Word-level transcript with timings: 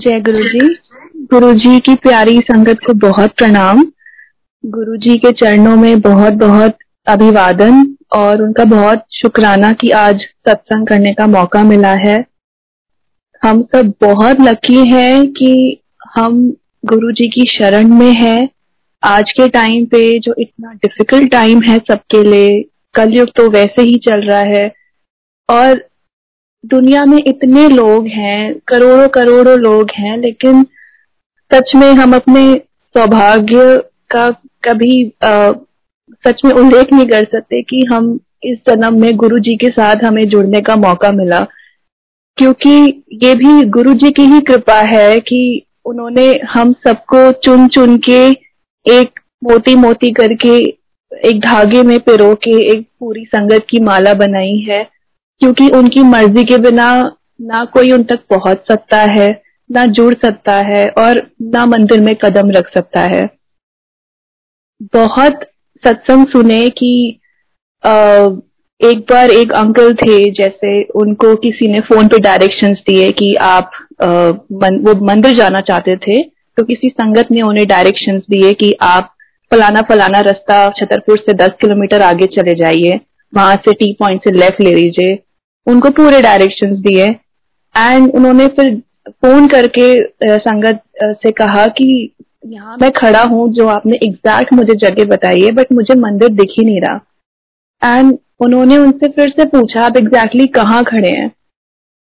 जय 0.00 0.20
गुरु 0.20 0.38
जी 0.38 0.68
गुरु 1.16 1.52
जी 1.54 1.80
की 1.80 1.94
प्यारी 1.94 2.38
संगत 2.38 2.78
को 2.86 2.92
बहुत 2.92 3.30
प्रणाम। 3.30 3.82
गुरु 4.66 4.96
जी 4.96 5.16
के 5.18 5.32
चरणों 5.32 5.76
में 5.76 6.00
बहुत 6.00 6.32
बहुत 6.32 6.76
अभिवादन 7.06 7.96
और 8.12 8.42
उनका 8.42 8.64
बहुत 8.64 9.04
शुक्राना 9.12 9.72
कि 9.72 9.90
आज 9.90 10.20
सत्संग 10.20 10.86
करने 10.86 11.12
का 11.12 11.26
मौका 11.26 11.62
मिला 11.64 11.92
है। 11.92 12.26
हम 13.42 13.62
सब 13.62 13.92
बहुत 14.00 14.40
लकी 14.40 14.88
हैं 14.90 15.26
कि 15.26 15.80
हम 16.14 16.56
गुरु 16.86 17.12
जी 17.12 17.28
की 17.28 17.46
शरण 17.46 17.88
में 17.88 18.12
है। 18.12 18.48
आज 19.02 19.32
के 19.32 19.48
टाइम 19.48 19.84
पे 19.84 20.18
जो 20.18 20.34
इतना 20.38 20.72
डिफ़िकल्ट 20.72 21.30
टाइम 21.30 21.62
है 21.62 21.78
सबके 21.78 22.22
लिए, 22.24 22.64
कलयुग 22.94 23.28
तो 23.36 23.50
वैसे 23.50 23.82
ही 23.82 23.98
चल 23.98 24.20
रहा 24.20 24.40
है। 24.40 24.74
और 25.50 25.89
दुनिया 26.66 27.04
में 27.04 27.18
इतने 27.26 27.68
लोग 27.68 28.06
हैं 28.06 28.54
करोड़ों 28.68 29.08
करोड़ों 29.08 29.58
लोग 29.58 29.90
हैं 29.90 30.16
लेकिन 30.18 30.62
सच 31.50 31.72
में 31.76 31.92
हम 31.92 32.14
अपने 32.14 32.54
सौभाग्य 32.96 33.76
का 34.10 34.30
कभी 34.64 35.12
आ, 35.24 35.50
सच 36.26 36.40
में 36.44 36.52
उल्लेख 36.52 36.92
नहीं 36.92 37.06
कर 37.06 37.24
सकते 37.24 37.62
कि 37.62 37.86
हम 37.92 38.20
इस 38.44 38.58
जन्म 38.68 39.00
में 39.00 39.16
गुरु 39.16 39.38
जी 39.38 39.56
के 39.56 39.68
साथ 39.68 39.96
हमें 40.04 40.28
जुड़ने 40.28 40.60
का 40.60 40.76
मौका 40.76 41.10
मिला। 41.12 41.46
क्योंकि 42.36 43.02
ये 43.12 43.34
भी 43.34 43.64
गुरु 43.64 43.94
जी 43.94 44.10
की 44.10 44.22
ही 44.22 44.40
कृपा 44.40 44.80
है 44.80 45.20
कि 45.20 45.66
उन्होंने 45.84 46.40
हम 46.50 46.72
सबको 46.72 47.32
चुन 47.32 47.68
चुन 47.68 47.96
के 47.96 48.28
एक 48.86 49.20
मोती 49.44 49.74
मोती 49.74 50.10
करके 50.10 50.56
एक 51.28 51.40
धागे 51.40 51.82
में 51.82 51.98
पिरो 52.00 52.34
के 52.34 52.72
एक 52.72 52.86
पूरी 53.00 53.24
संगत 53.24 53.66
की 53.70 53.80
माला 53.80 54.14
बनाई 54.14 54.66
है। 54.70 54.99
क्योंकि 55.40 55.68
उनकी 55.76 56.02
मर्ज़ी 56.04 56.44
के 56.44 56.56
बिना 56.60 56.90
ना 57.42 57.64
कोई 57.74 57.92
उन 57.92 58.02
तक 58.04 58.24
पहुँच 58.30 58.64
सकता 58.68 59.00
है 59.12 59.30
ना 59.70 59.84
जुड़ 59.88 60.14
सकता 60.14 60.56
है 60.66 60.86
और 60.98 61.22
ना 61.54 61.64
मंदिर 61.66 62.00
में 62.00 62.14
कदम 62.22 62.50
रख 62.50 62.72
सकता 62.74 63.00
है। 63.12 63.22
बहुत 64.94 65.40
सत्संग 65.84 66.26
सुने 66.26 66.68
कि 66.78 66.92
एक 68.80 69.00
बार 69.10 69.30
एक 69.30 69.52
अंकल 69.52 69.92
थे 69.94 70.18
जैसे 70.32 70.82
उनको 71.00 71.34
किसी 71.36 71.68
ने 71.72 71.80
फ़ोन 71.80 72.08
पे 72.08 72.18
डायरेक्शंस 72.18 72.78
दिए 72.86 73.08
कि 73.12 73.34
आप 73.42 73.70
मन, 74.02 74.78
वो 74.78 74.94
मंदिर 75.06 75.36
जाना 75.36 75.60
चाहते 75.60 75.96
थे 75.96 76.22
तो 76.56 76.64
किसी 76.64 76.88
संगत 76.88 77.30
ने 77.30 77.42
उन्हें 77.42 77.66
डायरेक्शंस 77.68 78.22
दिए 78.30 78.52
कि 78.54 78.72
आप 78.82 79.14
फलाना 79.50 79.80
फलाना 79.82 80.20
रास्ता 80.20 80.68
छतरपुर 80.70 81.18
से 81.18 81.32
दस 81.34 81.54
किलोमीटर 81.60 82.02
आगे 82.02 82.26
चले 82.36 82.54
जाइए 82.54 83.00
वहाँ 83.32 83.54
से 83.56 83.72
टी 83.74 83.92
पॉइंट 84.00 84.20
से 84.20 84.30
लेफ़्ट 84.30 84.60
ले 84.60 84.74
लीजिए। 84.74 85.14
उनको 85.66 85.90
पूरे 85.92 86.20
डायरेक्शंस 86.22 86.78
दिए। 86.80 87.06
एंड 87.74 88.10
उन्होंने 88.10 88.46
फिर 88.48 88.74
फ़ोन 89.10 89.46
करके 89.48 89.94
संगत 90.38 90.80
से 91.02 91.30
कहा 91.32 91.66
कि 91.68 92.14
यहाँ 92.44 92.76
मैं 92.80 92.90
खड़ा 92.92 93.22
हूँ, 93.22 93.52
जो 93.52 93.66
आपने 93.68 93.96
एग्जैक्ट 94.02 94.52
मुझे 94.52 94.74
जगह 94.76 95.04
बताई 95.06 95.40
है 95.40 95.50
बट 95.52 95.72
मुझे 95.72 95.94
मंदिर 96.00 96.28
दिख 96.34 96.54
ही 96.58 96.64
नहीं 96.64 96.80
रहा। 96.80 97.96
एंड 97.96 98.18
उन्होंने 98.40 98.76
उनसे 98.78 99.08
फिर 99.08 99.30
से 99.30 99.44
पूछा, 99.46 99.80
आप 99.80 99.96
एग्जैक्टली 99.96 100.46
कहाँ 100.48 100.82
खड़े 100.84 101.10
हैं? 101.10 101.30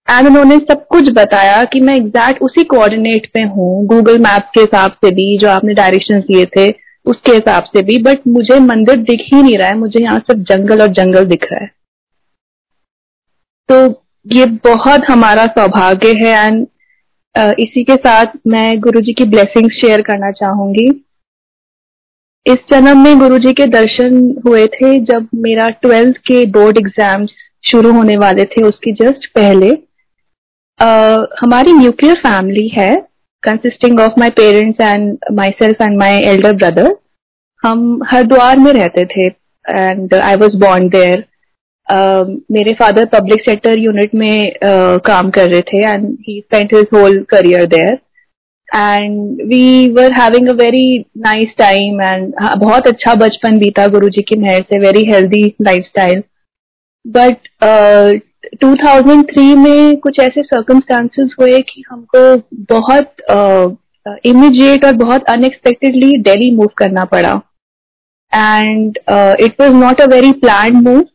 एंड 0.07 0.27
उन्होंने 0.27 0.57
सब 0.59 0.85
कुछ 0.87 1.09
बताया 1.13 1.63
कि 1.63 1.79
मैं 1.79 1.95
एग्जैक्ट 1.95 2.41
उसी 2.41 2.63
कोऑर्डिनेट 2.65 3.25
पे 3.33 3.41
हूँ 3.45 3.85
गूगल 3.87 4.19
मैप्स 4.19 4.49
के 4.53 4.61
हिसाब 4.61 4.91
से 4.95 5.11
भी, 5.11 5.37
जो 5.37 5.49
आपने 5.49 5.73
डायरेक्शन 5.73 6.19
दिए 6.21 6.45
थे, 6.57 6.69
उसके 7.05 7.31
हिसाब 7.31 7.63
से 7.65 7.81
भी 7.81 7.97
बट 8.03 8.27
मुझे 8.27 8.59
मंदिर 8.61 8.95
दिख 9.01 9.21
ही 9.33 9.41
नहीं 9.41 9.57
रहा 9.57 9.69
है, 9.69 9.77
मुझे 9.77 10.03
यहाँ 10.03 10.19
सिर्फ़ 10.19 10.41
जंगल 10.43 10.81
और 10.81 10.87
जंगल 10.93 11.25
दिख 11.25 11.45
रहा 11.51 11.63
है। 11.63 11.69
तो 13.69 13.77
ये 14.25 14.45
बहुत 14.65 15.09
हमारा 15.09 15.45
सौभाग्य 15.47 16.13
है 16.17 16.33
एंड 16.37 16.65
इसी 17.59 17.83
के 17.83 17.95
साथ 17.95 18.37
मैं 18.47 18.79
गुरु 18.81 19.01
जी 19.01 19.13
की 19.13 19.25
ब्लेसिंग 19.25 19.69
शेयर 19.71 20.01
करना 20.01 20.31
चाहूँगी। 20.31 20.87
इस 22.45 22.57
जन्म 22.71 23.03
में 23.03 23.19
गुरु 23.19 23.37
जी 23.39 23.53
के 23.53 23.65
दर्शन 23.67 24.15
हुए 24.47 24.65
थे 24.67 24.97
जब 25.05 25.27
मेरा 25.35 25.67
ट्वेल्थ 25.81 26.17
के 26.27 26.45
बोर्ड 26.51 26.77
एग्ज़ाम्स 26.77 27.31
शुरू 27.63 27.91
होने 27.93 28.17
वाले 28.17 28.43
थे 28.45 28.63
उसकी 28.63 28.91
जस्ट 29.03 29.25
पहले। 29.35 29.69
uh, 30.79 31.25
हमारी 31.41 31.73
न्यूक्लियर 31.73 32.15
फैमिली 32.17 32.67
है 32.69 32.93
consisting 33.43 33.99
of 33.99 34.19
my 34.19 34.29
parents 34.37 34.81
and 34.81 35.17
myself 35.59 35.81
and 35.81 35.97
my 35.99 36.21
elder 36.25 36.53
brother 36.53 36.95
हम 37.63 37.99
हरिद्वार 38.11 38.57
में 38.57 38.71
रहते 38.73 39.05
थे 39.05 39.25
and 39.65 40.13
I 40.13 40.35
was 40.35 40.57
born 40.59 40.87
there 40.89 41.25
मेरे 42.51 42.73
फादर 42.73 43.05
पब्लिक 43.05 43.41
सेक्टर 43.41 43.79
यूनिट 43.79 44.15
में 44.15 44.51
uh, 44.51 44.99
काम 45.05 45.29
कर 45.29 45.49
रहे 45.51 45.61
थे 45.61 45.83
and 45.89 46.17
he 46.27 46.39
spent 46.39 46.73
his 46.73 46.87
whole 46.93 47.23
career 47.29 47.65
there 47.65 47.99
and 48.75 49.41
we 49.41 49.91
were 49.91 50.11
having 50.11 50.47
a 50.49 50.53
very 50.53 51.05
nice 51.17 51.53
time 51.57 52.01
and 52.01 52.33
बहुत 52.57 52.87
अच्छा 52.87 53.13
बचपन 53.15 53.57
बीता 53.57 53.87
गुरु 53.87 54.09
जी 54.09 54.21
की 54.21 54.35
मेहर 54.35 54.61
से 54.61 54.79
very 54.79 55.05
healthy 55.05 55.43
life 55.61 55.85
style 55.85 56.23
but 57.05 57.47
2003 58.63 59.55
में 59.57 59.97
कुछ 59.97 60.19
ऐसे 60.19 60.41
सर्कमस्टांसेस 60.43 61.35
हुए 61.39 61.59
कि 61.59 61.83
हमको 61.89 62.35
बहुत 62.75 63.15
इमीडिएट 64.25 64.79
uh, 64.79 64.85
और 64.85 64.93
बहुत 64.93 65.23
अनएक्सपेक्टेडली 65.29 66.11
दिल्ली 66.21 66.51
मूव 66.55 66.69
करना 66.77 67.05
पड़ा. 67.05 67.41
And 68.33 68.97
it 69.43 69.61
was 69.61 69.73
not 69.73 70.01
a 70.01 70.05
very 70.05 70.31
plan 70.31 70.73
move 70.73 71.05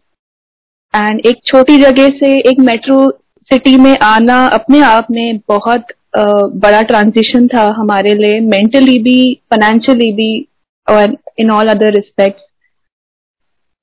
and 0.94 1.20
एक 1.26 1.40
छोटी 1.46 1.76
जगह 1.76 2.08
से 2.18 2.36
एक 2.50 2.60
मेट्रो 2.60 3.10
सिटी 3.50 3.76
में 3.76 3.96
आना 4.04 4.44
अपने 4.54 4.80
आप 4.84 5.06
में 5.10 5.38
बहुत 5.48 5.86
बड़ा 6.16 6.80
ट्रांजिशन 6.82 7.46
था 7.48 7.62
हमारे 7.76 8.14
लिए 8.14 8.40
मेंटली 8.40 8.98
भी 8.98 9.18
फाइनेंशियली 9.50 10.12
भी, 10.12 10.46
और 10.86 11.16
इन 11.38 11.50
ऑल 11.50 11.68
अदर 11.68 11.92
रिस्पेक्ट 11.92 12.40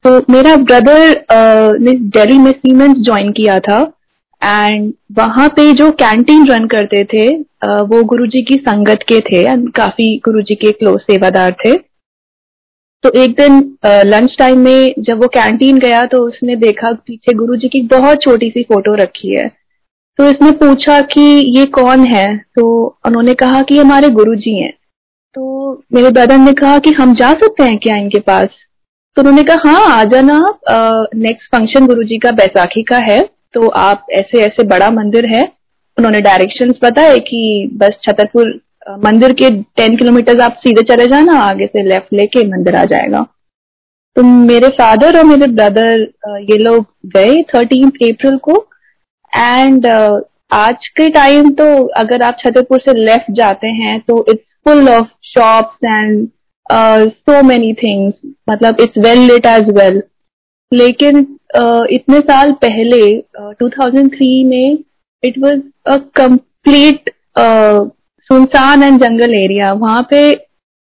तो 0.06 0.20
मेरा 0.30 0.56
ब्रदर 0.56 1.80
ने 1.82 1.92
दिल्ली 2.10 2.38
में 2.38 2.52
सीमेंस 2.52 2.98
ज्वाइन 3.06 3.32
किया 3.32 3.60
था 3.60 3.80
एंड 4.42 4.92
वहाँ 5.18 5.48
पे 5.50 5.72
जो 5.74 5.90
कैंटीन 6.02 6.48
रन 6.48 6.68
करते 6.68 7.04
थे 7.04 7.28
वो 7.86 8.04
गुरुजी 8.04 8.42
की 8.42 8.56
संगत 8.60 9.00
के 9.04 9.20
थे 9.22 9.42
एंड 9.44 9.70
काफ़ी 9.72 10.16
गुरुजी 10.26 10.56
के 10.56 10.72
क्लोज 10.72 11.00
सेवादार 11.02 11.56
थे। 11.66 11.72
तो 13.04 13.10
एक 13.22 13.36
दिन 13.36 13.60
लंच 14.06 14.36
टाइम 14.40 14.60
में 14.60 14.94
जब 15.00 15.22
वो 15.22 15.28
कैंटीन 15.34 15.78
गया 15.80 16.04
तो 16.06 16.18
उसने 16.20 16.56
देखा 16.58 16.92
पीछे 17.08 17.34
गुरुजी 17.36 17.68
की 17.68 17.82
बहुत 17.88 18.22
छोटी 18.24 18.50
सी 18.50 18.64
फ़ोटो 18.64 18.96
रखी 18.96 19.36
है। 19.36 19.48
तो 20.20 20.30
इसने 20.30 20.52
पूछा 20.58 21.00
कि 21.14 21.22
ये 21.58 21.66
कौन 21.74 22.06
है? 22.06 22.38
तो 22.38 22.86
उन्होंने 23.08 23.34
कहा 23.34 23.62
कि 23.62 23.78
हमारे 23.78 24.10
गुरुजी 24.12 24.58
हैं। 24.58 24.72
तो 25.36 25.72
मेरे 25.94 26.10
ब्रदर 26.10 26.38
ने 26.38 26.54
कहा 26.54 26.78
कि 26.80 26.92
हम 26.92 27.14
जा 27.16 27.32
सकते 27.34 27.64
हैं 27.64 27.78
क्या 27.78 27.98
इनके 27.98 28.20
पास? 28.22 28.48
तो 29.18 29.22
उन्होंने 29.22 29.44
कहा 29.44 29.70
हाँ 29.70 30.00
आ 30.00 30.04
जाना 30.06 30.38
नेक्स्ट 31.18 31.56
फ़ंक्शन 31.56 31.88
गुरुजी 31.88 32.18
का 32.18 32.32
बैसाखी 32.34 32.84
का 32.84 32.98
है 33.04 33.22
तो 33.54 33.68
आप 33.80 34.06
ऐसे 34.14 34.42
ऐसे 34.42 34.68
बड़ा 34.68 34.90
मंदिर 34.92 35.30
है। 35.30 35.42
उन्होंने 35.98 36.22
डायरेक्शंस 36.22 36.80
बताए 36.84 37.18
कि 37.22 37.70
बस 37.74 38.00
छतरपुर 38.04 38.60
मंदिर 38.98 39.34
के 39.34 39.50
टेन 39.62 39.96
किलोमीटर 39.96 40.42
आप 40.42 40.54
सीधे 40.54 40.82
चले 40.82 41.06
जाना 41.06 41.40
आगे 41.40 41.66
से 41.66 41.84
लेफ़्ट 41.84 42.14
लेके 42.14 42.48
मंदिर 42.48 42.76
आ 42.76 42.84
जाएगा। 42.84 43.22
तो 44.16 44.24
मेरे 44.24 44.68
फादर 44.68 45.18
और 45.18 45.24
मेरे 45.24 45.48
ब्रदर 45.48 46.02
ये 46.52 46.58
लोग 46.58 46.86
गए 47.06 47.42
थर्टीन 47.44 47.90
अप्रैल 47.90 48.38
को। 48.38 48.68
एंड 49.38 49.88
आज 50.52 50.88
के 50.88 51.10
टाइम 51.10 51.50
तो 51.50 51.66
अगर 51.88 52.22
आप 52.22 52.38
छतरपुर 52.40 52.80
से 52.80 52.94
लेफ़्ट 52.94 53.32
जाते 53.32 53.68
हैं 53.68 54.00
तो 54.00 54.26
it's 54.30 54.58
full 54.68 54.90
of 54.90 55.08
shops 55.24 55.86
and 55.86 56.28
so 57.12 57.42
many 57.44 57.74
things 57.74 58.14
मतलब 58.50 58.82
it's 58.82 58.98
well 58.98 59.20
lit 59.20 59.46
as 59.46 59.70
well 59.70 60.02
लेकिन 60.74 61.38
uh, 61.58 61.86
इतने 61.90 62.20
साल 62.20 62.52
पहले 62.52 63.02
uh, 63.20 63.54
2003 63.64 64.46
में 64.46 64.78
इट 65.24 65.38
वाज 65.38 65.62
अ 65.86 65.98
कंप्लीट 65.98 67.10
सुनसान 68.30 68.84
एंड 68.84 69.00
जंगल 69.02 69.34
एरिया 69.36 69.72
वहाँ 69.76 70.08
पे 70.10 70.22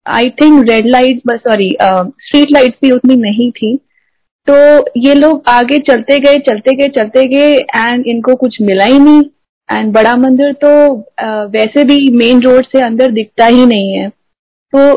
I 0.07 0.31
think 0.41 0.69
red 0.69 0.87
light 0.87 1.21
sorry 1.33 1.71
street 1.81 2.53
lights 2.53 2.79
भी 2.83 2.91
उतनी 2.91 3.17
नहीं 3.17 3.51
थी। 3.53 3.77
तो 4.47 4.55
ये 5.01 5.15
लोग 5.15 5.43
आगे 5.49 5.79
चलते 5.89 6.19
गए 6.21 6.37
चलते 6.49 6.75
गए 6.77 6.89
चलते 6.89 7.27
गए 7.29 7.55
एंड 7.55 8.07
इनको 8.07 8.35
कुछ 8.37 8.61
मिला 8.63 8.85
ही 8.85 8.99
नहीं। 8.99 9.23
एंड 9.69 9.93
बड़ा 9.95 10.15
मंदिर 10.17 10.53
तो 10.55 10.69
uh, 10.89 11.53
वैसे 11.53 11.85
भी 11.85 11.99
मेन 12.17 12.41
रोड 12.43 12.67
से 12.67 12.81
अंदर 12.83 13.11
दिखता 13.13 13.47
ही 13.47 13.67
नहीं 13.67 13.93
है। 13.93 14.09
तो 14.09 14.95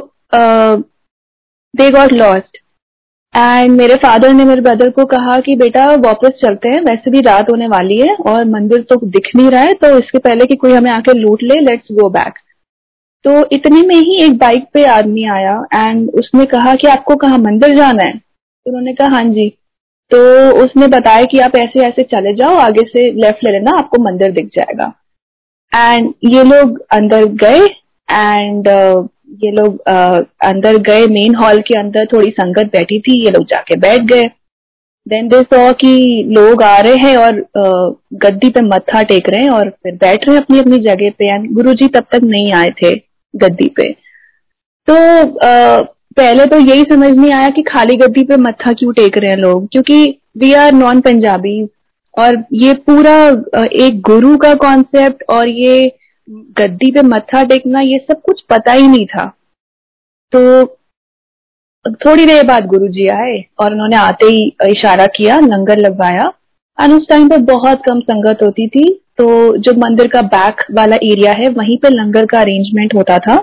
दे 1.73 1.89
गॉट 1.91 2.13
लॉस्ट 2.13 2.57
एंड 3.33 3.71
मेरे 3.71 3.95
फादर 3.95 4.33
ने 4.33 4.45
मेरे 4.45 4.61
ब्रदर 4.61 4.89
को 4.89 5.05
कहा 5.05 5.37
कि 5.39 5.55
बेटा, 5.55 5.85
वापस 5.97 6.39
चलते 6.41 6.69
हैं, 6.69 6.81
वैसे 6.81 7.11
भी 7.11 7.21
रात 7.21 7.49
होने 7.51 7.67
वाली 7.67 7.99
है 7.99 8.15
और 8.27 8.43
मंदिर 8.45 8.81
तो 8.89 8.95
दिख 9.05 9.29
नहीं 9.35 9.49
रहा 9.49 9.61
है 9.61 9.73
तो 9.73 9.97
इसके 9.97 10.17
पहले 10.19 10.45
कि 10.45 10.55
कोई 10.55 10.73
हमें 10.73 10.89
आके 10.91 11.13
लूट 11.13 11.43
ले 11.43 11.59
लेट्स 11.61 11.91
गो 11.91 12.09
बैक 12.09 12.33
तो 13.25 13.31
इतने 13.51 13.81
में 13.81 13.95
ही 13.95 14.15
एक 14.25 14.37
बाइक 14.37 14.65
पे 14.73 14.83
आदमी 14.87 15.23
आया 15.29 15.55
एंड 15.73 16.09
उसने 16.11 16.45
कहा 16.45 16.75
कि 16.75 16.87
आपको 16.87 17.15
कहा 17.15 17.37
मंदिर 17.37 17.75
जाना 17.75 18.03
है? 18.03 18.13
उन्होंने 18.65 18.93
कहा 18.93 19.07
हाँ 19.07 19.23
जी. 19.25 19.47
तो 20.11 20.17
उसने 20.63 20.87
बताया 20.87 21.25
कि 21.25 21.39
आप 21.39 21.55
ऐसे 21.55 21.79
ऐसे 21.79 22.03
चले 22.03 22.33
जाओ, 22.33 22.55
आगे 22.57 22.81
से 22.81 23.11
लेफ़्ट 23.21 23.43
ले 23.43 23.51
लेना, 23.51 23.77
आपको 23.77 24.01
मंदिर 24.03 24.31
दिख 24.31 24.45
जाएगा. 24.55 24.93
एंड 25.71 26.13
ये 26.25 26.43
लोग 26.43 26.79
अंदर 26.91 27.25
गए 27.43 27.65
एंड 28.09 28.67
ये 29.31 29.51
लोग 29.51 29.75
uh, 29.89 30.23
अंदर 30.41 30.77
गए 30.81 31.05
मेन 31.07 31.35
हॉल 31.35 31.59
के 31.67 31.77
अंदर 31.79 32.05
थोड़ी 32.13 32.29
संगत 32.31 32.71
बैठी 32.73 32.99
थी 32.99 33.19
ये 33.23 33.31
लोग 33.31 33.45
जाके 33.45 33.77
बैठ 33.79 34.01
गए। 34.03 34.23
देन 35.07 35.27
दे 35.27 35.41
सो 35.43 35.71
कि 35.73 36.23
लोग 36.29 36.63
आ 36.63 36.77
रहे 36.79 36.95
हैं 36.95 37.15
और 37.17 37.39
गद्दी 38.23 38.49
पे 38.49 38.61
मत्था 38.61 39.01
टेक 39.03 39.29
रहे 39.29 39.41
हैं 39.41 39.49
और 39.49 39.69
फिर 39.83 39.95
बैठ 39.95 40.27
रहे 40.27 40.35
हैं 40.35 40.43
अपनी 40.43 40.59
अपनी 40.59 40.77
जगह 40.79 41.09
पे। 41.09 41.33
एंड 41.33 41.49
गुरु 41.51 41.73
जी 41.73 41.87
तब 41.87 42.05
तक 42.11 42.23
नहीं 42.23 42.51
आए 42.53 42.69
थे 42.81 42.91
गद्दी 43.33 43.67
पे। 43.77 43.91
तो 44.87 44.95
uh, 45.23 45.87
पहले 46.17 46.45
तो 46.45 46.59
यही 46.59 46.83
समझ 46.83 47.11
नहीं 47.11 47.31
आया 47.33 47.49
कि 47.49 47.61
खाली 47.61 47.95
गद्दी 47.97 48.23
पे 48.23 48.35
मत्था 48.37 48.71
क्यों 48.73 48.91
टेक 48.93 49.17
रहे 49.17 49.29
हैं 49.29 49.37
लोग? 49.37 49.67
क्योंकि 49.71 50.17
वी 50.37 50.53
आर 50.53 50.73
नॉन 50.73 51.01
पंजाबी 51.01 51.63
और 52.17 52.43
ये 52.53 52.73
पूरा 52.87 53.15
एक 53.85 54.01
गुरु 54.01 54.35
का 54.37 54.53
कॉन्सेप्ट 54.53 55.23
और 55.29 55.47
ये 55.47 55.91
गद्दी 56.27 56.91
पे 56.91 57.01
मत्था 57.03 57.43
टेकना, 57.43 57.79
ये 57.81 57.97
सब 58.01 58.21
कुछ 58.21 58.41
पता 58.49 58.71
ही 58.71 58.87
नहीं 58.87 59.05
था। 59.07 59.25
तो 60.33 60.65
थोड़ी 61.97 62.25
देर 62.25 62.43
बाद 62.47 62.65
गुरु 62.67 62.87
जी 62.89 63.07
आए 63.09 63.43
और 63.59 63.73
उन्होंने 63.73 63.95
आते 63.97 64.25
ही 64.27 64.43
इशारा 64.69 65.05
किया, 65.09 65.39
लंगर 65.39 65.77
लगवाया। 65.79 66.31
एंड 66.77 66.93
उस 66.93 67.07
टाइम 67.09 67.29
पर 67.29 67.37
बहुत 67.45 67.81
कम 67.85 67.99
संगत 68.01 68.43
होती 68.43 68.67
थी 68.69 68.83
तो 69.17 69.57
जो 69.57 69.73
मंदिर 69.77 70.07
का 70.07 70.21
बैक 70.23 70.61
वाला 70.73 70.95
एरिया 71.03 71.31
है, 71.33 71.49
वहीं 71.49 71.77
पे 71.77 71.89
लंगर 71.91 72.25
का 72.25 72.39
अरेंजमेंट 72.39 72.93
होता 72.95 73.17
था। 73.19 73.37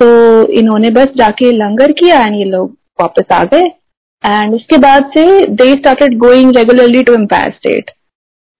तो 0.00 0.46
इन्होंने 0.52 0.90
बस 0.90 1.14
जाके 1.16 1.50
लंगर 1.52 1.92
किया 1.94 2.20
एंड 2.24 2.34
ये 2.36 2.44
लोग 2.46 2.76
वापस 3.00 3.32
आ 3.32 3.42
गए। 3.44 3.64
एंड 4.24 4.54
उसके 4.54 4.78
बाद 4.78 5.10
से 5.14 5.24
they 5.48 5.70
started 5.72 6.16
going 6.18 6.56
regularly 6.56 7.02
to 7.02 7.14
Empire 7.14 7.50
State 7.52 7.90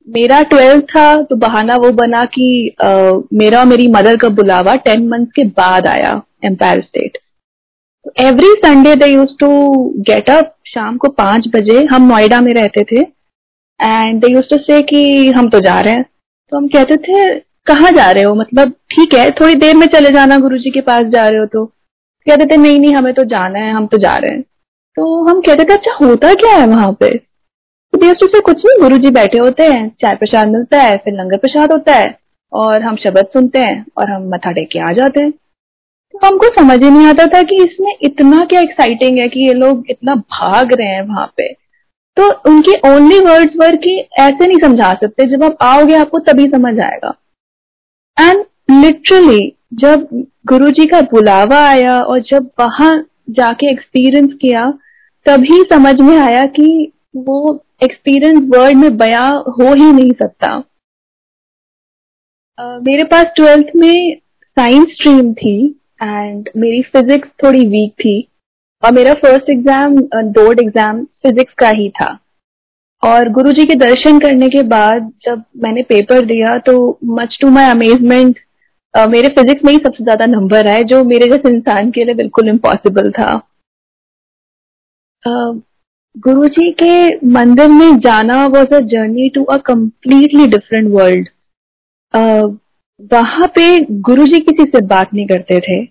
मेरा 0.08 0.40
ट्वेल्थ 0.50 0.84
था 0.86 1.06
तो 1.22 1.36
बहाना 1.36 1.76
वो 1.76 1.90
बना 1.94 2.24
कि 2.34 2.76
मेरा 3.34 3.58
और 3.60 3.66
मेरी 3.66 3.86
मदर 3.92 4.16
का 4.16 4.28
बुलावा 4.36 4.74
टेन 4.84 5.08
मंथ 5.08 5.26
के 5.36 5.44
बाद 5.56 5.86
आया 5.86 6.20
Empire 6.44 6.80
State 6.82 7.18
every 8.20 8.52
Sunday 8.64 8.94
they 8.96 9.06
use 9.06 9.34
to 9.40 9.48
get 10.08 10.30
up 10.30 10.54
शाम 10.68 10.96
को 10.96 11.08
पाँच 11.08 11.48
बजे, 11.48 11.84
हम 11.84 12.08
नोएडा 12.08 12.40
में 12.40 12.52
रहते 12.54 12.82
थे 12.84 13.00
एंड 13.80 14.20
दे 14.22 14.32
यूज़ 14.32 14.48
टू 14.50 14.56
से 14.58 14.80
कि 14.82 15.30
हम 15.36 15.48
तो 15.50 15.60
जा 15.60 15.78
रहे 15.80 15.94
हैं। 15.94 16.04
तो 16.52 16.56
हम 16.56 16.66
कहते 16.68 16.96
थे, 16.96 17.38
कहाँ 17.66 17.90
जा 17.92 18.10
रहे 18.10 18.24
हो? 18.24 18.34
मतलब 18.34 18.70
ठीक 18.90 19.14
है, 19.14 19.30
थोड़ी 19.30 19.54
देर 19.56 19.74
में 19.76 19.86
चले 19.86 20.10
जाना 20.10 20.38
गुरु 20.38 20.58
जी 20.58 20.70
के 20.70 20.80
पास 20.80 21.06
जा 21.06 21.26
रहे 21.28 21.38
हो 21.38 21.46
तो। 21.46 21.64
कहते 21.64 22.46
थे, 22.46 22.56
नहीं 22.56 22.78
नहीं, 22.80 22.94
हमें 22.94 23.12
तो 23.14 23.24
जाना 23.26 23.58
है, 23.58 23.72
हम 23.72 23.86
तो 23.86 23.98
जा 23.98 24.14
रहे 24.14 24.30
हैं। 24.30 24.42
तो 24.96 25.28
हम 25.28 25.40
कहते 25.40 25.64
थे 25.64 25.74
अच्छा 25.74 25.94
होता 26.04 26.32
क्या 26.34 26.52
है 26.52 26.66
वहाँ 26.66 26.92
पे? 27.00 27.08
तो 27.92 28.26
से 28.26 28.40
कुछ 28.40 28.56
नहीं 28.56 28.80
गुरु 28.82 28.98
जी 28.98 29.10
बैठे 29.10 29.38
होते 29.38 29.62
हैं, 29.62 29.88
चाय 29.88 30.14
प्रसाद 30.14 30.48
मिलता 30.48 30.82
है, 30.82 30.96
फिर 30.96 31.14
लंगर 31.14 31.36
प्रसाद 31.36 31.72
होता 31.72 31.94
है, 31.94 32.18
और 32.52 32.82
हम 32.82 32.96
शब्द 32.96 33.26
सुनते 33.32 33.58
हैं, 33.58 33.86
और 33.98 34.10
हम 34.10 34.28
मथा 34.34 34.52
टेक 34.52 34.68
के 34.72 34.78
आ 34.78 34.92
जाते 34.92 35.22
हैं। 35.22 35.30
तो 35.30 36.26
हमको 36.26 36.46
समझ 36.46 36.84
ही 36.84 36.90
नहीं 36.90 37.06
आता 37.06 37.26
था 37.26 37.42
कि 37.42 37.56
इसमें 37.56 37.96
इतना 38.02 38.44
क्या 38.44 38.60
एक्साइटिंग 38.60 39.18
है 39.18 39.28
कि 39.28 39.46
ये 39.46 39.54
लोग 39.54 39.84
इतना 39.90 40.14
भाग 40.14 40.72
रहे 40.72 40.88
हैं 40.88 41.02
वहाँ 41.02 41.32
पे। 41.36 41.52
तो 42.16 42.50
उनके 42.50 42.94
ओनली 42.94 43.18
वर्ड्स 43.18 43.56
वर 43.60 43.76
कि 43.76 44.08
ऐसे 44.20 44.46
नहीं 44.46 44.58
समझा 44.58 44.94
सकते, 44.94 45.26
जब 45.26 45.44
आप 45.44 45.58
आओगे 45.62 45.94
आपको 45.94 46.18
तभी 46.18 46.48
समझ 46.48 46.80
आएगा। 46.80 47.14
एंड 48.20 48.44
लिटरली 48.70 49.56
जब 49.74 50.08
गुरु 50.46 50.70
जी 50.70 50.86
का 50.86 51.00
बुलावा 51.00 51.68
आया, 51.68 52.00
और 52.00 52.20
जब 52.20 52.50
वहाँ 52.60 53.06
जाके 53.30 53.70
एक्सपीरियंस 53.70 54.32
किया, 54.32 54.70
तभी 55.26 55.62
समझ 55.72 56.00
में 56.00 56.16
आया 56.18 56.44
कि 56.44 56.92
वो 57.16 57.64
एक्सपीरियंस 57.80 58.48
वर्ड 58.48 58.76
में 58.76 58.96
बयां 58.96 59.30
हो 59.50 59.72
ही 59.74 59.90
नहीं 59.92 60.12
सकता। 60.12 60.48
uh, 62.58 62.78
मेरे 62.86 63.04
पास 63.06 63.32
ट्वेल्थ 63.36 63.66
में 63.76 64.16
साइंस 64.56 64.86
स्ट्रीम 64.92 65.32
थी 65.34 65.58
एंड 66.02 66.48
मेरी 66.56 66.82
फिजिक्स 66.92 67.28
थोड़ी 67.44 67.66
वीक 67.68 67.92
थी 68.00 68.20
और 68.82 68.92
मेरा 68.94 69.12
first 69.16 69.50
exam 69.50 69.96
board 70.32 70.60
exam 70.60 71.04
physics 71.22 71.54
का 71.58 71.68
ही 71.70 71.88
था। 71.92 72.18
और 73.02 73.28
गुरुजी 73.32 73.64
के 73.66 73.74
दर्शन 73.78 74.18
करने 74.20 74.48
के 74.48 74.62
बाद 74.68 75.10
जब 75.24 75.42
मैंने 75.64 75.82
पेपर 75.84 76.24
दिया 76.26 76.56
तो 76.66 76.76
मच 77.16 77.38
टू 77.40 77.50
माई 77.50 77.70
अमेजमेंट 77.70 78.38
मेरे 78.94 79.28
फिजिक्स 79.34 79.64
में 79.64 79.72
ही 79.72 79.78
सबसे 79.78 80.04
ज़्यादा 80.04 80.26
नंबर 80.26 80.66
आए 80.68 80.82
जो 80.84 81.02
मेरे 81.04 81.26
जैसे 81.30 81.50
इंसान 81.50 81.90
के 81.90 82.04
लिए 82.04 82.14
बिल्कुल 82.14 82.48
इम्पॉसिबल 82.48 83.10
था। 83.12 83.30
uh, 85.24 85.60
गुरुजी 86.18 86.70
के 86.72 87.26
मंदिर 87.28 87.68
में 87.68 87.98
जाना 87.98 88.46
was 88.46 88.74
a 88.74 88.78
journey 88.80 89.28
to 89.28 89.44
a 89.44 89.56
completely 89.56 90.46
different 90.46 90.88
world 90.90 91.28
वहाँ 93.12 93.46
पे 93.48 93.84
गुरुजी 94.00 94.40
किसी 94.40 94.64
से 94.64 94.80
बात 94.86 95.14
नहीं 95.14 95.26
करते 95.26 95.58
थे। 95.58 95.84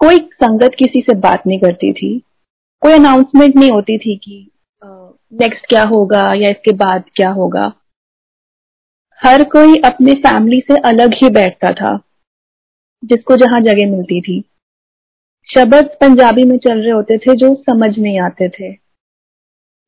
कोई 0.00 0.18
संगत 0.18 0.74
किसी 0.78 1.00
से 1.00 1.14
बात 1.14 1.46
नहीं 1.46 1.58
करती 1.60 1.92
थी। 1.92 2.18
कोई 2.82 2.92
अनाउंसमेंट 2.92 3.56
नहीं 3.56 3.70
होती 3.70 3.98
थी 3.98 4.16
कि 4.16 4.50
नेक्स्ट 4.84 5.62
uh, 5.62 5.68
क्या 5.68 5.82
होगा 5.84 6.22
या 6.36 6.50
इसके 6.50 6.72
बाद 6.74 7.04
क्या 7.14 7.30
होगा। 7.30 7.72
हर 9.20 9.44
कोई 9.44 9.74
अपने 9.84 10.14
फैमिली 10.14 10.60
से 10.60 10.80
अलग 10.88 11.14
ही 11.14 11.30
बैठता 11.30 11.70
था 11.70 11.98
जिसको 13.04 13.36
जहाँ 13.36 13.60
जगह 13.60 13.90
मिलती 13.90 14.20
थी। 14.20 14.44
शब्द 15.48 15.96
पंजाबी 16.00 16.42
में 16.42 16.58
चल 16.58 16.78
रहे 16.78 16.90
होते 16.90 17.18
थे 17.18 17.34
जो 17.34 17.54
समझ 17.54 17.98
नहीं 17.98 18.20
आते 18.20 18.48
थे। 18.48 18.89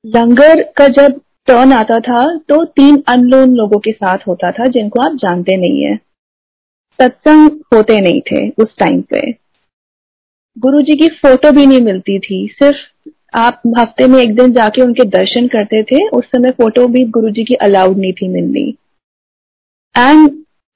लंगर 0.04 0.62
का 0.76 0.86
जब 0.90 1.20
टर्न 1.46 1.72
आता 1.72 1.98
था 2.00 2.22
तो 2.48 2.64
तीन 2.66 3.02
अनलोन 3.08 3.54
लोगों 3.56 3.78
के 3.80 3.92
साथ 3.92 4.26
होता 4.28 4.50
था, 4.50 4.66
जिनको 4.66 5.00
आप 5.00 5.16
जानते 5.16 5.56
नहीं 5.56 5.82
है। 5.82 5.96
सत्संग 6.98 7.50
होते 7.74 8.00
नहीं 8.00 8.20
थे 8.22 8.48
उस 8.62 8.76
टाइम 8.78 9.00
पे। 9.02 9.20
गुरुजी 10.56 10.96
की 10.96 11.08
फ़ोटो 11.16 11.50
भी 11.52 11.66
नहीं 11.66 11.80
मिलती 11.80 12.18
थी। 12.18 12.46
सिर्फ़ 12.52 13.08
आप 13.34 13.62
हफ़्ते 13.78 14.06
में 14.06 14.18
एक 14.20 14.34
दिन 14.36 14.52
जाके 14.52 14.82
उनके 14.82 15.04
दर्शन 15.10 15.46
करते 15.48 15.82
थे, 15.82 16.06
उस 16.08 16.24
समय 16.26 16.50
फ़ोटो 16.52 16.86
भी 16.88 17.04
गुरु 17.10 17.30
जी 17.30 17.44
की 17.44 17.54
अलाउड 17.62 17.98
नहीं 17.98 18.12
थी 18.12 18.28
मिलनी। 18.28 18.68
एंड 19.94 20.30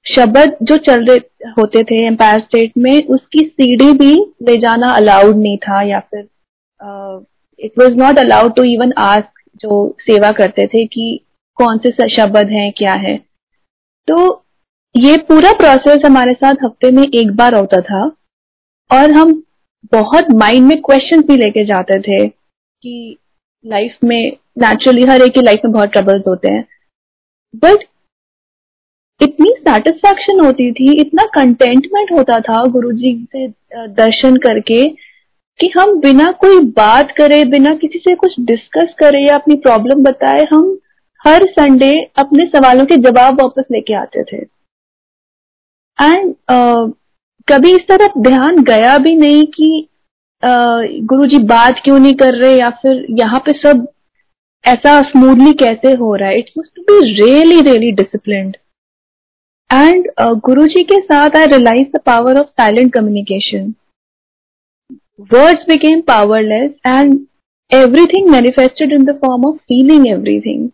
शब्द 0.05 0.57
जो 0.63 0.77
चल 0.79 1.05
रहे 1.05 1.49
होते 1.51 1.83
थे 1.83 2.05
एम्पायर 2.05 2.39
स्टेट 2.39 2.71
में, 2.77 3.03
उसकी 3.05 3.45
सीढ़ी 3.45 3.91
भी 3.95 4.13
ले 4.43 4.55
जाना 4.61 4.91
अलाउड 4.93 5.35
नहीं 5.37 5.57
था, 5.57 5.81
या 5.83 5.99
फिर 6.01 6.27
it 7.59 7.79
was 7.79 7.95
not 7.95 8.19
allowed 8.19 8.55
to 8.55 8.63
even 8.65 8.91
ask 9.03 9.41
जो 9.55 9.95
सेवा 10.01 10.31
करते 10.31 10.65
थे 10.67 10.85
कि 10.85 11.19
कौन 11.57 11.77
से 11.77 12.09
शब्द 12.09 12.49
हैं, 12.49 12.71
क्या 12.71 12.93
है। 12.95 13.17
तो 14.07 14.43
ये 14.95 15.17
पूरा 15.29 15.51
प्रोसेस 15.53 16.05
हमारे 16.05 16.33
साथ 16.33 16.63
हफ़्ते 16.63 16.91
में 16.91 17.03
एक 17.03 17.31
बार 17.35 17.55
होता 17.55 17.79
था 17.81 18.03
और 18.89 19.11
हम 19.11 19.31
बहुत 19.91 20.31
माइंड 20.33 20.67
में 20.67 20.81
क्वेश्चन 20.81 21.21
भी 21.21 21.35
लेके 21.37 21.65
जाते 21.65 21.99
थे 22.01 22.27
कि 22.27 23.17
लाइफ 23.65 23.97
में 24.03 24.31
नेचुरली 24.57 25.03
हर 25.05 25.21
एक 25.21 25.33
की 25.33 25.41
लाइफ 25.41 25.59
में 25.65 25.73
बहुत 25.73 25.89
ट्रबल्स 25.89 26.23
होते 26.27 26.51
हैं। 26.51 26.63
बट 27.55 27.83
इतनी 29.21 29.49
सेटिस्फैक्शन 29.59 30.39
होती 30.39 30.71
थी, 30.71 30.91
इतना 31.01 31.23
कंटेंटमेंट 31.35 32.11
होता 32.11 32.39
था 32.39 32.63
गुरुजी 32.71 33.13
से 33.25 33.47
दर्शन 33.93 34.35
करके 34.37 34.83
कि 35.59 35.71
हम 35.77 35.99
बिना 35.99 36.31
कोई 36.41 36.59
बात 36.77 37.11
करे 37.17 37.43
बिना 37.45 37.73
किसी 37.75 37.99
से 37.99 38.15
कुछ 38.15 38.39
डिस्कस 38.39 38.93
करे 38.99 39.27
या 39.27 39.35
अपनी 39.35 39.55
प्रॉब्लम 39.55 40.03
बताए 40.03 40.45
हम 40.53 40.77
हर 41.21 41.45
संडे 41.51 41.93
अपने 42.17 42.45
सवालों 42.47 42.85
के 42.85 42.97
जवाब 43.03 43.41
वापस 43.41 43.63
लेके 43.71 43.93
आते 43.93 44.23
थे। 44.23 44.37
एंड 45.97 46.33
uh, 46.51 46.91
कभी 47.47 47.71
इस 47.71 47.87
तरफ़ 47.89 48.19
ध्यान 48.19 48.63
गया 48.63 48.97
भी 48.97 49.15
नहीं 49.15 49.45
कि 49.47 49.69
uh, 50.43 51.05
गुरुजी 51.05 51.39
बात 51.45 51.81
क्यों 51.83 51.97
नहीं 51.99 52.13
कर 52.13 52.33
रहे 52.33 52.57
या 52.59 52.69
फिर 52.81 53.05
यहाँ 53.19 53.39
पे 53.45 53.51
सब 53.59 53.87
ऐसा 54.63 55.01
स्मूथली 55.01 55.53
कैसे 55.53 55.93
हो 55.93 56.13
रहा 56.15 56.29
है? 56.29 56.37
It 56.39 56.51
must 56.57 56.75
to 56.75 56.81
be 56.81 57.13
really 57.23 57.59
really 57.61 57.91
discipline 57.91 58.53
and 59.69 60.07
Guru 60.45 60.65
ji 60.67 60.83
के 60.83 61.01
साथ 61.01 61.35
I 61.37 61.45
realise 61.45 61.87
the 61.97 62.01
power 62.05 62.39
of 62.39 62.47
silent 62.47 62.93
communication 62.93 63.73
Words 65.32 65.64
became 65.68 66.02
powerless 66.02 66.72
and 66.84 67.26
everything 67.70 68.30
manifested 68.30 68.92
in 68.92 69.04
the 69.04 69.14
form 69.14 69.44
of 69.44 69.60
feeling 69.70 70.06
everything. 70.12 70.70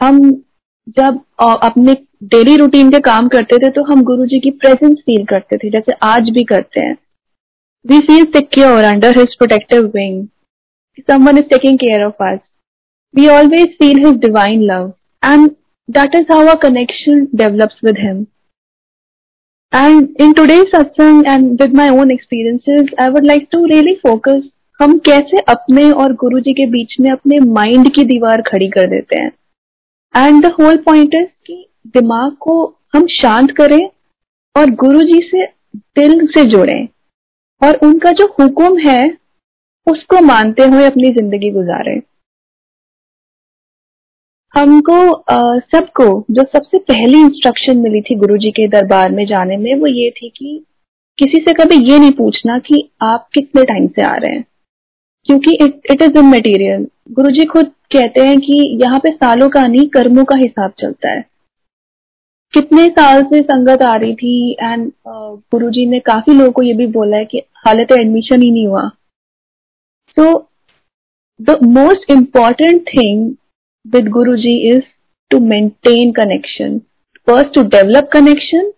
हम 0.00 0.20
जब 0.88 1.20
अपने 1.62 1.94
डेली 2.24 2.56
रूटीन 2.56 2.90
के 2.90 2.98
काम 3.00 3.28
करते 3.28 3.58
थे 3.58 3.70
तो 3.70 3.82
हम 3.82 4.02
गुरु 4.02 4.26
जी 4.26 4.40
की 4.40 4.50
प्रेजेंस 4.62 4.98
फील 5.06 5.24
करते 5.24 5.56
थे 5.56 5.70
जैसे 5.70 5.92
आज 6.02 6.30
भी 6.30 6.44
करते 6.44 6.80
हैं 6.80 6.96
we 7.84 7.98
feel 8.00 8.24
secure 8.36 8.84
under 8.84 9.18
his 9.18 9.34
protective 9.34 9.86
wing 9.86 10.26
someone 11.08 11.38
is 11.38 11.48
taking 11.48 11.78
care 11.78 12.06
of 12.06 12.14
us. 12.20 12.40
We 13.14 13.28
always 13.28 13.76
feel 13.78 13.98
his 13.98 14.20
divine 14.20 14.66
love, 14.66 14.94
and 15.22 15.56
that 15.88 16.14
is 16.14 16.26
how 16.28 16.48
our 16.48 16.56
connection 16.56 17.28
develops 17.34 17.76
with 17.82 17.96
him. 17.96 18.26
And 19.73 20.01
in 20.19 20.33
today's 20.33 20.67
satsang 20.75 21.23
and 21.27 21.61
with 21.61 21.71
my 21.73 21.89
own 21.89 22.11
experiences, 22.11 22.89
I 22.99 23.09
would 23.09 23.25
like 23.29 23.45
to 23.55 23.61
really 23.71 23.95
focus 24.05 24.43
हम 24.81 24.97
कैसे 24.97 25.37
अपने 25.37 25.91
और 25.91 26.13
गुरु 26.13 26.39
जी 26.39 26.53
के 26.53 26.65
बीच 26.65 26.95
में 26.99 27.09
अपने 27.11 27.39
mind 27.39 27.93
की 27.95 28.03
दीवार 28.03 28.41
खड़ी 28.41 28.67
कर 28.67 28.87
देते 28.87 29.21
हैं? 29.21 29.31
And 30.17 30.45
the 30.45 30.51
whole 30.51 30.77
point 30.77 31.13
is 31.13 31.27
कि 31.47 31.69
दिमाग 31.87 32.35
को 32.39 32.77
हम 32.93 33.07
शांत 33.07 33.51
करें 33.51 33.89
और 34.57 34.69
गुरु 34.69 35.01
जी 35.01 35.19
से 35.35 35.45
दिल 35.75 36.27
से 36.27 36.45
जुड़े। 36.45 36.89
और 37.63 37.75
उनका 37.75 38.11
जो 38.11 38.35
हुक्म 38.39 38.77
है 38.77 39.17
उसको 39.87 40.21
मानते 40.21 40.63
हुए 40.63 40.85
अपनी 40.85 41.13
ज़िंदगी 41.13 41.51
गुजारे। 41.51 42.01
हमको 44.53 44.95
सबको, 45.71 46.05
जो 46.31 46.43
सबसे 46.43 46.77
पहली 46.79 47.19
इंस्ट्रक्शन 47.19 47.77
मिली 47.77 48.01
थी 48.01 48.15
गुरुजी 48.15 48.51
के 48.51 48.67
दरबार 48.67 49.11
में 49.11 49.25
जाने 49.25 49.57
में, 49.57 49.73
वो 49.75 49.87
ये 49.87 50.09
थी 50.11 50.29
कि 50.29 50.63
किसी 51.17 51.39
से 51.39 51.53
कभी 51.53 51.75
ये 51.91 51.99
नहीं 51.99 52.11
पूछना 52.11 52.57
कि 52.59 52.89
आप 53.03 53.27
कितने 53.33 53.63
टाइम 53.63 53.87
से 53.87 54.01
आ 54.01 54.15
रहे 54.15 54.35
हैं। 54.35 54.45
क्योंकि 55.25 55.55
it 55.61 55.91
it 55.91 56.01
is 56.01 56.17
in 56.17 56.25
material 56.25 56.87
Guru 57.11 57.31
ji 57.31 57.45
खुद 57.45 57.65
कहते 57.91 58.21
हैं 58.21 58.37
कि 58.39 58.55
यहाँ 58.83 58.99
पे 58.99 59.11
सालों 59.11 59.49
का 59.49 59.63
नहीं, 59.63 59.87
कर्मों 59.87 60.23
का 60.25 60.35
हिसाब 60.37 60.71
चलता 60.79 61.11
है। 61.11 61.21
कितने 62.53 62.87
साल 62.89 63.23
से 63.23 63.39
संगत 63.41 63.81
आ 63.81 63.95
रही 63.95 64.13
थी 64.15 64.51
एंड 64.53 64.91
गुरु 65.07 65.69
जी 65.69 65.85
ने 65.85 65.99
काफ़ी 66.01 66.33
लोगों 66.33 66.51
को 66.51 66.61
ये 66.61 66.73
भी 66.73 66.87
बोला 66.87 67.17
है 67.17 67.25
कि 67.25 67.41
हालत 67.67 67.91
एडमिशन 67.91 68.41
ही 68.41 68.51
नहीं 68.51 68.67
हुआ। 68.67 68.87
So 70.17 70.25
the 71.39 71.57
most 71.63 72.11
important 72.11 72.81
thing 72.87 73.33
Guru 73.85 74.35
ji 74.35 74.55
is 74.69 74.83
to 75.31 75.39
maintain 75.39 76.11
connection 76.11 76.77
first 77.27 77.53
to 77.55 77.61
develop 77.69 78.09
connection 78.13 78.71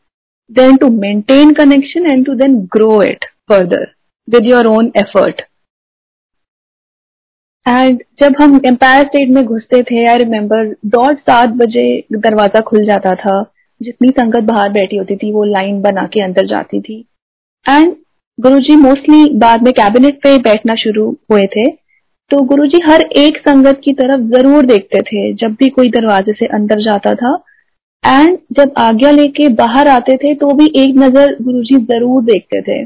then 0.51 0.77
to 0.77 0.89
maintain 0.89 1.53
connection 1.53 2.05
and 2.05 2.25
to 2.25 2.33
then 2.33 2.55
grow 2.73 3.01
it 3.03 3.25
further 3.49 3.85
with 4.27 4.45
your 4.45 4.67
own 4.67 4.91
effort 4.97 5.41
and 7.67 8.03
जब 8.19 8.35
हम 8.41 8.59
empire 8.65 9.05
state 9.05 9.29
में 9.29 9.43
घुसते 9.45 9.83
थे 9.83 10.05
I 10.05 10.17
remember 10.17 10.75
dot 10.85 11.19
सात 11.19 11.49
बजे 11.49 11.87
दरवाज़ा 12.11 12.61
खुल 12.61 12.85
जाता 12.85 13.15
था। 13.15 13.51
जितनी 13.81 14.09
संगत 14.09 14.43
बाहर 14.43 14.69
बैठी 14.69 14.97
होती 14.97 15.15
थी, 15.15 15.31
वो 15.31 15.43
लाइन 15.43 15.81
बना 15.81 16.05
के 16.13 16.21
अंदर 16.21 16.45
जाती 16.45 16.81
थी। 16.81 16.99
एंड 17.69 17.95
गुरुजी 18.39 18.75
मोस्टली 18.75 19.33
बाद 19.39 19.63
में 19.63 19.73
कैबिनेट 19.73 20.21
पे 20.23 20.37
बैठना 20.37 20.75
शुरू 20.75 21.17
हुए 21.31 21.45
थे। 21.47 21.65
तो 22.31 22.41
गुरुजी 22.45 22.79
हर 22.85 23.01
एक 23.17 23.37
संगत 23.39 23.81
की 23.83 23.91
तरफ़ 23.93 24.21
ज़रूर 24.29 24.65
देखते 24.65 25.01
थे 25.01 25.31
जब 25.35 25.51
भी 25.59 25.67
कोई 25.69 25.89
दरवाजे 25.89 26.33
से 26.33 26.45
अंदर 26.55 26.79
जाता 26.81 27.13
था। 27.15 27.33
एंड 28.03 28.37
जब 28.57 28.73
आज्ञा 28.77 29.11
लेके 29.11 29.47
बाहर 29.55 29.87
आते 29.87 30.15
थे 30.17 30.33
तो 30.35 30.51
भी 30.53 30.65
एक 30.77 30.95
नज़र 30.97 31.35
गुरुजी 31.41 31.77
ज़रूर 31.85 32.23
देखते 32.23 32.61
थे। 32.61 32.83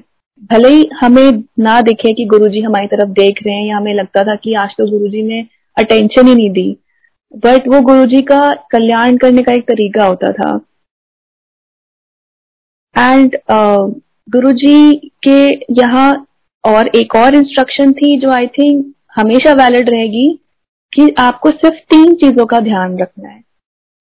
भले 0.52 0.70
ही 0.70 0.88
हमें 1.00 1.44
ना 1.60 1.80
दिखे 1.82 2.14
कि 2.14 2.26
गुरुजी 2.26 2.62
हमारी 2.62 2.88
तरफ़ 2.88 3.10
देख 3.14 3.40
रहे 3.46 3.56
हैं 3.56 3.66
या 3.68 3.78
हमें 3.78 3.94
लगता 3.94 4.24
था 4.24 4.36
कि 4.36 4.54
आज 4.56 4.76
तो 4.78 4.90
गुरुजी 4.92 5.24
ने 5.24 5.42
अटेंशन 5.78 6.28
ही 6.28 6.36
नहीं 6.36 6.50
दी। 6.52 6.78
बट 7.46 7.68
वो 7.68 7.82
गुरुजी 7.84 8.22
का 8.24 8.40
कल्याण 8.72 9.18
करने 9.18 9.42
का 9.42 9.54
एक 9.54 9.68
तरीका 9.68 10.06
होता 10.06 10.32
था। 10.34 10.52
एंड 12.96 13.36
uh, 13.36 13.94
गुरु 14.28 14.52
जी 14.54 14.96
के 15.28 15.42
यहाँ 15.82 16.10
और 16.64 16.88
एक 16.96 17.16
और 17.16 17.36
इंस्ट्रक्शन 17.36 17.92
थी 17.94 18.18
जो 18.20 18.32
आई 18.32 18.48
थिंक 18.58 18.86
हमेशा 19.20 19.52
वैलिड 19.54 19.90
रहेगी 19.90 20.28
कि 20.94 21.14
आपको 21.20 21.50
सिर्फ़ 21.52 21.76
तीन 21.92 22.14
चीज़ों 22.16 22.46
का 22.46 22.60
ध्यान 22.60 22.98
रखना 22.98 23.30
है। 23.30 23.42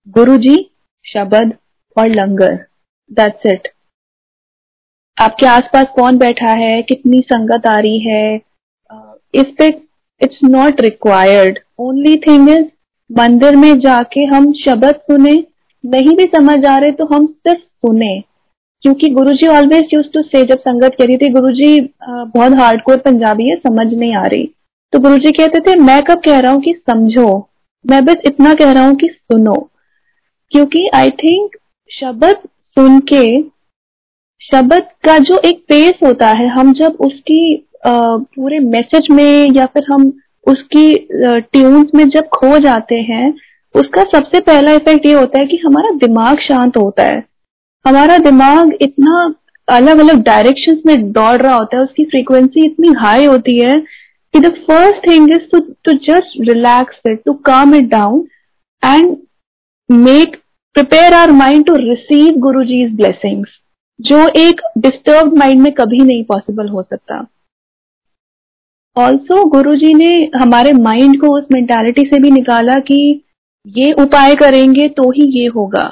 गुरु 0.07 0.37
जी 0.39 0.57
शब्द 1.05 1.53
और 1.97 2.09
लंगर। 2.11 2.55
दैट्स 3.11 3.47
इट 3.47 3.69
आपके 5.17 5.47
आसपास 5.47 5.87
कौन 5.95 6.19
बैठा 6.19 6.53
है? 6.55 6.83
कितनी 6.83 7.21
संगत 7.23 7.67
आ 7.67 7.77
रही 7.77 7.99
है? 8.01 8.37
इस 9.35 9.55
पे 9.59 9.67
it's 10.21 10.39
not 10.45 10.81
required 10.81 11.59
only 11.79 12.15
thing 12.19 12.49
is 12.49 12.67
मंदिर 13.11 13.57
में 13.57 13.79
जाके 13.79 14.25
हम 14.27 14.53
शब्द 14.55 14.95
सुने, 15.03 15.33
नहीं 15.85 16.17
भी 16.17 16.25
समझ 16.37 16.65
आ 16.65 16.77
रहे 16.77 16.93
तो 16.93 17.05
हम 17.07 17.27
सिर्फ़ 17.27 17.61
सुने। 17.61 18.21
क्योंकि 18.83 19.09
गुरुजी 19.11 19.47
ऑलवेज 19.49 19.95
यूज़ 19.95 20.07
टू 20.15 20.23
से 20.23 20.43
जब 20.45 20.59
संगत 20.59 20.95
कह 20.99 21.05
रही 21.05 21.17
थी, 21.17 21.29
गुरुजी 21.31 21.81
बहुत 22.03 22.59
हार्डकोर 22.61 22.97
पंजाबी 22.99 23.49
है, 23.49 23.57
समझ 23.59 23.87
नहीं 23.89 24.15
आ 24.15 24.25
रही। 24.25 24.51
तो 24.93 24.99
गुरु 24.99 25.17
जी 25.19 25.31
कहते 25.33 25.61
थे, 25.61 25.75
मैं 25.77 26.03
कब 26.03 26.21
कह 26.25 26.39
रहा 26.41 26.53
हूँ 26.53 26.61
कि 26.63 26.73
समझो? 26.81 27.49
मैं 27.85 28.05
बस 28.05 28.23
इतना 28.27 28.53
कह 28.55 28.73
रहा 28.73 28.87
हूँ 28.87 28.95
कि 28.97 29.09
सुनो। 29.09 29.55
क्योंकि 30.53 30.89
आई 30.95 31.11
थिंक 31.13 31.57
शब्द 31.91 32.37
सुन 32.77 32.99
के, 33.13 33.41
शब्द 34.41 34.83
का 35.05 35.19
जो 35.19 35.39
एक 35.45 35.59
पेस 35.69 35.99
होता 36.05 36.29
है, 36.29 36.49
हम 36.49 36.73
जब 36.75 36.97
उसकी 37.01 37.65
पूरे 37.87 38.59
मैसेज 38.61 39.09
में 39.11 39.55
या 39.57 39.67
फिर 39.67 39.85
हम 39.93 40.13
उसकी 40.47 40.95
ट्यून्स 41.15 41.91
में 41.95 42.09
जब 42.09 42.29
खो 42.35 42.59
जाते 42.59 43.01
हैं, 43.03 43.33
उसका 43.75 44.03
सबसे 44.15 44.41
पहला 44.41 44.73
इफ़ेक्ट 44.73 45.07
ये 45.07 45.13
होता 45.13 45.39
है 45.39 45.47
कि 45.47 45.57
हमारा 45.67 45.91
दिमाग 45.99 46.39
शांत 46.41 46.77
होता 46.77 47.05
है। 47.05 47.23
हमारा 47.85 48.19
दिमाग 48.21 48.73
इतना 48.81 49.23
अलग 49.69 49.99
अलग 49.99 50.23
डायरेक्शन 50.25 50.81
में 50.87 51.11
दौड़ 51.13 51.37
रहा 51.37 51.55
होता 51.55 51.77
है, 51.77 51.83
उसकी 51.83 52.05
फ्रीक्वेंसी 52.05 52.65
इतनी 52.67 52.93
हाई 52.99 53.25
होती 53.27 53.59
है 53.59 53.81
कि 54.35 54.41
the 54.41 54.53
first 54.67 55.07
thing 55.09 55.31
is 55.31 55.49
to 55.53 55.61
to 55.85 55.93
just 56.05 56.41
relax 56.49 57.01
it 57.11 57.23
to 57.25 57.33
calm 57.47 57.75
it 57.75 57.89
down 57.91 58.27
and 58.83 59.17
make 59.91 60.37
prepare 60.77 61.15
our 61.15 61.31
mind 61.33 61.65
to 61.67 61.75
receive 61.77 62.35
Guru 62.41 62.65
ji 62.65 62.85
blessings 62.97 63.49
जो 64.01 64.27
एक 64.39 64.61
डिस्टर्ब 64.79 65.37
माइंड 65.39 65.63
में 65.63 65.73
कभी 65.73 65.99
नहीं 65.99 66.25
पॉसिबल 66.25 66.69
हो 66.69 66.83
सकता। 66.83 67.27
ऑल्सो 68.97 69.45
गुरु 69.49 69.75
जी 69.77 69.93
ने 69.95 70.11
हमारे 70.37 70.73
माइंड 70.73 71.21
को 71.21 71.37
उस 71.39 71.47
मेंटालिटी 71.53 72.03
से 72.03 72.21
भी 72.23 72.31
निकाला 72.31 72.75
कि 72.89 72.99
ये 73.67 73.93
उपाय 74.03 74.35
करेंगे 74.35 74.89
तो 74.89 75.11
ही 75.11 75.25
ये 75.41 75.47
होगा। 75.47 75.87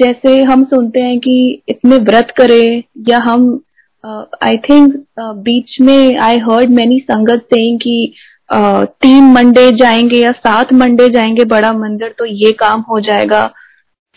जैसे 0.00 0.42
हम 0.42 0.64
सुनते 0.64 1.00
हैं 1.00 1.18
कि 1.18 1.62
इतने 1.68 1.96
व्रत 2.04 2.32
करे 2.36 2.64
या 3.08 3.18
हम 3.22 3.48
आई 4.04 4.56
थिंक 4.56 4.94
बीच 5.20 5.76
में 5.80 6.18
I 6.18 6.38
heard 6.38 6.70
many 6.70 6.98
sangat 6.98 7.42
saying 7.44 7.78
कि 7.78 8.12
uh, 8.50 8.84
तीन 9.02 9.24
मंडे 9.24 9.70
जाएँगे 9.72 10.18
या 10.18 10.30
सात 10.30 10.72
मंडे 10.72 11.08
जाएँगे 11.08 11.44
बड़ा 11.44 11.72
मंदिर 11.72 12.14
तो 12.18 12.24
ये 12.24 12.52
काम 12.52 12.80
हो 12.80 13.00
जाएगा। 13.00 13.44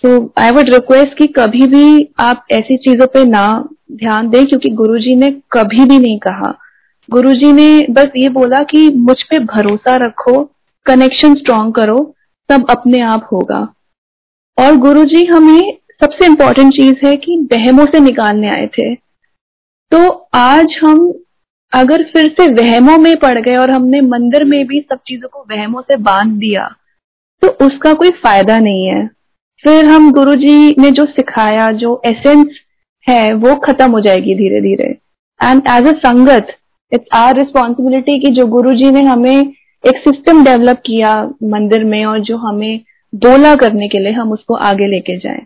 तो 0.04 0.34
आई 0.38 0.52
वुड 0.52 0.70
रिक्वेस्ट 0.70 1.18
कि 1.18 1.28
कभी 1.28 1.68
भी 1.68 2.08
आप 2.20 2.46
ऐसी 2.52 2.78
चीज़ों 2.78 3.08
पे 3.08 3.24
ना 3.26 3.46
ध्यान 3.92 4.30
दें 4.30 4.46
क्योंकि 4.46 4.70
गुरुजी 4.70 5.16
ने 5.16 5.30
कभी 5.52 5.86
भी 5.86 6.00
नहीं 6.00 6.18
कहा। 6.20 6.54
गुरुजी 7.10 7.52
ने 7.54 7.88
बस 7.90 8.08
ये 8.18 8.30
बोला 8.30 8.64
कि 8.64 8.90
मुझ 8.96 9.22
पे 9.24 9.40
भरोसा 9.40 9.96
रखो 9.96 10.44
कनेक्शन 10.86 11.36
स्ट्रॉन्ग 11.36 11.74
करो 11.76 12.14
सब 12.50 12.66
अपने 12.70 13.02
आप 13.04 13.30
होगा। 13.34 13.62
और 14.58 14.76
गुरुजी 14.78 15.26
हमें 15.26 15.78
सबसे 16.04 16.26
इम्पोर्टेंट 16.26 16.74
चीज़ 16.74 17.06
है 17.06 17.16
कि 17.16 17.38
बहमों 17.52 17.86
से 17.86 18.00
निकालने 18.00 18.50
आए 18.50 18.68
थे। 18.68 19.03
तो 19.94 20.08
आज 20.34 20.76
हम 20.84 21.02
अगर 21.74 22.04
फिर 22.04 22.28
से 22.30 22.48
वहमों 22.54 22.98
में 22.98 23.16
पड़ 23.18 23.38
गए 23.40 23.56
और 23.56 23.72
हमने 23.72 24.00
मंदिर 24.02 24.44
में 24.44 24.66
भी 24.68 24.80
सब 24.82 25.00
चीज़ों 25.08 25.28
को 25.28 25.46
वहमों 25.52 25.82
से 25.82 25.96
बाँध 25.98 26.32
दिया 26.40 26.64
तो 27.42 27.48
उसका 27.66 27.94
कोई 27.94 28.10
फ़ायदा 28.24 28.58
नहीं 28.60 28.86
है। 28.86 29.06
फिर 29.64 29.86
हम 29.86 30.12
गुरु 30.12 30.36
जी 30.36 30.76
ने 30.80 30.92
जो 30.92 31.06
सिखाया, 31.06 31.72
जो 31.72 32.02
एसेंस 32.06 32.60
है, 33.08 33.34
वो 33.34 33.56
खत्म 33.56 33.92
हो 33.92 34.00
जाएगी 34.00 34.36
धीरे 34.36 34.62
धीरे 34.62 34.90
एंड 35.40 35.62
एज 35.68 35.88
अ 35.88 35.98
संगत 36.00 36.48
इट्स 36.92 37.08
आर 37.14 37.36
रिस्पॉन्सिबिलिटी 37.36 38.20
कि 38.20 38.30
जो 38.30 38.48
गुरु 38.48 38.74
जी 38.74 38.92
ने 38.92 39.04
हमें 39.04 39.36
एक 39.36 39.98
सिस्टम 40.00 40.44
डेवलप 40.44 40.82
किया 40.86 41.16
मंदिर 41.44 41.84
में 41.84 42.06
और 42.06 42.20
जो 42.20 42.38
हमें 42.38 42.80
बोला 43.16 43.56
करने 43.56 43.88
के 43.88 44.00
लिए 44.00 44.12
हम 44.12 44.32
उसको 44.32 44.54
आगे 44.54 44.88
लेके 44.88 45.18
जाएँ। 45.18 45.46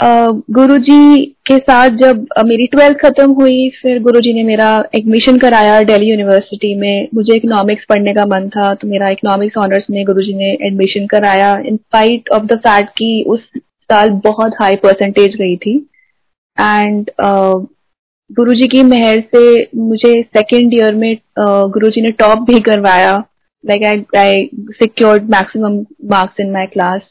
गुरुजी 0.00 1.24
के 1.46 1.56
साथ 1.56 1.90
जब 1.96 2.26
मेरी 2.46 2.66
ट्वेल्थ 2.66 2.96
खत्म 2.98 3.32
हुई 3.32 3.68
फिर 3.82 4.00
गुरुजी 4.02 4.32
ने 4.34 4.42
मेरा 4.42 4.70
एडमिशन 4.94 5.36
कराया 5.38 5.80
दिल्ली 5.82 6.10
यूनिवर्सिटी 6.10 6.74
में। 6.80 7.08
मुझे 7.14 7.36
इकोनॉमिक्स 7.36 7.84
पढ़ने 7.88 8.14
का 8.14 8.24
मन 8.26 8.48
था 8.48 8.72
तो 8.74 8.88
मेरा 8.88 9.08
इकोनॉमिक्स 9.08 9.58
ऑनर्स 9.58 9.86
में 9.90 10.04
गुरुजी 10.06 10.34
ने 10.34 10.50
एडमिशन 10.66 11.06
कराया। 11.06 11.52
In 11.66 11.76
spite 11.76 12.28
of 12.32 12.44
the 12.44 12.58
fact 12.58 12.90
कि 12.98 13.24
उस 13.28 13.46
साल 13.90 14.10
बहुत 14.24 14.54
हाई 14.62 14.76
परसेंटेज 14.82 15.36
गई 15.36 15.56
थी। 15.56 15.76
एंड 16.58 17.10
uh, 17.24 17.64
गुरुजी 18.30 18.68
की 18.68 18.82
मेहर 18.82 19.20
से 19.36 19.68
मुझे 19.76 20.12
सेकेंड 20.36 20.74
ईयर 20.74 20.94
में 20.94 21.12
uh, 21.14 21.64
गुरुजी 21.72 22.02
ने 22.02 22.08
टॉप 22.18 22.46
भी 22.50 22.60
करवाया। 22.70 23.16
Like 23.64 23.84
I 23.84 24.02
I 24.24 24.32
secured 24.82 25.34
maximum 25.34 25.74
marks 26.12 26.44
in 26.44 26.54
my 26.56 26.66
class. 26.76 27.02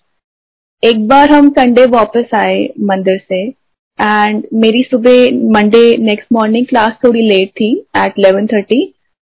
एक 0.83 1.07
बार 1.07 1.31
हम 1.31 1.49
संडे 1.49 1.85
वापस 1.85 2.33
आए 2.35 2.63
मंदिर 2.81 3.17
से 3.19 3.37
एंड 3.99 4.43
मेरी 4.53 4.81
सुबह 4.83 5.37
मंडे 5.51 5.83
नेक्स्ट 5.97 6.27
मॉर्निंग 6.33 6.65
क्लास 6.65 6.97
थोड़ी 7.03 7.21
लेट 7.27 7.49
थी 7.51 7.69
एट 7.97 8.13
इलेवन 8.19 8.47
थर्टी 8.47 8.79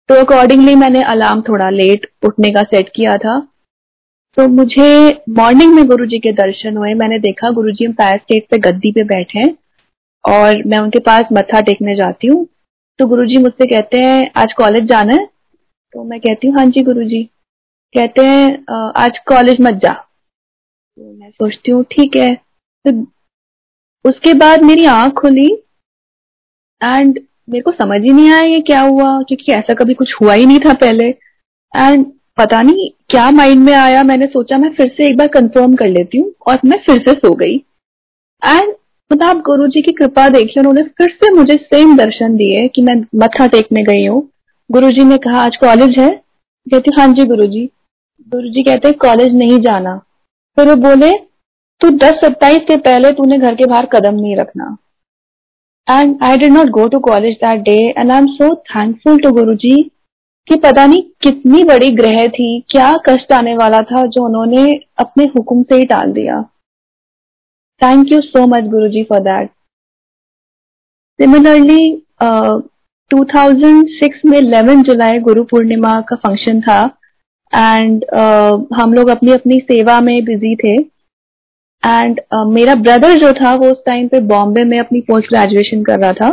तो 0.09 0.15
अकॉर्डिंगली 0.15 0.75
मैंने 0.75 1.03
अलार्म 1.05 1.41
थोड़ा 1.49 1.71
लेट 1.71 2.07
उठने 2.27 2.51
का 2.51 2.63
सेट 2.65 2.89
किया 2.97 3.17
था। 3.17 3.39
तो 4.37 4.47
मुझे 4.49 4.87
मॉर्निंग 5.39 5.75
में 5.75 5.87
गुरुजी 5.87 6.19
के 6.19 6.33
दर्शन 6.33 6.77
हुए, 6.77 6.93
मैंने 6.95 7.19
देखा 7.19 7.49
गुरु 7.49 7.63
गुरुजी 7.63 7.85
एम्पायर 7.85 8.19
स्टेट 8.19 8.47
पे 8.51 8.59
गद्दी 8.61 8.93
पे 8.93 9.05
बैठे 9.05 9.39
हैं, 9.39 9.55
और 10.25 10.63
मैं 10.67 10.79
उनके 10.79 10.99
पास 11.01 11.33
मत्था 11.33 11.61
टेकने 11.61 11.95
जाती 11.97 12.27
हूँ। 12.27 12.47
तो 12.99 13.07
गुरुजी 13.07 13.37
मुझसे 13.39 13.67
कहते 13.67 13.99
हैं, 13.99 14.31
आज 14.37 14.53
कॉलेज 14.53 14.85
जाना 14.89 15.15
है? 15.15 15.27
तो 15.27 16.05
मैं 16.05 16.21
कहती 16.21 16.49
हूँ 16.49 16.57
हाँ 16.57 16.65
जी 16.67 16.83
गुरु 16.85 17.05
जी 17.05 17.23
कहते 17.95 18.27
हैं 18.27 18.93
आज 18.99 19.19
कॉलेज 19.29 19.61
मत 19.61 19.81
जा। 19.85 19.97
तो 21.01 21.13
मैं 21.13 21.31
सोचती 21.31 21.73
हूँ, 21.73 21.83
ठीक 21.85 22.17
है। 22.17 22.35
तो 22.85 22.91
उसके 24.05 24.33
बाद 24.35 24.63
मेरी 24.63 24.85
आँख 24.87 25.13
खुली 25.13 25.47
एंड 26.81 27.19
मेरे 27.51 27.61
को 27.61 27.71
समझ 27.73 28.01
ही 28.03 28.11
नहीं 28.11 28.31
आया 28.31 28.43
ये 28.43 28.61
क्या 28.61 28.81
हुआ, 28.81 29.07
क्योंकि 29.23 29.53
ऐसा 29.53 29.75
कभी 29.75 29.95
कुछ 29.95 30.15
हुआ 30.21 30.35
ही 30.35 30.47
नहीं 30.47 30.59
था 30.59 30.73
पहले। 30.83 31.09
एंड 31.73 32.05
पता 32.39 32.61
नहीं 32.63 32.89
क्या 33.11 33.31
माइंड 33.31 33.65
में 33.65 33.73
आया, 33.75 34.03
मैंने 34.03 34.27
सोचा 34.27 34.59
मैं 34.59 34.71
फिर 34.75 34.89
से 34.97 35.09
एक 35.09 35.17
बार 35.17 35.29
कंफर्म 35.29 35.75
कर 35.77 35.89
लेती 35.89 36.19
हूँ 36.19 36.33
और 36.49 36.61
मैं 36.65 36.79
फिर 36.87 36.99
से 36.99 37.15
सो 37.15 37.35
गई। 37.35 37.57
एंड 38.43 38.75
मतलब 39.11 39.27
आप 39.27 39.43
गुरु 39.47 39.67
जी 39.69 39.83
की 39.83 39.93
कृपा 39.93 40.29
देखिए 40.29 40.61
उन्होंने 40.61 40.83
फिर 40.99 41.09
से 41.15 41.31
मुझे 41.31 41.57
सेम 41.65 41.97
दर्शन 41.97 42.37
दिए 42.37 42.69
कि 42.69 42.83
मैं 42.83 43.01
मत्था 43.17 43.47
टेकने 43.49 43.83
गई 43.85 44.05
हूँ। 44.07 44.23
गुरु 44.71 44.91
जी 44.91 45.05
ने 45.05 45.17
कहा, 45.19 45.41
आज 45.41 45.57
कॉलेज 45.57 45.99
है? 45.99 46.11
कहती 46.67 46.91
हाँ 46.99 47.09
जी 47.09 47.27
गुरु 47.27 47.47
जी 47.47 47.69
गुरु 48.33 48.49
जी 48.49 48.63
कहते 48.63 48.93
कॉलेज 48.99 49.35
नहीं 49.35 49.61
जाना। 49.63 50.01
फिर 50.61 50.69
वो 50.69 50.75
बोले, 50.79 51.11
तू 51.81 51.91
दस 51.99 52.19
सत्ताईस 52.25 52.63
के 52.69 52.77
पहले 52.79 53.11
तूने 53.13 53.37
घर 53.39 53.55
के 53.55 53.67
बाहर 53.67 53.87
कदम 53.93 54.15
नहीं 54.15 54.37
रखना। 54.37 54.77
And 55.89 56.23
I 56.23 56.37
did 56.39 56.53
not 56.53 56.69
go 56.71 56.87
to 56.89 56.99
college 57.01 57.37
that 57.37 57.61
day 57.65 57.77
and 57.89 58.11
I 58.13 58.19
am 58.19 58.27
so 58.29 58.55
thankful 58.67 59.21
to 59.21 59.31
Guru 59.33 59.55
ji 59.57 59.77
कि 60.49 60.57
पता 60.59 60.85
नहीं 60.87 61.03
कितनी 61.23 61.63
बड़ी 61.65 61.89
ग्रह 61.97 62.27
थी, 62.29 62.61
क्या 62.71 62.93
कष्ट 63.09 63.33
आने 63.33 63.55
वाला 63.57 63.81
था 63.83 64.05
जो 64.07 64.25
उन्होंने 64.25 64.73
अपने 64.99 65.25
हुक्म 65.37 65.63
से 65.63 65.77
ही 65.77 65.85
टाल 65.87 66.13
दिया। 66.13 66.43
Thank 67.81 68.13
you 68.13 68.21
so 68.21 68.47
much 68.47 68.71
Guru 68.71 68.89
ji 68.89 69.05
for 69.05 69.21
that 69.23 69.51
similarly 71.19 71.83
2006 73.11 74.25
में 74.27 74.41
11 74.43 74.83
जुलाई 74.85 75.19
गुरु 75.21 75.45
पूर्णिमा 75.45 76.01
का 76.01 76.17
फ़ंक्शन 76.19 76.61
था। 76.61 76.81
एंड 77.53 78.05
uh, 78.05 78.81
हम 78.81 78.93
लोग 78.95 79.09
अपनी 79.09 79.33
अपनी 79.33 79.59
सेवा 79.61 80.01
में 80.01 80.25
बिज़ी 80.25 80.55
थे। 80.57 80.75
एंड 81.83 82.21
uh, 82.35 82.47
मेरा 82.49 82.75
ब्रदर 82.77 83.19
जो 83.19 83.33
था 83.33 83.55
वो 83.55 83.71
उस 83.73 83.83
टाइम 83.87 84.09
पे 84.09 84.21
बॉम्बे 84.29 84.65
में 84.65 84.79
अपनी 84.81 85.01
पोस्ट 85.01 85.29
ग्रेजुएशन 85.29 85.83
कर 85.85 85.99
रहा 85.99 86.13
था। 86.13 86.31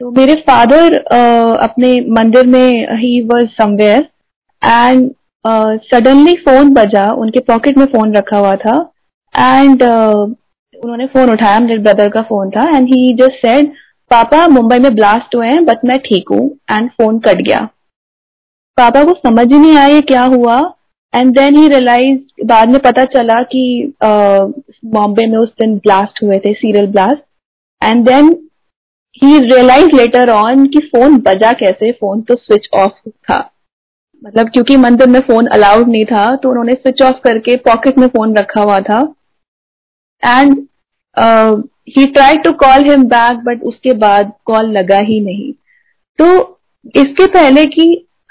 तो 0.00 0.10
मेरे 0.10 0.34
फादर 0.48 0.94
uh, 0.94 1.62
अपने 1.64 1.88
मंदिर 2.10 2.46
में 2.46 2.98
ही 2.98 3.20
was 3.32 3.46
somewhere 3.62 4.08
and 4.62 5.10
suddenly 5.84 6.34
phone 6.36 6.72
बजा 6.74 7.06
उनके 7.20 7.40
पॉकेट 7.40 7.78
में 7.78 7.84
फ़ोन 7.86 8.14
रखा 8.16 8.38
हुआ 8.38 8.54
था। 8.56 8.76
एंड 9.34 9.82
uh, 9.82 10.34
उन्होंने 10.74 11.06
फ़ोन 11.06 11.30
उठाया 11.32 11.58
मेरे 11.60 11.78
ब्रदर 11.78 12.08
का 12.08 12.22
फ़ोन 12.22 12.50
था। 12.50 12.68
एंड 12.76 12.88
ही 12.88 13.12
जस्ट 13.14 13.46
सेड 13.46 13.72
पापा 14.10 14.46
मुंबई 14.48 14.78
में 14.78 14.94
ब्लास्ट 14.94 15.34
हुए 15.36 15.46
हैं 15.46 15.64
बट 15.64 15.84
मैं 15.84 15.98
ठीक 16.04 16.28
हूँ। 16.30 16.48
एंड 16.70 16.90
फ़ोन 16.90 17.18
कट 17.18 17.42
गया। 17.42 17.68
पापा 18.78 19.02
को 19.04 19.14
समझ 19.18 19.46
ही 19.52 19.58
नहीं 19.58 19.76
आया 19.76 20.00
क्या 20.08 20.22
हुआ। 20.26 20.58
एंड 21.14 21.32
देन 21.34 21.56
ही 21.56 21.66
रियलाइज़ 21.68 22.44
बाद 22.46 22.68
में 22.68 22.78
पता 22.80 23.04
चला 23.14 23.40
कि 23.52 23.92
बॉम्बे 24.02 25.26
में 25.26 25.38
उस 25.38 25.48
दिन 25.60 25.76
ब्लास्ट 25.78 26.22
हुए 26.22 26.38
थे 26.38 26.52
serial 26.54 26.86
blast 26.88 27.22
and 27.82 28.04
then 28.08 28.28
he 29.22 29.38
realise 29.40 29.96
later 29.96 30.30
on 30.30 30.66
कि 30.66 30.80
फ़ोन 30.86 31.16
बजा 31.20 31.52
कैसे 31.54 31.90
फ़ोन 31.92 32.20
तो 32.22 32.34
स्विच 32.36 32.68
ऑफ़ 32.74 33.08
था। 33.08 33.38
मतलब 34.22 34.48
क्योंकि 34.48 34.76
मंदिर 34.76 35.08
में 35.08 35.20
फ़ोन 35.20 35.46
अलाउड 35.48 35.88
नहीं 35.88 36.04
था 36.04 36.34
तो 36.36 36.50
उन्होंने 36.50 36.72
स्विच 36.74 37.02
ऑफ़ 37.02 37.20
करके 37.24 37.56
पॉकेट 37.66 37.98
में 37.98 38.06
फ़ोन 38.08 38.36
रखा 38.36 38.62
हुआ 38.62 38.78
था। 38.80 39.00
And 40.22 40.56
he 41.90 42.04
try 42.06 42.36
to 42.36 42.52
call 42.58 42.88
him 42.90 43.04
back 43.08 43.36
but 43.44 43.62
उसके 43.64 43.92
बाद 43.98 44.32
कॉल 44.44 44.70
लगा 44.72 44.98
ही 45.04 45.20
नहीं। 45.20 45.52
तो 46.18 46.26
इसके 46.96 47.26
पहले 47.28 47.64
कि 47.66 47.86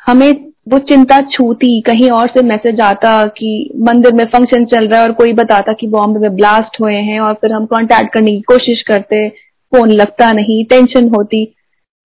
हमें 0.05 0.31
वो 0.69 0.77
चिंता 0.79 1.19
छूती, 1.23 1.81
कहीं 1.81 2.09
और 2.09 2.27
से 2.27 2.41
मैसेज 2.43 2.79
आता 2.81 3.11
कि 3.27 3.69
मंदिर 3.77 4.13
में 4.13 4.25
फ़ंक्शन 4.25 4.65
चल 4.65 4.87
रहा 4.87 4.99
है 4.99 5.07
और 5.07 5.11
कोई 5.13 5.33
बताता 5.33 5.73
कि 5.73 5.87
बॉम्बे 5.87 6.19
में 6.19 6.35
ब्लास्ट 6.35 6.79
हुए 6.81 6.95
हैं 6.95 7.19
और 7.19 7.33
फिर 7.33 7.53
हम 7.53 7.65
कांटेक्ट 7.65 8.13
करने 8.13 8.31
की 8.31 8.41
कोशिश 8.47 8.81
करते 8.81 9.27
फ़ोन 9.29 9.91
लगता 9.91 10.31
नहीं 10.33 10.63
टेंशन 10.65 11.09
होती। 11.09 11.43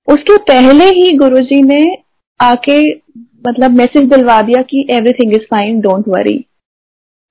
उसके 0.09 0.37
पहले 0.45 0.85
ही 0.91 1.13
गुरुजी 1.19 1.61
ने 1.63 1.85
आके 2.41 2.81
मतलब 3.47 3.71
मैसेज 3.71 4.09
दिलवा 4.11 4.41
दिया 4.43 4.63
कि 4.63 4.87
everything 4.91 5.33
is 5.33 5.47
fine 5.51 5.81
don't 5.81 6.09
worry 6.09 6.39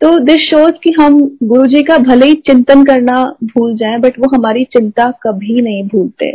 तो 0.01 0.17
दिस 0.19 0.41
शोज़ 0.41 0.71
कि 0.83 0.93
हम 0.99 1.19
गुरु 1.43 1.65
जी 1.65 1.81
का 1.83 1.97
भले 1.97 2.25
ही 2.25 2.33
चिंतन 2.47 2.83
करना 2.85 3.23
भूल 3.43 3.75
जाएँ 3.77 3.99
बट 3.99 4.19
वो 4.19 4.35
हमारी 4.35 4.63
चिंता 4.73 5.09
कभी 5.23 5.61
नहीं 5.61 5.83
भूलते। 5.87 6.31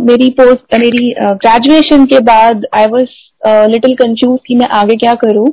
मेरी 0.00 0.28
पोस्ट 0.30 0.74
मेरी 0.74 1.12
ग्रेजुएशन 1.20 2.04
के 2.06 2.18
बाद 2.24 2.66
आई 2.74 2.86
वॉज़ 2.86 3.08
लिटिल 3.70 3.94
कंफ्यूज 3.94 4.38
कि 4.46 4.54
मैं 4.54 4.66
आगे 4.74 4.96
क्या 4.96 5.14
करूँ, 5.14 5.46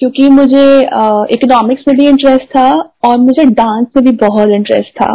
क्योंकि 0.00 0.28
मुझे 0.30 0.66
इकोनॉमिक्स 1.34 1.84
में 1.88 1.96
भी 1.98 2.06
इंटरेस्ट 2.08 2.44
था 2.50 2.70
और 3.04 3.16
मुझे 3.20 3.44
डांस 3.54 3.86
में 3.96 4.04
भी 4.04 4.12
बहुत 4.18 4.48
इंटरेस्ट 4.48 4.90
था। 5.00 5.12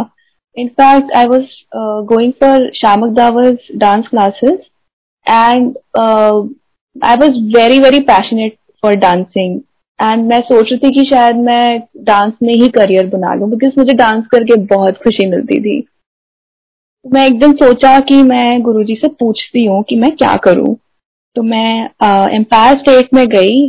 In fact 0.56 1.12
I 1.16 1.26
was 1.26 1.46
going 2.10 2.32
for 2.42 2.70
Shiamak 2.74 3.14
Davar's 3.14 3.68
dance 3.76 4.08
classes 4.10 4.58
and 5.26 5.72
I 5.98 7.16
was 7.16 7.38
very 7.56 7.78
very 7.78 8.00
passionate 8.10 8.56
for 8.82 8.94
dancing 8.98 9.60
and 9.98 10.26
मैं 10.28 10.40
सोच 10.42 10.72
रही 10.72 10.78
थी 10.78 10.92
कि 10.94 11.08
शायद 11.10 11.36
मैं 11.46 11.80
डांस 12.04 12.32
में 12.42 12.54
ही 12.54 12.68
करियर 12.70 13.06
बना 13.08 13.34
लूँ 13.34 13.50
बिकॉज़ 13.50 13.72
मुझे 13.78 13.92
डांस 13.96 14.24
करके 14.30 14.56
बहुत 14.66 15.02
खुशी 15.04 15.26
मिलती 15.30 15.60
थी। 15.60 15.80
मैं 17.04 17.24
एक 17.26 17.38
दिन 17.40 17.52
सोचा 17.52 17.98
कि 18.00 18.22
मैं 18.22 18.60
गुरुजी 18.62 18.94
से 18.94 19.08
पूछती 19.20 19.64
हूँ 19.64 19.82
कि 19.82 19.96
मैं 19.96 20.10
क्या 20.16 20.34
करूँ। 20.44 20.74
तो 21.36 21.42
मैं 21.42 21.84
एम्पायर 22.34 22.78
स्टेट 22.78 23.08
में 23.14 23.26
गई। 23.28 23.66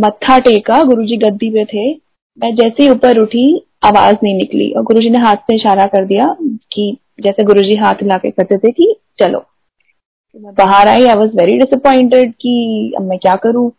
मत्था 0.00 0.38
टेका 0.38 0.82
गुरुजी 0.82 1.16
गद्दी 1.16 1.50
पे 1.50 1.64
थे। 1.64 1.90
मैं 2.38 2.54
जैसे 2.54 2.82
ही 2.82 2.88
ऊपर 2.90 3.18
उठी 3.18 3.44
आवाज़ 3.84 4.16
नहीं 4.22 4.34
निकली 4.34 4.70
और 4.70 4.82
गुरुजी 4.82 5.10
ने 5.10 5.18
हाथ 5.18 5.36
से 5.36 5.54
इशारा 5.56 5.86
कर 5.86 6.04
दिया 6.04 6.26
कि 6.72 6.96
जैसे 7.20 7.44
गुरुजी 7.44 7.76
हाथ 7.76 8.02
हिला 8.02 8.16
के 8.16 8.30
करते 8.30 8.58
थे 8.58 8.72
कि 8.72 8.94
चलो। 9.18 9.38
तो 9.38 10.40
मैं 10.40 10.54
बाहर 10.54 10.88
आई 10.88 11.04
आई 11.04 11.14
वॉज़ 11.14 11.30
वेरी 11.36 11.58
डिसअपॉइंटेड 11.58 12.32
कि 12.32 12.92
अब 12.98 13.02
मैं 13.02 13.18
क्या 13.18 13.34
करूँ। 13.36 13.70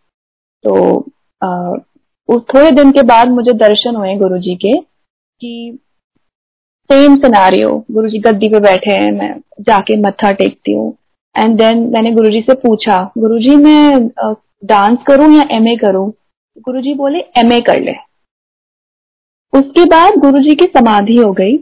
तो 0.64 1.00
आ, 1.42 1.48
उस 2.30 2.42
थोड़े 2.54 2.72
दिन 2.72 2.92
के 2.92 3.02
बाद 3.04 3.30
मुझे 3.30 3.54
दर्शन 3.58 3.96
हुए 3.96 4.16
गुरु 4.16 4.38
जी 4.38 4.56
के 4.56 4.72
कि 5.42 5.80
सेम 6.90 7.16
सिनारियो 7.16 7.70
गुरु 7.92 8.10
जी 8.10 8.20
गद्दी 8.20 8.48
पे 8.50 8.60
बैठे 8.60 8.94
हैं 8.94 9.12
मैं 9.14 9.34
जाके 9.62 9.96
मत्था 10.02 10.32
टेकती 10.34 10.74
हूँ। 10.74 10.94
एंड 11.36 11.58
देन 11.58 11.80
मैंने 11.94 12.12
गुरु 12.12 12.30
जी 12.32 12.42
से 12.42 12.54
पूछा 12.62 12.98
गुरु 13.18 13.38
जी 13.40 13.56
मैं 13.58 14.08
डांस 14.66 14.98
करूँ 15.08 15.28
या 15.36 15.44
एमए 15.58 15.76
करूँ? 15.78 16.12
गुरु 16.66 16.82
जी 16.82 16.94
बोले 16.96 17.20
एमए 17.40 17.60
कर 17.68 17.82
ले। 17.82 17.94
उसके 19.54 19.86
बाद 19.86 20.18
गुरु 20.20 20.44
जी 20.44 20.56
की 20.56 20.66
समाधि 20.68 21.18
हो 21.18 21.32
गई 21.34 21.56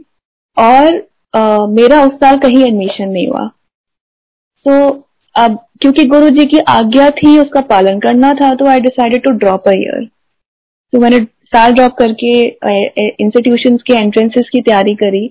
और 0.56 0.96
आ, 1.34 1.66
मेरा 1.68 2.02
उस 2.04 2.14
साल 2.14 2.38
कहीं 2.38 2.64
एडमिशन 2.66 3.08
नहीं 3.08 3.26
हुआ। 3.28 3.46
तो 4.66 4.88
अब 5.34 5.58
क्योंकि 5.80 6.04
गुरु 6.08 6.30
जी 6.30 6.44
की 6.46 6.58
आज्ञा 6.70 7.10
थी 7.18 7.38
उसका 7.38 7.60
पालन 7.68 8.00
करना 8.00 8.32
था 8.34 8.54
तो 8.54 8.66
I 8.66 8.80
decided 8.80 9.22
to 9.24 9.30
drop 9.38 9.68
a 9.68 9.72
year 9.74 10.04
तो 10.92 11.00
मैंने 11.00 11.18
साल 11.52 11.72
ड्रॉप 11.72 11.96
करके 11.98 12.30
इंस्टीट्यूशन 13.24 13.76
के 13.86 13.96
एंट्रेंसेस 13.96 14.48
की 14.52 14.60
तैयारी 14.62 14.94
करी। 14.96 15.26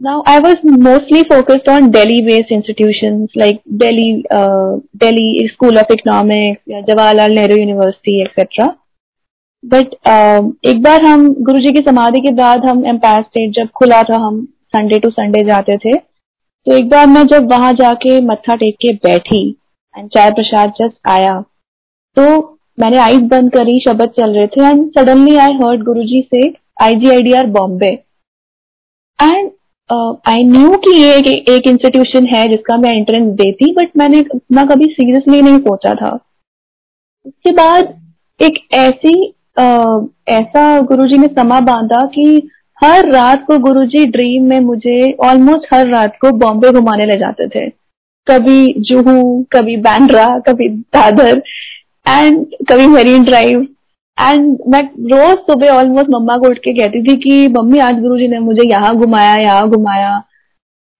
Now 0.00 0.22
I 0.28 0.38
was 0.38 0.66
mostly 0.82 1.22
focused 1.24 1.68
on 1.70 1.90
Delhi 1.90 2.20
based 2.22 2.52
institution 2.52 3.26
like 3.36 3.60
Delhi 3.80 4.12
Delhi 5.02 5.48
School 5.48 5.78
of 5.78 5.92
Economics 5.92 6.62
या 6.68 6.80
Jawaharlal 6.88 7.34
Nehru 7.34 7.56
University 7.56 8.20
etcetera 8.22 8.66
but 9.62 9.94
एक 10.68 10.82
बार 10.82 11.04
हम 11.04 11.28
गुरु 11.44 11.60
जी 11.60 11.72
की 11.72 11.80
समाधि 11.82 12.20
के 12.20 12.30
बाद 12.34 12.64
हम 12.64 12.84
एम्पायर 12.86 13.22
स्टेट 13.22 13.52
जब 13.56 13.68
खुला 13.76 14.02
था, 14.02 14.16
हम 14.16 14.44
संडे 14.68 14.98
टू 14.98 15.10
संडे 15.10 15.44
जाते 15.46 15.76
थे 15.78 15.96
तो 15.96 16.76
एक 16.76 16.88
बार 16.88 17.06
मैं 17.06 17.26
जब 17.26 17.50
वहाँ 17.50 17.72
जाके 17.74 18.20
मत्था 18.26 18.54
टेक 18.56 18.74
के 18.82 18.92
बैठी 19.04 19.48
एंड 19.94 20.08
चाय 20.08 20.30
प्रसाद 20.30 20.72
जस्ट 20.80 20.96
आया 21.08 21.40
तो 22.16 22.24
मैंने 22.78 22.96
आईज 22.96 23.20
बंद 23.30 23.50
करी 23.52 23.78
शब्द 23.80 24.10
चल 24.18 24.34
रहे 24.34 24.46
थे 24.46 24.68
and 24.68 24.88
suddenly 24.90 25.36
I 25.36 25.52
heard 25.54 25.82
Guruji 25.82 26.20
से 26.34 26.48
IGIDR 26.82 27.46
Bombay 27.46 27.90
and 29.18 29.50
I 30.28 30.42
knew 30.42 30.76
कि 30.76 30.96
ये 31.00 31.14
एक, 31.16 31.26
एक 31.26 31.68
इंस्टीट्यूशन 31.68 32.26
है 32.26 32.46
जिसका 32.48 32.76
मैं 32.76 32.92
एंट्रेंस 32.92 33.32
देती 33.32 33.72
बट 33.74 33.90
मैंने 33.96 34.18
इतना 34.18 34.64
कभी 34.64 34.84
सीरियसली 34.84 35.40
नहीं 35.42 35.58
सोचा 35.58 35.94
था. 35.94 36.10
उसके 37.26 37.50
बाद 37.50 37.94
एक 38.40 38.58
ऐसी 38.74 39.14
uh, 39.60 40.08
ऐसा 40.28 40.78
गुरुजी 40.80 41.18
ने 41.18 41.26
समा 41.26 41.60
बांधा 41.60 42.04
कि 42.06 42.48
हर 42.84 43.10
रात 43.12 43.44
को 43.46 43.58
गुरुजी 43.58 44.04
ड्रीम 44.06 44.44
में 44.44 44.58
मुझे 44.60 45.12
ऑलमोस्ट 45.24 45.74
हर 45.74 45.88
रात 45.88 46.16
को 46.20 46.30
बॉम्बे 46.38 46.70
घुमाने 46.70 47.06
ले 47.06 47.18
जाते 47.18 47.46
थे. 47.48 47.68
कभी 48.26 48.74
जुहू 48.78 49.44
कभी 49.52 49.76
बैंड्रा 49.76 50.26
कभी 50.38 50.68
दादर 50.68 51.42
एंड 52.06 52.44
कभी 52.70 52.86
मरीन 52.86 53.24
ड्राइव 53.24 53.66
एंड 54.18 54.58
मैं 54.68 54.82
रोज 55.12 55.38
सुबह 55.46 55.70
ऑलमोस्ट 55.70 56.10
मम्मा 56.10 56.36
को 56.38 56.50
उठ 56.50 56.58
के 56.58 56.72
कहती 56.72 57.02
थी 57.02 57.16
कि 57.20 57.48
मम्मी 57.52 57.78
आज 57.80 58.00
गुरुजी 58.00 58.28
ने 58.28 58.38
मुझे 58.40 58.68
यहाँ 58.70 58.94
घुमाया 58.96 59.34
यहाँ 59.36 59.68
घुमाया. 59.70 60.16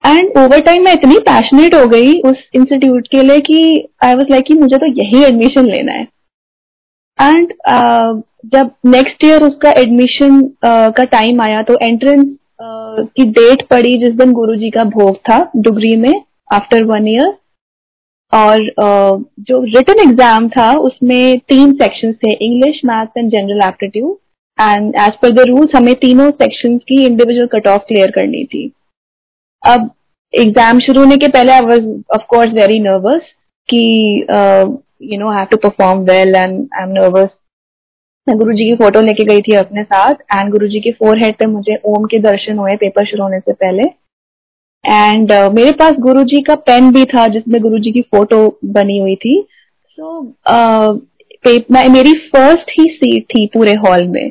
एंड 0.04 0.38
ओवर 0.38 0.60
टाइम 0.60 0.82
मैं 0.84 0.92
इतनी 0.92 1.18
पैशनेट 1.26 1.74
हो 1.74 1.86
गई 1.88 2.12
उस 2.20 2.42
इंस्टीट्यूट 2.54 3.06
के 3.08 3.22
लिए 3.22 3.40
कि 3.40 3.60
आई 4.04 4.14
वॉज़ 4.14 4.30
लाइक 4.30 4.44
कि 4.48 4.54
मुझे 4.54 4.78
तो 4.78 4.86
यही 4.86 5.22
एडमिशन 5.24 5.66
लेना 5.66 5.92
है। 5.92 6.06
एंड 7.18 7.52
uh, 7.70 8.22
जब 8.54 8.70
नेक्स्ट 8.86 9.24
ईयर 9.24 9.42
उसका 9.42 9.70
एडमिशन 9.80 10.40
uh, 10.40 10.96
का 10.96 11.04
टाइम 11.12 11.40
आया 11.42 11.62
तो 11.62 11.78
एंट्रेंस 11.82 12.24
uh, 12.24 13.06
की 13.16 13.24
डेट 13.30 13.66
पड़ी 13.68 13.94
जिस 13.98 14.14
दिन 14.14 14.32
गुरुजी 14.32 14.70
का 14.70 14.84
भोग 14.90 15.16
था 15.28 15.38
डुगरी 15.56 15.94
में 15.96 16.12
आफ्टर 16.50 16.84
वन 16.86 17.08
ईयर 17.08 17.32
और 18.34 18.60
जो 19.40 19.60
रिटर्न 19.64 20.00
एग्ज़ाम 20.00 20.48
था, 20.48 20.70
उसमें 20.70 21.38
तीन 21.40 21.72
सेक्शन 21.74 22.12
थे 22.14 22.34
English 22.46 22.80
maths 22.84 23.18
and 23.18 23.30
general 23.30 23.68
aptitude 23.68 24.16
and 24.58 24.94
as 25.00 25.12
per 25.22 25.30
the 25.32 25.46
rules 25.48 25.76
हमें 25.76 25.94
तीनों 26.00 26.30
सेक्शन 26.32 26.76
की 26.80 27.04
इंडिविजुअल 27.04 27.46
कट 27.52 27.66
ऑफ़ 27.68 27.82
क्लियर 27.88 28.10
करनी 28.10 28.44
थी। 28.44 28.70
अब 29.62 29.90
एग्ज़ाम 30.34 30.78
शुरू 30.80 31.00
होने 31.00 31.16
के 31.16 31.28
पहले 31.28 31.52
I 31.52 31.60
was 31.66 31.86
of course 32.14 32.52
very 32.54 32.78
nervous 32.80 33.32
कि 33.68 33.80
you 35.02 35.18
know 35.18 35.30
have 35.32 35.46
to 35.50 35.56
perform 35.58 36.00
well 36.04 36.34
and 36.36 36.58
I 36.74 36.82
am 36.82 36.92
nervous 36.92 37.28
मैं 38.26 38.36
गुरु 38.38 38.52
जी 38.56 38.70
की 38.70 38.76
फ़ोटो 38.76 39.00
लेके 39.02 39.24
गई 39.24 39.40
थी 39.42 39.54
अपने 39.56 39.82
साथ 39.84 40.14
एंड 40.32 40.50
गुरु 40.50 40.66
जी 40.68 40.80
के 40.80 40.90
फोर 40.92 41.18
हेड 41.18 41.34
पे 41.38 41.46
मुझे 41.46 41.76
ओम 41.86 42.04
के 42.06 42.18
दर्शन 42.22 42.58
हुए 42.58 42.76
पेपर 42.80 43.06
शुरू 43.06 43.22
होने 43.22 43.38
से 43.40 43.52
पहले। 43.52 43.82
एंड 44.84 45.32
uh, 45.32 45.50
मेरे 45.54 45.72
पास 45.72 45.96
गुरु 46.00 46.22
जी 46.24 46.40
का 46.42 46.54
पेन 46.68 46.90
भी 46.92 47.04
था 47.04 47.26
जिसमें 47.28 47.60
गुरु 47.62 47.78
जी 47.78 47.92
की 47.92 48.02
फ़ोटो 48.04 48.46
बनी 48.74 48.98
हुई 48.98 49.14
थी। 49.16 49.40
सो 49.88 50.06
so, 50.12 50.26
uh, 50.48 51.00
मेरी 51.90 52.12
फ़र्स्ट 52.28 52.70
ही 52.70 52.84
सीट 52.92 53.24
थी 53.26 53.46
पूरे 53.54 53.72
हॉल 53.78 54.06
में। 54.08 54.30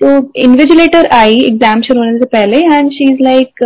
तो 0.00 0.10
इन्विजिलेटर 0.40 1.06
आई 1.12 1.38
एग्ज़ाम 1.38 1.80
शुरू 1.82 2.00
होने 2.00 2.18
से 2.18 2.24
पहले 2.26 2.58
and 2.66 2.90
she 2.92 3.08
is 3.12 3.22
like 3.22 3.62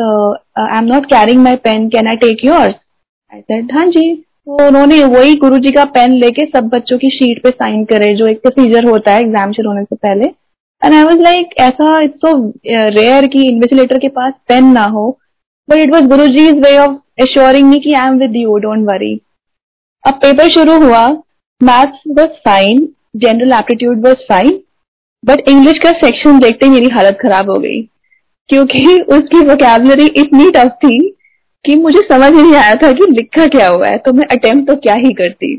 I 0.59 0.79
am 0.79 0.85
not 0.85 1.07
carrying 1.07 1.43
my 1.43 1.57
pen 1.65 1.89
can 1.89 2.09
I 2.09 2.17
take 2.19 2.45
yours 2.45 2.75
I 3.33 3.41
said 3.41 3.73
हाँ 3.73 3.87
जी। 3.89 4.15
तो 4.15 4.67
उन्होंने 4.67 5.03
वही 5.07 5.35
गुरु 5.37 5.59
जी 5.59 5.71
का 5.73 5.85
पेन 5.93 6.13
लेके 6.21 6.45
सब 6.47 6.69
बच्चों 6.69 6.99
की 6.99 7.11
शीट 7.11 7.43
पे 7.43 7.51
साइन 7.51 7.85
करे 7.85 8.15
जो 8.15 8.27
एक 8.27 8.41
प्रोसीजर 8.43 8.85
होता 8.85 9.13
है 9.13 9.21
एग्ज़ाम 9.23 9.53
शुरू 9.53 9.71
होने 9.71 9.85
से 9.85 9.97
पहले। 9.97 10.25
एंड 10.83 10.95
आई 10.95 11.03
वाज 11.03 11.21
लाइक 11.23 11.55
ऐसा 11.61 12.01
इट्स 12.01 12.19
सो 12.19 12.33
रेयर 12.67 13.27
कि 13.27 13.43
इन्विजिलेटर 13.49 13.99
के 13.99 14.09
पास 14.11 14.33
पेन 14.49 14.73
ना 14.73 14.85
हो। 14.87 15.07
But 15.69 15.79
it 15.79 15.95
was 15.95 16.05
Guru 16.09 16.27
ji 16.29 16.47
is 16.49 16.61
way 16.65 16.77
of 16.79 16.97
assuring 17.23 17.69
me 17.69 17.79
कि 17.81 17.93
I 17.95 18.09
am 18.09 18.19
with 18.19 18.37
you 18.37 18.57
don't 18.59 18.87
worry 18.89 19.15
अब 20.05 20.15
पेपर 20.23 20.53
शुरू 20.53 20.81
हुआ 20.83 21.07
maths 21.61 22.03
was 22.19 22.37
fine 22.45 22.87
general 23.17 23.53
aptitude 23.59 24.07
was 24.07 24.25
fine 24.29 24.61
but 25.23 25.49
English 25.49 25.79
का 25.83 25.91
सेक्शन 25.99 26.39
देखते 26.41 26.69
मेरी 26.71 26.89
हालत 26.95 27.19
खराब 27.21 27.51
हो 27.51 27.57
गई। 27.61 27.81
क्योंकि 28.51 29.01
उसकी 29.15 29.41
वोकेबलरी 29.49 30.07
इतनी 30.21 30.51
टफ 30.55 30.73
थी 30.85 30.99
कि 31.65 31.75
मुझे 31.77 32.01
समझ 32.09 32.31
नहीं 32.33 32.55
आया 32.55 32.75
था 32.83 32.91
कि 32.93 33.07
लिखा 33.11 33.47
क्या 33.55 33.69
हुआ 33.69 33.89
है 33.89 33.99
तो 33.99 34.13
मैं 34.13 34.27
अटेम्प्ट 34.33 34.67
तो 34.71 34.77
क्या 34.79 34.95
ही 34.97 35.13
करती। 35.15 35.55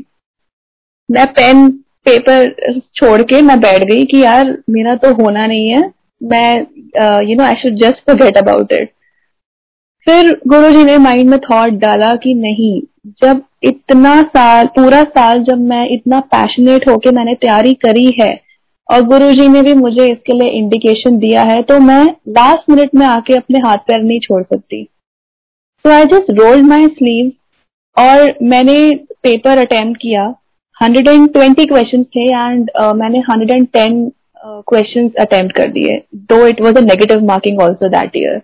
मैं 1.08 1.26
पेन 1.32 1.68
पेपर 2.06 2.52
छोड़ 2.96 3.22
के 3.22 3.40
मैं 3.42 3.58
बैठ 3.60 3.84
गई 3.84 4.04
कि 4.04 4.22
यार 4.22 4.56
मेरा 4.70 4.94
तो 4.94 5.12
होना 5.14 5.46
नहीं 5.46 5.68
है, 5.68 5.82
मैं 6.22 7.22
you 7.28 7.36
know 7.36 7.44
I 7.44 7.54
should 7.62 7.80
just 7.80 8.06
forget 8.06 8.36
about 8.38 8.72
it 8.72 8.90
फिर 10.06 10.40
गुरु 10.46 10.70
जी 10.70 10.84
ने 10.84 10.98
माइंड 10.98 11.30
में 11.30 11.38
थॉट 11.40 11.68
डाला 11.68 12.14
कि 12.16 12.34
नहीं 12.34 12.80
जब 13.22 13.42
इतना 13.62 14.22
साल 14.22 14.66
पूरा 14.66 15.02
साल 15.04 15.42
जब 15.42 15.58
मैं 15.58 15.88
इतना 15.88 16.20
पैशनेट 16.20 16.88
होके 16.88 17.10
मैंने 17.10 17.34
तैयारी 17.34 17.74
करी 17.74 18.10
है 18.20 18.40
और 18.90 19.02
गुरु 19.02 19.30
जी 19.32 19.48
ने 19.48 19.62
भी 19.62 19.74
मुझे 19.74 20.06
इसके 20.06 20.32
लिए 20.32 20.50
इंडिकेशन 20.50 21.18
दिया 21.18 21.42
है 21.42 21.62
तो 21.62 21.78
मैं 21.78 22.04
लास्ट 22.28 22.70
मिनट 22.70 22.94
में 22.94 23.06
आके 23.06 23.36
अपने 23.36 23.58
हाथ 23.58 23.78
पैर 23.78 24.02
नहीं 24.02 24.18
छोड़ 24.20 24.42
सकती। 24.42 24.82
तो 25.84 25.90
I 25.90 26.04
just 26.04 26.30
rolled 26.30 26.66
my 26.66 26.86
sleeve 26.86 27.32
और 27.96 28.34
मैंने 28.42 28.78
पेपर 29.22 29.58
अटेम्प्ट 29.58 30.00
किया। 30.00 30.34
120 30.82 31.66
क्वेश्चन 31.68 32.04
थे 32.04 32.28
एंड 32.30 32.70
uh, 32.80 32.94
मैंने 32.94 33.22
110 33.22 34.10
क्वेश्चन 34.46 35.10
अटेम्प्ट 35.20 35.56
कर 35.56 35.70
दिए 35.70 36.00
though 36.14 36.46
it 36.46 36.60
was 36.60 36.76
a 36.76 36.80
negative 36.80 37.24
marking 37.24 37.60
also 37.60 37.88
that 37.88 38.16
year 38.16 38.40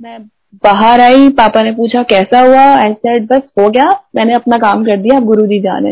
मैं 0.00 0.18
बाहर 0.54 1.00
आई 1.00 1.28
पापा 1.38 1.62
ने 1.62 1.72
पूछा 1.72 2.02
कैसा 2.02 2.40
हुआ? 2.40 2.92
सेड 2.92 3.26
बस 3.28 3.42
हो 3.58 3.68
गया 3.70 3.90
मैंने 4.14 4.34
अपना 4.34 4.56
काम 4.58 4.84
कर 4.84 4.96
दिया 4.98 5.18
गुरु 5.20 5.46
जी 5.46 5.60
जाने. 5.60 5.90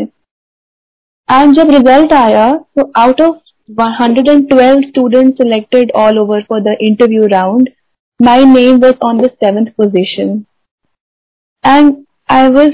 एंड 1.29 1.55
जब 1.55 1.69
रिज़ल्ट 1.71 2.13
आया 2.13 2.45
तो 2.77 2.91
out 2.97 3.21
of 3.21 3.35
112 3.69 4.83
students 4.87 5.39
selected 5.39 5.89
all 6.01 6.19
over 6.19 6.37
for 6.43 6.59
the 6.65 6.73
interview 6.87 7.23
round, 7.31 7.69
my 8.19 8.37
name 8.51 8.77
was 8.83 8.93
on 9.07 9.17
the 9.21 9.29
seventh 9.43 9.71
position. 9.81 10.29
And 11.63 11.95
I 12.29 12.47
was 12.49 12.69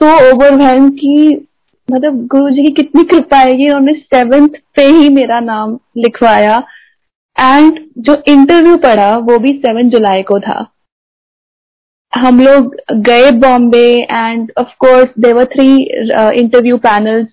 so 0.00 0.10
overwhelmed 0.30 0.90
कि 0.90 1.46
मतलब 1.88 2.26
गुरु 2.26 2.50
जी 2.50 2.62
की 2.62 2.72
कितनी 2.72 3.04
कृपा 3.04 3.38
है 3.38 3.52
उन्होंने 3.52 3.92
सेवेंथ 3.92 4.48
पे 4.76 4.86
ही 4.86 5.08
मेरा 5.08 5.40
नाम 5.40 5.78
लिखवाया। 5.96 6.62
एंड 7.36 7.80
जो 7.98 8.22
इंटरव्यू 8.28 8.76
पड़ा 8.76 9.16
वो 9.16 9.38
भी 9.38 9.52
सेवन 9.64 9.90
जुलाई 9.90 10.22
को 10.22 10.38
था। 10.40 10.60
हम 12.12 12.40
लोग 12.40 12.74
गए 13.06 13.30
Bombay 13.40 13.86
and 14.02 14.52
of 14.58 14.68
course 14.78 15.08
there were 15.18 15.44
three 15.44 15.68
interview 16.40 16.76
panels 16.76 17.26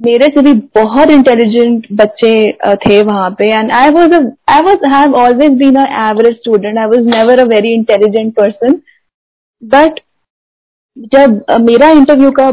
मेरे 0.00 0.26
से 0.26 0.40
भी 0.42 0.52
बहुत 0.74 1.10
इंटेलिजेंट 1.10 1.86
बच्चे 1.92 2.30
uh, 2.66 2.76
थे 2.76 3.02
वहाँ 3.02 3.30
पे 3.30 3.48
and 3.48 3.70
I 3.72 3.90
was 3.90 4.14
I 4.48 4.62
was 4.62 4.92
have 4.92 5.14
always 5.14 5.52
been 5.58 5.76
a 5.76 5.84
average 6.08 6.36
student 6.36 6.78
I 6.78 6.86
was 6.86 7.06
never 7.06 7.38
a 7.38 7.44
very 7.44 7.72
intelligent 7.74 8.34
person 8.34 8.80
but 9.62 10.00
जब 11.12 11.44
मेरा 11.60 11.90
इंटरव्यू 11.90 12.30
का 12.30 12.50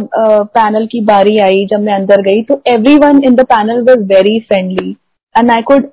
पैनल 0.55 0.85
की 0.87 1.01
बारी 1.05 1.37
आई 1.39 1.65
जब 1.65 1.79
मैं 1.79 1.93
अंदर 1.93 2.21
गई 2.21 2.41
तो 2.43 2.61
everyone 2.97 3.23
in 3.23 3.35
the 3.35 3.45
panel 3.45 3.81
was 3.81 4.05
very 4.13 4.39
friendly 4.39 4.95
and 5.35 5.51
I 5.51 5.61
could 5.61 5.85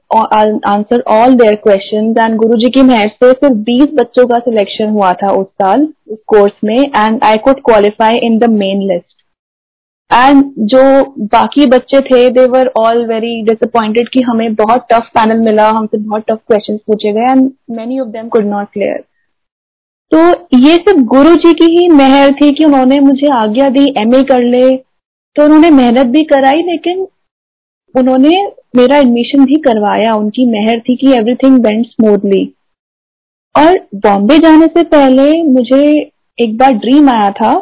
answer 0.67 1.03
all 1.09 1.35
their 1.37 1.55
question 1.65 2.15
and 2.19 2.37
Guru 2.37 2.59
ji 2.59 2.71
की 2.71 2.83
मेहर 2.83 3.09
से 3.09 3.31
सिर्फ़ 3.33 3.55
बीस 3.65 3.89
बच्चों 3.95 4.27
का 4.27 4.39
सिलेक्शन 4.41 4.89
हुआ 4.91 5.13
था 5.15 5.31
उस 5.33 5.47
साल, 5.47 5.83
उस 6.09 6.19
कोर्स 6.27 6.53
में 6.65 6.79
and 6.79 7.25
I 7.25 7.37
could 7.45 7.61
qualify 7.65 8.17
in 8.27 8.39
the 8.39 8.51
main 8.53 8.83
list 8.89 9.15
and 10.11 10.45
जो 10.67 10.81
बाकी 11.27 11.67
बच्चे 11.67 12.01
थे 12.03 12.29
they 12.31 12.47
were 12.49 12.71
all 12.79 13.05
very 13.07 13.41
disappointed 13.43 14.09
कि 14.09 14.21
हमें 14.23 14.55
बहुत 14.55 14.87
टफ 14.93 15.11
पैनल 15.15 15.41
मिला, 15.41 15.69
हमसे 15.69 15.99
बहुत 15.99 16.25
टफ 16.29 16.41
क्वेश्चन 16.49 16.77
पूछे 16.87 17.13
गए 17.13 17.31
and 17.31 17.51
many 17.71 18.01
of 18.01 18.09
them 18.09 18.29
could 18.29 18.47
not 18.47 18.73
clear 18.73 19.05
तो 20.13 20.19
ये 20.59 20.75
सब 20.89 21.01
गुरु 21.07 21.35
जी 21.37 21.53
की 21.55 21.65
ही 21.71 21.89
मेहर 21.89 22.33
थी 22.33 22.53
कि 22.53 22.65
उन्होंने 22.65 22.99
मुझे 23.01 23.29
आज्ञा 23.37 23.69
दी 23.69 23.87
एमए 23.99 24.23
कर 24.25 24.43
ले। 24.45 24.77
तो 25.37 25.45
उन्होंने 25.45 25.71
मेहनत 25.71 26.07
भी 26.07 26.23
कराई, 26.25 26.63
लेकिन 26.63 27.07
उन्होंने 27.95 28.35
मेरा 28.77 28.97
एडमिशन 28.97 29.45
भी 29.45 29.61
करवाया 29.61 30.15
उनकी 30.15 30.45
मेहर 30.47 30.81
थी 30.81 30.97
कि 30.97 31.13
एवरीथिंग 31.13 31.59
वेंट 31.67 31.87
स्मूथली 31.87 32.45
और 33.55 33.79
बॉम्बे 33.97 34.39
जाने 34.39 34.67
से 34.67 34.83
पहले 34.87 35.43
मुझे 35.43 35.83
एक 36.39 36.57
बार 36.59 36.73
ड्रीम 36.77 37.09
आया 37.11 37.31
था 37.33 37.55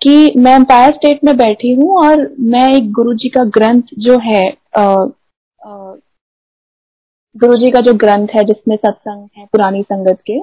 कि 0.00 0.32
मैं 0.36 0.54
एम्पायर 0.56 0.92
स्टेट 0.92 1.24
में 1.24 1.36
बैठी 1.36 1.72
हूँ 1.72 1.96
और 1.96 2.28
मैं 2.46 2.70
एक 2.72 2.90
गुरु 2.92 3.14
जी 3.14 3.28
का 3.28 3.44
ग्रंथ 3.56 3.94
जो 3.98 4.18
है 4.18 4.44
गुरु 7.36 7.56
जी 7.56 7.70
का 7.70 7.80
जो 7.80 7.92
ग्रंथ 7.96 8.28
है 8.28 8.44
जिसमें 8.44 8.76
सत्संग 8.76 9.28
है 9.38 9.46
पुरानी 9.46 9.82
संगत 9.82 10.18
के 10.30 10.38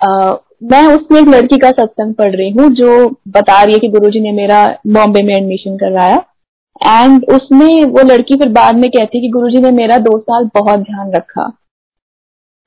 आ, 0.00 0.36
मैं 0.62 0.86
उसमें 0.86 1.20
एक 1.20 1.28
लड़की 1.28 1.58
का 1.58 1.70
सत्संग 1.70 2.14
पढ़ 2.14 2.34
रही 2.36 2.50
हूँ 2.50 2.68
जो 2.74 3.08
बता 3.28 3.62
रही 3.62 3.74
है 3.74 3.78
कि 3.78 3.88
गुरुजी 3.88 4.20
ने 4.20 4.32
मेरा 4.32 4.62
बॉम्बे 4.86 5.22
में 5.22 5.34
एडमिशन 5.34 5.76
करवाया। 5.76 6.16
एंड 6.80 7.24
उसमें 7.32 7.84
वो 7.86 8.02
लड़की 8.04 8.36
फिर 8.38 8.48
बाद 8.52 8.76
में 8.76 8.88
कहती 8.90 9.20
कि 9.20 9.28
गुरुजी 9.30 9.60
ने 9.60 9.70
मेरा 9.72 9.98
दो 10.00 10.18
साल 10.20 10.44
बहुत 10.54 10.80
ध्यान 10.80 11.12
रखा। 11.12 11.46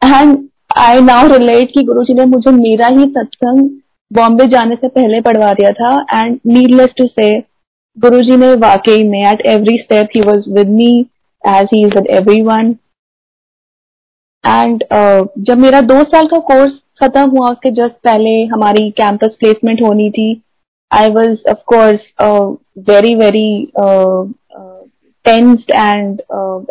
एंड 0.01 0.37
आई 0.77 1.01
नाउ 1.01 1.27
रिलेट 1.27 1.71
कि 1.73 1.83
गुरुजी 1.83 2.13
ने 2.13 2.25
मुझे 2.27 2.51
मेरा 2.53 2.87
ही 2.89 3.05
सत्संग 3.09 3.69
बॉम्बे 4.11 4.45
जाने 4.47 4.75
से 4.75 4.87
पहले 4.89 5.21
पढ़वा 5.21 5.53
दिया 5.53 5.71
था। 5.71 5.93
एंड 6.15 6.39
नीडलेस 6.47 6.89
टू 6.97 7.05
से 7.09 7.29
गुरुजी 7.97 8.35
ने 8.37 8.53
वाकई 8.57 9.03
में 9.03 9.21
at 9.21 9.45
every 9.47 9.77
step 9.77 10.09
he 10.15 10.21
was 10.21 10.49
with 10.53 10.69
me 10.71 10.91
as 11.43 11.67
he 11.73 11.81
is 11.81 11.93
with 11.95 12.07
everyone 12.41 12.75
and 14.43 14.83
जब 15.39 15.57
मेरा 15.57 15.81
दो 15.83 16.03
साल 16.03 16.27
का 16.27 16.37
कोर्स 16.45 16.71
खत्म 17.01 17.29
हुआ, 17.29 17.49
उसके 17.49 17.69
जस्ट 17.71 17.95
पहले 18.03 18.31
हमारी 18.45 18.89
कैंपस 18.91 19.35
प्लेसमेंट 19.39 19.81
होनी 19.81 20.09
थी। 20.11 20.41
I 20.91 21.09
was 21.09 21.49
of course 21.49 21.99
very 22.89 23.13
very 23.15 23.71
tensed 25.25 25.71
and 25.75 26.21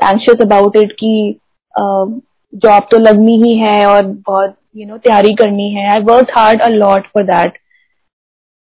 anxious 0.03 0.41
about 0.43 0.77
it 0.77 0.93
कि 0.93 1.41
जॉब 1.79 2.83
uh, 2.83 2.91
तो 2.91 2.99
लगनी 2.99 3.37
ही 3.43 3.57
है 3.59 3.85
और 3.87 4.07
बहुत 4.29 4.57
यू 4.77 4.87
नो 4.87 4.97
तैयारी 4.99 5.35
करनी 5.35 5.71
है 5.75 5.89
I 5.93 6.03
work 6.05 6.31
hard 6.37 6.61
a 6.61 6.69
lot 6.69 7.07
for 7.07 7.25
that 7.25 7.59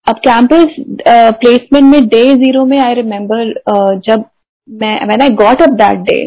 अब 0.08 0.20
कैंपस 0.28 0.76
प्लेसमेंट 1.44 1.84
में 1.86 2.08
डे 2.08 2.24
ज़ीरो 2.44 2.66
में 2.66 2.80
आई 2.80 2.94
रिमेम्बर 2.94 3.54
uh, 3.72 4.02
जब 4.08 4.26
मैं 4.70 4.96
when 5.06 5.22
I 5.22 5.30
got 5.44 5.62
up 5.62 5.70
that 5.84 6.00
day 6.10 6.20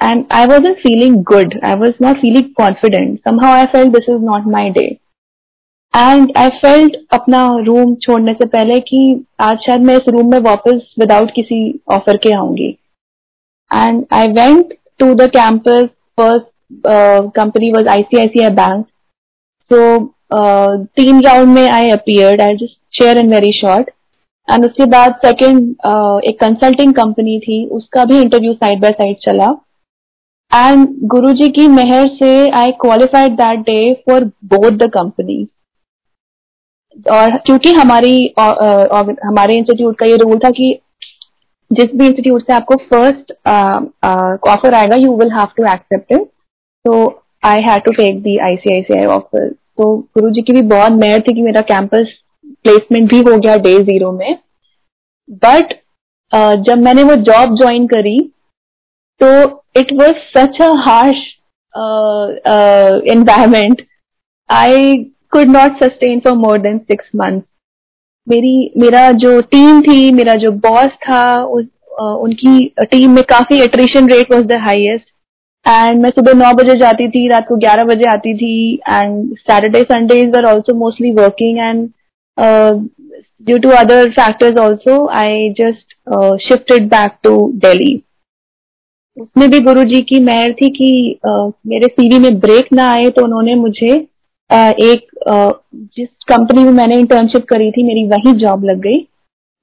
and 0.00 0.26
I 0.30 0.46
wasn't 0.46 0.80
feeling 0.80 1.22
good. 1.22 1.58
I 1.62 1.74
was 1.76 1.94
not 2.00 2.20
feeling 2.20 2.52
confident. 2.56 3.20
Somehow 3.24 3.52
I 3.52 3.70
felt 3.70 3.92
this 3.92 4.08
is 4.08 4.20
not 4.20 4.46
my 4.46 4.70
day. 4.70 5.00
And 5.94 6.32
I 6.36 6.48
felt 6.56 6.96
अपना 7.12 7.46
room 7.66 7.94
छोड़ने 8.02 8.32
से 8.32 8.46
पहले 8.46 8.78
कि 8.82 9.02
आज 9.40 9.58
शायद 9.66 9.80
मैं 9.80 9.96
इस 9.96 10.08
रूम 10.08 10.30
में 10.30 10.38
वापस 10.42 10.94
विदाउट 11.00 11.30
किसी 11.30 11.60
ऑफ़र 11.88 12.16
के 12.16 12.34
आऊँगी 12.34 12.74
and 13.70 14.06
I 14.10 14.26
went 14.28 14.74
to 15.00 15.14
the 15.14 15.28
campus. 15.30 15.90
First 16.18 16.46
uh, 16.84 17.30
company 17.30 17.72
was 17.72 17.84
ICICI 17.84 18.54
Bank. 18.54 18.86
So 19.70 19.78
uh, 20.30 20.76
तीन 20.96 21.22
राउंड 21.22 21.54
में 21.54 21.68
I 21.70 21.90
appeared 21.90 22.40
I 22.40 22.56
just 22.56 22.78
share 22.92 23.18
in 23.18 23.30
very 23.30 23.52
short 23.52 23.90
and 24.48 24.64
उसके 24.64 24.86
बाद 24.86 25.14
सेकेंड 25.24 25.58
uh, 25.86 26.20
एक 26.24 26.40
कंसल्टिंग 26.40 26.94
कंपनी 26.94 27.38
थी 27.38 27.64
उसका 27.72 28.04
भी 28.04 28.20
इंटरव्यू 28.20 28.52
साइड 28.54 28.80
बाय 28.80 28.92
साइड 28.92 29.16
चला 29.22 29.50
and 30.52 30.86
Guruji 31.08 31.48
की 31.50 31.66
मेहर 31.68 32.06
से 32.16 32.32
I 32.60 32.72
qualified 32.80 33.32
that 33.36 33.60
day 33.70 33.78
for 34.08 34.24
both 34.54 34.70
the 34.78 34.90
company 34.94 35.46
और 37.12 37.36
क्योंकि 37.36 37.72
हमारी 37.72 38.34
uh, 38.40 39.16
हमारे 39.24 39.54
इंस्टीट्यूट 39.54 39.98
का 39.98 40.06
ये 40.06 40.16
रूल 40.16 40.38
था 40.38 40.50
कि 40.50 40.78
जिस 41.70 41.94
भी 41.94 42.06
इंस्टीट्यूट 42.06 42.42
से 42.42 42.52
आपको 42.52 42.76
फ़र्स्ट 42.90 43.32
ऑफ़र 44.48 44.74
आएगा 44.74 44.96
you 44.96 45.16
will 45.16 45.32
have 45.32 45.48
to 45.56 45.64
accept 45.64 46.12
it 46.12 46.26
तो 46.84 47.22
I 47.44 47.62
had 47.62 47.82
to 47.82 47.92
take 47.92 48.22
the 48.22 48.36
ICICI 48.38 49.04
offer 49.06 49.48
तो 49.78 49.96
गुरु 49.96 50.30
जी 50.30 50.42
की 50.42 50.52
भी 50.52 50.62
बहुत 50.62 50.92
मेहर 50.92 51.20
थी 51.20 51.34
कि 51.34 51.42
मेरा 51.42 51.60
कैंपस 51.72 52.12
प्लेसमेंट 52.64 53.08
भी 53.10 53.18
हो 53.20 53.38
गया 53.38 53.56
डे 53.56 53.78
ज़ीरो 53.84 54.12
में. 54.12 54.38
बट 55.28 55.72
uh, 56.32 56.54
जब 56.66 56.78
मैंने 56.78 57.02
वो 57.02 57.14
जॉब 57.30 57.56
ज्वाइन 57.56 57.86
करी 57.86 58.18
तो 59.20 59.28
it 59.80 59.92
was 59.92 60.14
such 60.36 60.60
a 60.62 60.72
harsh 60.86 61.24
environment 63.12 63.82
I 64.50 64.94
could 65.34 65.50
not 65.50 65.82
sustain 65.82 66.20
for 66.20 66.36
more 66.38 66.58
than 66.58 66.78
six 66.80 67.10
month 67.16 67.40
मेरी 68.26 68.72
मेरा 68.78 69.10
जो 69.22 69.40
टीम 69.54 69.80
थी 69.82 70.10
मेरा 70.12 70.34
जो 70.42 70.50
बॉस 70.60 70.92
था 71.08 71.24
उस, 71.36 71.66
उनकी 71.98 72.72
टीम 72.90 73.10
में 73.14 73.22
काफ़ी 73.30 73.60
attrition 73.62 74.08
rate 74.10 74.32
was 74.32 74.46
the 74.46 74.60
highest 74.60 75.12
and 75.66 76.00
मैं 76.02 76.10
सुबह 76.10 76.34
नौ 76.34 76.52
बजे 76.52 76.78
जाती 76.78 77.08
थी 77.08 77.26
रात 77.28 77.46
को 77.48 77.56
ग्यारह 77.56 77.84
बजे 77.84 78.10
आती 78.10 78.34
थी 78.36 78.54
and 78.88 79.34
Saturday 79.36 79.82
Sundays 79.82 80.36
are 80.36 80.44
also 80.44 80.74
mostly 80.78 81.10
working 81.14 81.58
and 81.58 81.88
due 83.46 83.58
to 83.58 83.70
other 83.76 84.10
factors 84.10 84.58
also 84.58 85.06
I 85.16 85.48
just 85.60 85.94
shifted 86.42 86.88
back 86.88 87.16
to 87.24 87.36
Delhi 87.58 87.94
उसमें 89.16 89.50
भी 89.50 89.58
गुरु 89.60 89.82
जी 89.84 90.00
की 90.02 90.18
मेहर 90.20 90.52
थी 90.52 90.68
कि 90.70 91.18
uh, 91.28 91.52
मेरे 91.66 91.86
सीवी 91.88 92.18
में 92.18 92.38
ब्रेक 92.40 92.72
ना 92.72 92.90
आए 92.92 93.10
तो 93.10 93.24
उन्होंने 93.24 93.54
मुझे 93.54 93.92
uh, 94.50 94.72
एक 94.82 95.06
जिस 95.26 96.08
कंपनी 96.28 96.64
में 96.64 96.72
मैंने 96.72 96.98
इंटर्नशिप 96.98 97.44
करी 97.48 97.70
थी, 97.70 97.82
मेरी 97.82 98.06
वही 98.08 98.32
जॉब 98.38 98.64
लग 98.64 98.80
गई। 98.80 99.06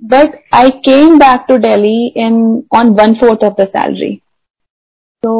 But 0.01 0.39
I 0.55 0.69
came 0.85 1.17
back 1.19 1.45
to 1.47 1.57
Delhi 1.65 2.05
in 2.17 2.41
on 2.75 2.89
one 3.01 3.13
fourth 3.15 3.43
of 3.43 3.61
the 3.61 3.67
salary 3.67 4.15
तो 5.23 5.33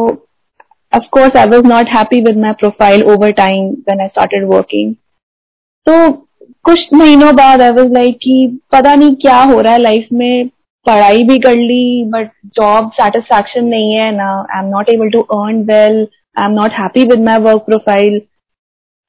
of 0.94 1.04
course, 1.16 1.36
I 1.36 1.46
was 1.46 1.62
not 1.64 1.90
happy 1.90 2.18
with 2.24 2.38
my 2.38 2.50
profile 2.54 3.04
over 3.12 3.28
time 3.34 3.68
when 3.86 4.02
I 4.02 4.08
working. 4.48 4.90
तो 5.88 6.12
कुछ 6.66 6.94
महीनों 6.94 7.36
बाद 7.36 7.62
आई 7.62 7.72
वाज 7.72 7.92
लाइक 7.94 8.18
कि 8.24 8.60
पता 8.72 8.96
नहीं 8.96 9.16
क्या 9.22 9.38
हो 9.44 9.60
रहा 9.60 9.74
है 9.74 9.80
लाइफ 9.80 10.08
में। 10.14 10.48
पढ़ाई 10.86 11.24
भी 11.24 11.38
कर 11.40 11.56
ली 11.56 12.04
बट 12.12 12.32
जॉब 12.60 12.92
सेटिस्फैक्शन 12.92 13.66
नहीं 13.66 13.94
है 13.94 14.12
ना। 14.16 14.30
I 14.52 14.64
am 14.64 14.70
not 14.70 14.90
able 14.90 15.10
to 15.10 15.22
earn 15.38 15.62
well 15.64 15.96
I 16.38 16.46
am 16.46 16.52
not 16.52 16.72
happy 16.80 17.04
with 17.06 17.24
my 17.26 17.38
work 17.42 17.62
profile 17.66 18.22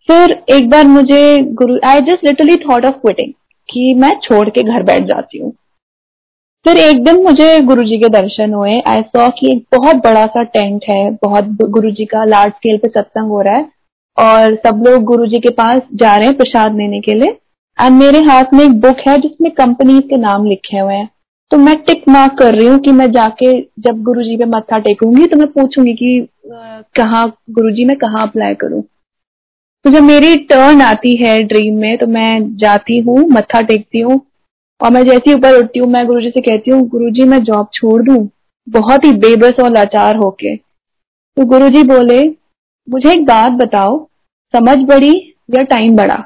फिर 0.08 0.32
एक 0.50 0.68
बार 0.70 0.86
मुझे 0.86 1.38
Guru 1.54 1.78
I 1.86 2.00
just 2.02 2.24
literally 2.24 2.56
thought 2.58 2.84
of 2.86 2.94
quitting 2.96 3.32
कि 3.68 3.92
मैं 3.94 4.10
छोड़ 4.22 4.48
के 4.48 4.62
घर 4.62 4.82
बैठ 4.82 5.04
जाती 5.06 5.38
हूँ। 5.38 5.52
फिर 6.66 6.76
एक 6.78 7.02
दिन 7.04 7.22
मुझे 7.22 7.60
गुरु 7.60 7.84
जी 7.84 7.98
के 7.98 8.08
दर्शन 8.10 8.52
हुए। 8.54 8.72
आई 8.86 9.02
सॉ 9.02 9.28
कि 9.38 9.50
एक 9.52 9.64
बहुत 9.72 9.96
बड़ा 10.04 10.24
सा 10.26 10.42
टेंट 10.44 10.84
है, 10.90 11.10
बहुत 11.22 11.44
गुरु 11.62 11.90
जी 11.90 12.04
का 12.04 12.24
लार्ज 12.24 12.52
स्केल 12.52 12.76
पे 12.78 12.88
सत्संग 12.88 13.30
हो 13.30 13.40
रहा 13.40 13.54
है, 13.54 13.68
और 14.18 14.54
सब 14.56 14.84
लोग 14.86 15.02
गुरु 15.04 15.26
जी 15.26 15.40
के 15.40 15.50
पास 15.52 15.80
जा 15.94 16.16
रहे 16.16 16.26
हैं 16.26 16.36
प्रसाद 16.36 16.76
लेने 16.76 17.00
के 17.00 17.14
लिए। 17.14 17.36
एंड 17.78 17.96
मेरे 17.96 18.18
हाथ 18.22 18.54
में 18.54 18.64
एक 18.64 18.80
बुक 18.80 19.00
है, 19.08 19.16
जिसमें 19.18 19.50
कंपनी 19.52 19.98
के 20.00 20.16
नाम 20.18 20.46
लिखे 20.46 20.78
हुए 20.78 20.94
हैं। 20.94 21.08
तो 21.50 21.56
मैं 21.56 21.76
टिक 21.78 22.08
मार्क 22.08 22.38
कर 22.38 22.54
रही 22.54 22.66
हूँ 22.66 22.78
कि 22.78 22.92
मैं 22.92 23.10
जाके 23.12 23.58
जब 23.80 24.02
गुरु 24.02 24.22
जी 24.22 24.36
पे 24.36 24.44
मत्था 24.48 24.78
टेकूँगी 24.80 25.26
तो 25.26 25.38
मैं 25.38 25.46
पूछूँगी 25.48 25.92
कि 25.94 26.28
कहाँ 26.96 27.26
गुरु 27.50 27.70
जी 27.70 27.84
मैं 27.84 27.96
कहाँ 27.96 28.26
अप्लाई 28.28 28.54
करूँ? 28.54 28.82
तो 29.84 29.90
जब 29.90 30.02
मेरी 30.02 30.34
टर्न 30.44 30.80
आती 30.82 31.14
है 31.16 31.40
ड्रीम 31.42 31.78
में 31.80 31.96
तो 31.98 32.06
मैं 32.06 32.56
जाती 32.56 32.98
हूँ, 32.98 33.18
मत्था 33.30 33.60
टेकती 33.60 34.00
हूँ 34.00 34.20
और 34.80 34.90
मैं 34.92 35.02
जैसे 35.02 35.30
ही 35.30 35.34
ऊपर 35.34 35.58
उठती 35.58 35.78
हूँ, 35.78 35.88
मैं 35.88 36.06
गुरुजी 36.06 36.30
से 36.30 36.40
कहती 36.40 36.70
हूँ, 36.70 36.82
गुरुजी 36.88 37.24
मैं 37.24 37.38
जॉब 37.44 37.68
छोड़ 37.74 38.02
दूँ। 38.02 38.28
बहुत 38.66 39.04
ही 39.04 39.12
बेबस 39.14 39.60
और 39.62 39.70
लाचार 39.70 40.16
होके। 40.16 40.54
तो 40.56 41.44
गुरुजी 41.46 41.82
बोले, 41.82 42.22
मुझे 42.88 43.10
एक 43.12 43.24
बात 43.24 43.52
बताओ, 43.62 43.98
समझ 44.54 44.76
बड़ी 44.88 45.12
या 45.50 45.62
टाइम 45.70 45.96
बढ़ा 45.96 46.16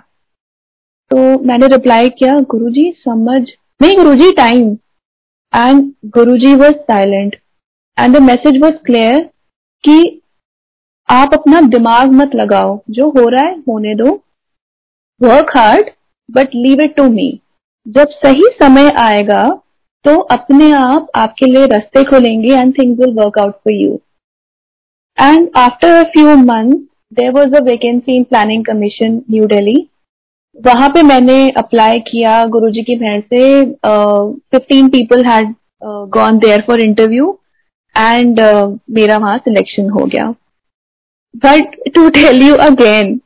तो 1.10 1.16
मैंने 1.46 1.66
रिप्लाई 1.66 2.08
किया, 2.08 2.38
गुरुजी, 2.40 2.90
समझ 2.98 3.40
नहीं 3.80 3.96
Guruji 3.96 4.30
time 4.32 4.70
and 5.52 5.92
Guruji 6.06 6.54
was 6.54 6.74
silent 6.84 7.36
and 7.98 8.16
the 8.16 8.22
message 8.22 8.60
was 8.62 8.74
clear 8.86 9.20
कि 9.84 10.22
आप 11.08 11.34
अपना 11.34 11.60
दिमाग 11.68 12.12
मत 12.12 12.34
लगाओ। 12.34 12.78
जो 12.90 13.08
हो 13.10 13.28
रहा 13.28 13.44
है, 13.44 13.58
होने 13.68 13.94
दो। 13.94 14.12
Work 15.20 15.50
hard 15.56 15.90
but 16.28 16.54
leave 16.54 16.80
it 16.82 16.94
to 16.96 17.04
me 17.10 17.28
जब 17.86 18.08
सही 18.14 18.48
समय 18.62 18.90
आएगा 18.98 19.44
तो 20.04 20.16
अपने 20.32 20.70
आप 20.72 21.06
आपके 21.16 21.46
लिए 21.46 21.66
रास्ते 21.66 22.02
खोलेंगे 22.04 22.54
and 22.54 22.72
things 22.78 22.98
will 22.98 23.14
work 23.14 23.38
out 23.38 23.54
for 23.54 23.72
you 23.74 23.98
and 25.18 25.48
after 25.56 25.90
a 25.90 26.02
few 26.12 26.34
month 26.36 26.72
there 27.14 27.30
was 27.32 27.54
a 27.54 27.62
vacancy 27.64 28.16
in 28.16 28.24
planning 28.24 28.64
commission 28.64 29.20
New 29.30 29.46
Delhi 29.46 29.76
वहाँ 30.56 30.88
पे 30.88 31.02
मैंने 31.02 31.38
अप्लाई 31.58 31.98
किया, 32.00 32.44
गुरुजी 32.46 32.82
की 32.82 32.96
बहन 32.96 33.20
से 33.22 33.64
fifteen 34.50 34.88
people 34.88 35.24
had 35.24 35.54
gone 36.12 36.38
there 36.38 36.60
for 36.66 36.80
interview 36.82 37.38
and 37.94 38.40
मेरा 38.90 39.18
वहाँ 39.18 39.38
सिलेक्शन 39.38 39.90
हो 39.90 40.04
गया। 40.06 40.32
But 41.44 41.76
to 41.94 42.08
tell 42.18 42.42
you 42.42 42.54
again 42.66 43.20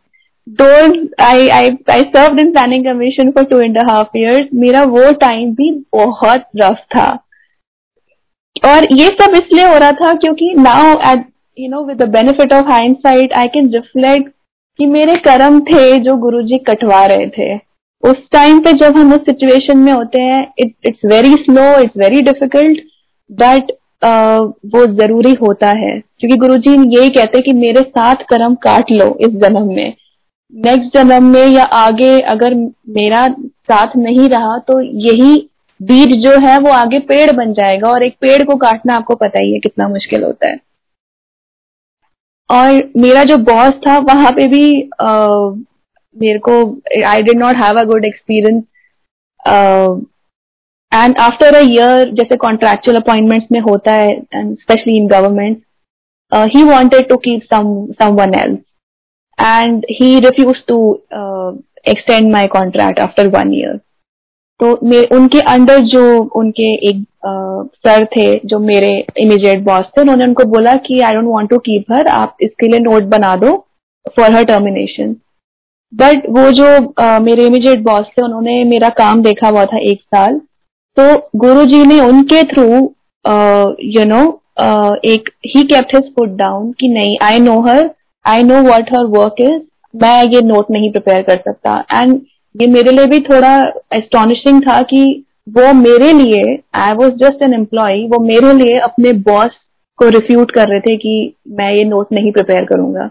don't 0.47 1.11
I 1.25 1.35
I 1.57 1.65
I 1.95 1.97
served 2.13 2.41
in 2.43 2.49
planning 2.55 2.85
commission 2.85 3.29
for 3.35 3.43
two 3.51 3.59
and 3.65 3.77
a 3.77 3.85
half 3.89 4.17
years. 4.21 4.47
मेरा 4.55 4.83
वो 4.95 5.11
टाइम 5.21 5.51
भी 5.55 5.71
बहुत 5.95 6.45
रफ 6.57 6.79
था। 6.95 7.05
और 8.65 8.87
ये 8.93 9.07
सब 9.21 9.35
इसलिए 9.35 9.67
हो 9.67 9.77
रहा 9.79 9.93
था 10.01 10.13
क्योंकि 10.15 10.53
now 10.59 10.95
at 11.11 11.25
you 11.59 11.69
know 11.71 11.85
with 11.85 12.03
the 12.03 12.09
benefit 12.09 12.53
of 12.53 12.71
hindsight 12.71 13.33
I 13.33 13.49
can 13.55 13.69
reflect 13.75 14.31
कि 14.79 14.87
मेरे 14.87 15.17
कर्म 15.27 15.61
थे 15.65 15.97
जो 15.99 16.17
गुरुजी 16.25 16.59
कटवा 16.69 17.05
रहे 17.07 17.27
थे। 17.39 17.55
उस 18.03 18.17
टाइम 18.33 18.61
पे 18.61 18.73
जब 18.83 18.97
हम 18.97 19.13
उस 19.15 19.25
सिचुएशन 19.25 19.79
में 19.79 19.93
होते 19.93 20.23
हैं 20.23 20.41
it 20.59 20.75
it's 20.87 21.05
very 21.13 21.35
slow 21.45 21.71
it's 21.81 21.97
very 21.99 22.21
difficult 22.23 22.81
but 23.31 23.73
वो 24.03 24.85
ज़रूरी 24.95 25.33
होता 25.41 25.69
है। 25.79 25.99
क्योंकि 26.21 26.37
गुरुजी 26.37 26.71
यही 26.97 27.09
कहते 27.11 27.39
हैं 27.39 27.43
कि 27.45 27.53
मेरे 27.53 27.81
साथ 27.83 28.23
कर्म 28.31 28.55
काट 28.63 28.91
लो 28.93 29.07
इस 29.21 29.35
जन्म 29.43 29.67
में। 29.75 29.95
नेक्स्ट 30.53 30.97
जन्म 30.97 31.25
में 31.25 31.47
या 31.47 31.65
आगे 31.77 32.19
अगर 32.29 32.55
मेरा 32.91 33.27
साथ 33.71 33.97
नहीं 33.97 34.29
रहा 34.29 34.57
तो 34.69 34.81
यही 34.81 35.37
बीज 35.81 36.17
जो 36.23 36.31
है 36.47 36.59
वो 36.59 36.71
आगे 36.73 36.99
पेड़ 37.09 37.31
बन 37.33 37.53
जाएगा 37.53 37.89
और 37.91 38.03
एक 38.03 38.17
पेड़ 38.21 38.43
को 38.45 38.57
काटना 38.57 38.95
आपको 38.95 39.15
पता 39.17 39.39
ही 39.39 39.53
है 39.53 39.59
कितना 39.59 39.89
मुश्किल 39.89 40.25
होता 40.25 40.49
है। 40.49 40.57
और 42.51 42.91
मेरा 42.97 43.23
जो 43.25 43.37
बॉस 43.45 43.73
था 43.87 43.99
वहाँ 44.07 44.31
पे 44.33 44.47
भी 44.49 44.65
आ, 45.01 45.13
मेरे 46.17 46.39
को 46.49 46.55
I 47.07 47.23
did 47.23 47.39
not 47.39 47.57
have 47.57 47.79
a 47.81 47.85
good 47.85 48.05
experience 48.05 48.63
and 50.95 51.19
after 51.19 51.55
a 51.55 51.61
year 51.61 52.11
जैसे 52.11 52.37
कॉन्ट्रेक्चुअल 52.37 52.97
अपॉइंटमेंट्स 52.97 53.47
में 53.53 53.61
होता 53.61 53.93
है 53.93 54.11
and 54.35 54.57
specially 54.57 54.97
in 54.97 55.07
government 55.07 55.63
he 56.35 56.63
wanted 56.63 57.09
to 57.09 57.17
keep 57.17 57.43
some 57.53 58.35
else 58.35 58.59
he 59.89 60.21
refused 60.21 60.69
to 60.69 61.03
uh, 61.13 61.53
extend 61.85 62.31
my 62.33 62.47
contract 62.47 62.99
after 62.99 63.31
one 63.31 63.53
year. 63.53 63.79
तो 64.61 64.73
उनके 65.17 65.41
under 65.41 65.79
जो 65.79 66.03
उनके 66.23 66.89
एक 66.89 67.05
sir 67.77 68.05
थे 68.05 68.41
जो 68.45 68.59
मेरे 68.59 69.07
इमीडिएट 69.19 69.63
बॉस 69.65 69.85
थे 69.85 70.01
उन्होंने 70.01 70.25
उनको 70.25 70.45
बोला 70.45 70.75
कि 70.77 71.01
I 71.01 71.15
don't 71.15 71.29
want 71.29 71.51
to 71.51 71.59
keep 71.59 71.93
her 71.93 72.07
आप 72.07 72.37
इसके 72.41 72.69
लिए 72.69 72.81
नोट 72.81 73.03
बना 73.03 73.37
दो 73.37 73.67
फॉर 74.17 74.35
हर 74.35 74.45
टर्मिनेशन 74.45 75.17
बट 75.95 76.29
वो 76.29 76.51
जो 76.51 76.67
uh, 76.79 77.21
मेरे 77.21 77.47
इमीडिएट 77.47 77.81
बॉस 77.81 78.07
थे 78.07 78.25
उन्होंने 78.25 78.65
मेरा 78.65 78.89
काम 78.89 79.23
देखा 79.23 79.49
हुआ 79.49 79.65
था 79.65 79.79
एक 79.79 80.01
साल। 80.01 80.41
तो 80.97 81.05
गुरु 81.39 81.65
जी 81.67 81.85
ने 81.87 82.01
उनके 82.01 82.43
थ्रू 82.45 82.67
यू 83.93 84.05
नो 84.07 84.21
एक 85.07 85.29
he 85.47 85.63
kept 85.65 85.95
his 85.95 86.13
foot 86.15 86.29
down 86.39 86.71
कि 86.81 86.89
नहीं 86.89 87.17
I 87.23 87.39
know 87.41 87.61
her 87.67 87.91
I 88.25 88.43
know 88.43 88.63
what 88.63 88.93
her 88.95 89.05
work 89.17 89.41
is 89.41 89.61
मैं 89.95 90.23
ये 90.25 90.41
नोट 90.43 90.71
नहीं 90.71 90.91
प्रिपेयर 90.93 91.23
कर 91.23 91.37
सकता। 91.39 91.85
एंड 91.93 92.21
ये 92.55 92.67
मेरे 92.69 92.93
लिए 92.93 93.07
भी 93.07 93.19
थोड़ा 93.21 93.57
एस्टोनिशिंग 93.95 94.61
था 94.63 94.81
कि 94.91 95.03
वो 95.49 95.73
मेरे 95.75 96.13
लिए 96.13 96.43
I 96.81 96.93
was 96.95 97.13
just 97.21 97.43
an 97.43 97.55
employ 97.55 98.03
वो 98.09 98.19
मेरे 98.25 98.53
लिए 98.55 98.79
अपने 98.81 99.13
बॉस 99.29 99.57
को 99.99 100.09
रिफ्यूट 100.09 100.51
कर 100.51 100.69
रहे 100.69 100.81
थे 100.81 100.97
कि 100.97 101.15
मैं 101.59 101.73
ये 101.73 101.85
नोट 101.85 102.13
नहीं 102.13 102.33
प्रिपेयर 102.33 102.65
करूँगा। 102.65 103.11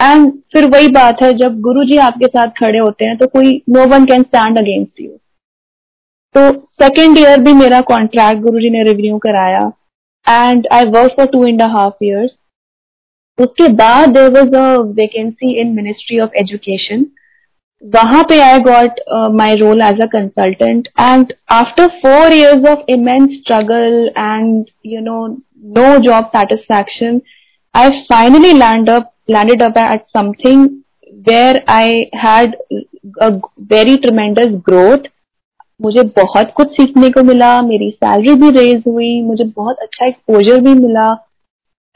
एंड 0.00 0.30
फिर 0.52 0.64
वही 0.70 0.88
बात 0.92 1.22
है, 1.22 1.32
जब 1.34 1.60
गुरु 1.60 1.84
जी 1.84 1.96
आपके 1.98 2.26
साथ 2.26 2.48
खड़े 2.58 2.78
होते 2.78 3.08
हैं 3.08 3.16
तो 3.18 3.26
कोई 3.28 3.60
no 3.70 3.86
one 3.88 4.04
can 4.04 4.22
stand 4.22 4.58
against 4.58 5.00
you 5.00 5.10
तो 6.36 6.50
सेकेंड 6.82 7.18
ईयर 7.18 7.40
भी 7.40 7.52
मेरा 7.54 7.80
कॉन्ट्रैक्ट 7.90 8.42
गुरु 8.42 8.60
जी 8.60 8.70
ने 8.70 8.82
रिव्यू 8.88 9.18
कराया 9.18 9.60
and 10.26 10.66
I 10.72 10.84
work 10.96 11.12
for 11.16 11.26
two 11.32 11.44
and 11.46 11.62
half 11.76 12.04
years 12.04 12.30
उसके 13.38 13.68
बाद 13.80 14.08
there 14.16 14.28
was 14.38 14.54
a 14.56 14.76
vacancy 14.98 15.52
in 15.60 15.74
ministry 15.76 16.18
of 16.20 16.36
education 16.40 17.06
वहाँ 17.82 18.22
पे 18.28 18.40
I 18.42 18.58
got 18.68 19.00
my 19.38 19.54
role 19.56 19.82
as 19.82 20.00
a 20.02 20.06
consultant 20.12 20.88
and 21.00 21.32
after 21.54 21.88
four 22.04 22.32
years 22.34 22.68
of 22.70 22.84
immense 22.92 23.28
struggle 23.32 24.10
and 24.18 24.64
you 24.86 25.00
know 25.02 25.26
no 25.78 25.96
job 26.04 26.30
satisfaction 26.36 27.20
I 27.74 28.00
finally 28.08 28.52
land 28.58 28.90
up 28.90 29.12
landed 29.28 29.62
up 29.62 29.76
at 29.76 30.06
something 30.16 30.82
where 31.24 31.62
I 31.66 32.08
had 32.14 32.56
a 33.20 33.40
very 33.58 33.98
tremendous 33.98 34.60
growth. 34.62 35.06
मुझे 35.80 36.02
बहुत 36.16 36.52
कुछ 36.56 36.70
सीखने 36.72 37.08
को 37.10 37.22
मिला 37.24 37.50
मेरी 37.62 37.90
salary 37.94 38.34
भी 38.34 38.50
raise 38.52 38.82
हुई 38.86 39.20
मुझे 39.22 39.44
बहुत 39.46 39.78
अच्छा 39.82 40.06
एक्सपोजर 40.06 40.60
भी 40.60 40.74
मिला। 40.76 41.08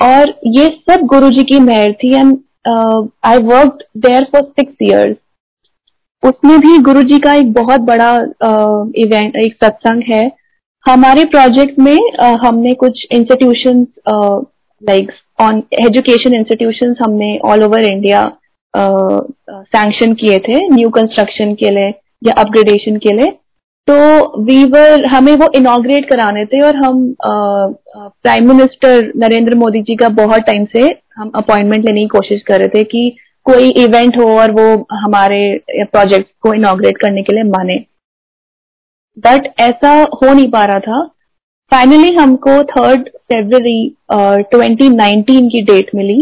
और 0.00 0.34
ये 0.48 0.66
सब 0.90 1.06
गुरु 1.06 1.30
जी 1.30 1.42
की 1.44 1.58
मेहर 1.60 1.92
थी 1.92 2.14
and 2.14 2.36
I 3.24 3.38
work 3.44 3.78
there 3.98 4.24
for 4.32 4.42
six 4.42 4.82
years 4.82 5.16
उसमें 6.22 6.58
भी 6.60 6.78
गुरु 6.82 7.02
जी 7.02 7.18
का 7.18 7.34
एक 7.34 7.52
बहुत 7.52 7.80
बड़ा 7.80 8.14
इवेंट 8.14 9.32
uh, 9.34 9.44
एक 9.44 9.54
सत्संग 9.54 10.02
है। 10.08 10.30
हमारे 10.84 11.24
प्रोजेक्ट 11.26 11.78
में 11.78 11.96
uh, 11.96 12.36
हमने 12.44 12.72
कुछ 12.74 13.06
institution 13.12 13.86
like 14.82 15.10
on 15.42 15.62
education 15.80 16.34
institution 16.34 16.94
हमने 17.00 17.36
ऑल 17.44 17.64
ओवर 17.64 17.84
इंडिया 17.84 18.30
सैंक्शन 18.74 20.12
किए 20.14 20.38
थे 20.38 20.58
न्यू 20.68 20.90
कंस्ट्रक्शन 20.90 21.54
के 21.54 21.70
लिए 21.70 21.88
या 22.22 22.34
अपग्रेडेशन 22.38 22.96
के 22.96 23.14
लिए। 23.16 23.32
तो 23.88 24.42
वीवर 24.44 25.04
हमें 25.06 25.34
वो 25.36 25.46
इनाग्रेट 25.54 26.08
कराने 26.10 26.44
थे 26.46 26.60
और 26.60 26.76
हम 26.76 27.14
प्राइम 27.22 28.48
मिनिस्टर 28.48 29.12
नरेंद्र 29.16 29.54
मोदी 29.54 29.82
जी 29.82 29.96
का 29.96 30.08
बहुत 30.16 30.42
टाइम 30.42 30.64
से 30.72 30.82
हम 31.16 31.30
अपॉइंटमेंट 31.36 31.84
लेने 31.84 32.00
की 32.00 32.08
कोशिश 32.08 32.42
कर 32.42 32.58
रहे 32.58 32.68
थे 32.68 32.82
कि 32.84 33.16
कोई 33.46 33.70
इवेंट 33.84 34.18
हो 34.18 34.26
और 34.38 34.50
वो 34.50 34.66
हमारे 34.92 35.40
प्रोजेक्ट 35.70 36.28
को 36.42 36.52
इनाग्रेट 36.54 36.98
करने 37.00 37.22
के 37.22 37.34
लिए 37.34 37.42
माने। 37.42 37.76
बट 39.16 39.46
ऐसा 39.60 39.92
हो 40.14 40.32
नहीं 40.32 40.50
पा 40.50 40.64
रहा 40.64 40.80
था। 40.80 41.02
फाइनली 41.72 42.14
हमको 42.14 42.62
थर्ड 42.64 43.08
ट्वेंटी 44.52 44.88
नाइनटीन 44.88 45.48
की 45.48 45.62
date 45.62 45.90
milli. 45.94 46.20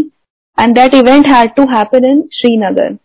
And 0.57 0.75
that 0.75 0.95
event 0.95 1.27
had 1.27 1.53
to 1.55 1.63
happen 1.69 2.05
in 2.05 2.21
Srinagar 2.33 2.97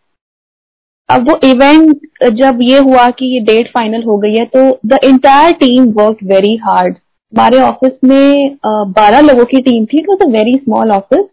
अब 1.09 1.29
वो 1.29 1.39
इवेंट 1.45 2.07
जब 2.35 2.59
ये 2.63 2.79
हुआ 2.79 3.09
कि 3.11 3.27
ये 3.35 3.41
डेट 3.45 3.69
फाइनल 3.69 4.03
हो 4.03 4.17
गई 4.19 4.35
है 4.35 4.45
तो 4.47 4.69
the 4.87 4.99
entire 5.05 5.53
team 5.53 5.91
work 5.93 6.19
very 6.25 6.55
hard 6.57 6.97
हमारे 7.33 7.61
ऑफ़िस 7.61 7.93
में 8.05 8.57
बारह 8.67 9.21
लोगों 9.21 9.45
की 9.45 9.61
टीम 9.63 9.85
थी 9.85 9.99
it 10.01 10.23
a 10.23 10.29
very 10.31 10.55
small 10.55 10.91
office 10.91 11.25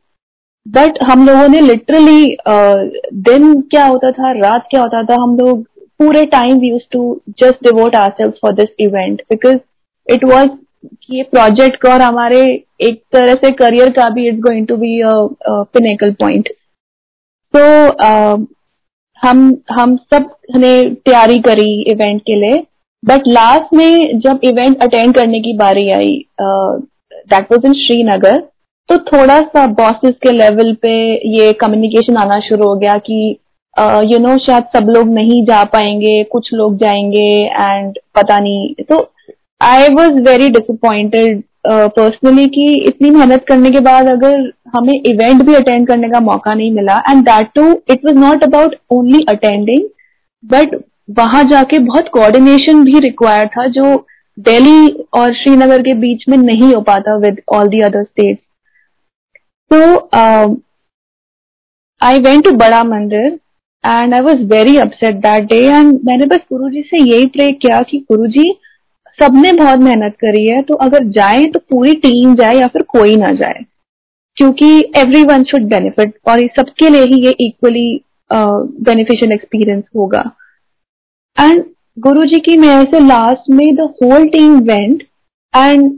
but 0.66 0.98
हम 1.04 1.26
लोगों 1.28 1.48
ने 1.48 1.62
लिटरली 1.62 2.38
दिन 3.22 3.62
क्या 3.62 3.86
होता 3.86 4.12
था, 4.12 4.32
रात 4.32 4.68
क्या 4.72 4.82
होता 4.82 5.04
था, 5.04 5.22
हम 5.22 5.38
लोग 5.38 5.64
पूरे 6.00 6.26
time 6.26 6.64
use 6.64 6.84
to 6.92 7.22
just 7.40 7.64
devote 7.64 7.96
ourselves 8.10 8.34
for 8.42 8.54
this 8.54 8.70
event 8.80 9.22
because 9.30 9.58
it 10.08 10.24
was 10.26 10.50
ये 11.12 11.24
प्रोजेक्ट 11.24 11.76
का 11.82 11.94
और 11.94 12.02
हमारे 12.02 12.42
एक 12.82 13.02
तरह 13.14 13.34
से 13.44 13.52
करियर 13.56 13.90
का 13.90 14.10
भी 14.10 14.28
it's 14.28 14.40
going 14.40 14.68
to 14.68 14.76
be 14.78 15.00
pinnacle 15.74 16.12
point 16.22 16.50
तो 17.54 18.46
हम 19.22 19.40
हम 19.72 19.96
सबने 20.14 20.74
तैयारी 21.06 21.40
करी 21.40 21.72
इवेंट 21.92 22.22
के 22.22 22.36
लिए। 22.42 22.64
बट 23.04 23.28
लास्ट 23.28 23.74
में 23.74 24.20
जब 24.20 24.40
इवेंट 24.44 24.82
अटेंड 24.84 25.16
करने 25.16 25.40
की 25.42 25.54
बारी 25.58 25.90
आई 25.92 26.16
दैट 26.42 27.52
वाज 27.52 27.66
इन 27.66 27.74
श्रीनगर 27.76 28.40
तो 28.90 28.98
थोड़ा 29.08 29.40
सा 29.42 29.66
बॉसेस 29.74 30.14
के 30.24 30.32
लेवल 30.32 30.74
पे 30.82 30.94
ये 31.36 31.52
कम्युनिकेशन 31.62 32.18
आना 32.18 32.40
शुरू 32.40 32.68
हो 32.68 32.76
गया 32.76 32.98
कि 33.10 33.20
यू 34.06 34.18
नो 34.20 34.38
शायद 34.38 34.64
सब 34.76 34.90
लोग 34.90 35.10
नहीं 35.14 35.44
जा 35.46 35.64
पाएँगे, 35.64 36.24
कुछ 36.24 36.50
लोग 36.54 36.76
जाएँगे 36.78 37.30
एंड 37.46 37.98
पता 38.16 38.40
नहीं। 38.40 38.74
तो 38.90 38.98
I 39.62 39.88
was 39.92 40.22
very 40.22 40.50
disappointed 40.50 41.44
personally 41.65 42.45
uh, 42.45 42.52
कि 42.54 42.84
इतनी 42.88 43.10
मेहनत 43.10 43.45
करने 43.47 43.71
के 43.71 43.80
बाद 43.80 44.10
अगर 44.10 44.52
हमें 44.76 44.93
इवेंट 44.93 45.41
भी 45.43 45.56
अटेंड 45.56 45.88
करने 45.88 46.10
का 46.10 46.19
मौका 46.19 46.54
नहीं 46.54 46.71
मिला 46.71 46.95
and 47.10 47.24
that 47.26 47.52
too 47.56 47.71
it 47.89 48.06
was 48.06 48.15
not 48.15 48.43
about 48.43 48.76
only 48.91 49.26
attending 49.30 49.84
but 50.43 50.76
वहाँ 51.17 51.43
जाके 51.43 51.80
बहुत 51.80 52.08
कोऑर्डिनेशन 52.13 52.84
भी 52.86 53.00
रिक्वायर 53.00 53.47
था 53.58 53.65
जो 53.69 53.95
दिल्ली 54.38 54.88
और 55.13 55.34
श्रीनगर 55.34 55.82
के 55.82 55.93
बीच 56.00 56.24
में 56.30 56.38
नहीं 56.38 56.74
हो 56.74 56.82
पाता 56.82 57.15
with 57.17 57.41
all 57.54 57.67
the 57.69 57.82
other 57.82 58.04
state 58.04 58.39
तो 59.71 59.80
आई 62.02 62.19
वेंट 62.19 62.43
टू 62.43 62.52
बड़ा 62.58 62.84
मंदिर 62.84 63.39
and 63.84 64.13
I 64.13 64.19
was 64.19 64.41
very 64.47 64.78
upset 64.78 65.15
that 65.15 65.43
day 65.43 65.63
and 65.67 66.00
मैंने 66.06 66.26
बस 66.26 66.39
गुरु 66.52 66.69
जी 66.69 66.82
से 66.82 67.04
यही 67.04 67.26
प्रे 67.28 67.52
किया 67.52 67.82
कि 67.82 67.97
गुरु 68.12 68.28
जी 68.28 68.50
सबने 69.22 69.52
बहुत 69.54 69.80
मेहनत 69.80 70.16
करी 70.22 70.46
है 70.48 70.62
तो 70.62 70.76
अगर 70.86 71.08
जाए 71.12 71.46
तो 71.46 71.60
पूरी 71.70 71.94
टीम 72.04 72.36
जाए 72.36 72.56
या 72.56 72.68
फिर 72.68 72.82
कोई 72.90 73.16
ना 73.18 73.32
जाए। 73.36 73.66
क्योंकि 74.38 74.68
एवरी 74.98 75.24
वन 75.26 75.44
शुड 75.44 75.64
बेनिफिट 75.70 76.14
और 76.30 76.48
सबके 76.56 76.90
लिए 76.90 77.06
ही 77.06 77.26
ये 77.26 77.36
इक्वली 77.42 77.90
बेनिफिशियल 78.32 79.32
एक्सपीरियंस 79.32 79.84
होगा। 79.96 80.24
एंड 81.38 81.64
गुरु 81.98 82.24
जी 82.26 82.40
की 82.42 82.58
मैं 82.58 82.84
से 82.86 83.00
लास्ट 83.00 83.50
में 83.50 83.76
the 83.76 83.90
whole 83.96 84.28
team 84.30 84.60
went 84.64 85.04
and 85.54 85.90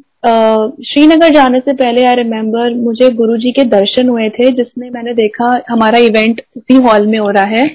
Srinagar 0.84 1.34
जाने 1.34 1.60
से 1.60 1.74
पहले 1.74 2.06
आई 2.06 2.16
रिमेम्बर 2.16 2.74
मुझे 2.76 3.10
गुरु 3.12 3.38
जी 3.38 3.52
के 3.52 3.64
दर्शन 3.70 4.10
हुए 4.10 4.30
थे, 4.30 4.50
जिसमें 4.52 4.90
मैंने 4.90 5.14
देखा 5.14 5.54
हमारा 5.70 5.98
इवेंट 6.02 6.42
उसी 6.58 6.76
हॉल 6.84 7.08
में 7.08 7.18
हो 7.20 7.30
रहा 7.30 7.44
है 7.46 7.66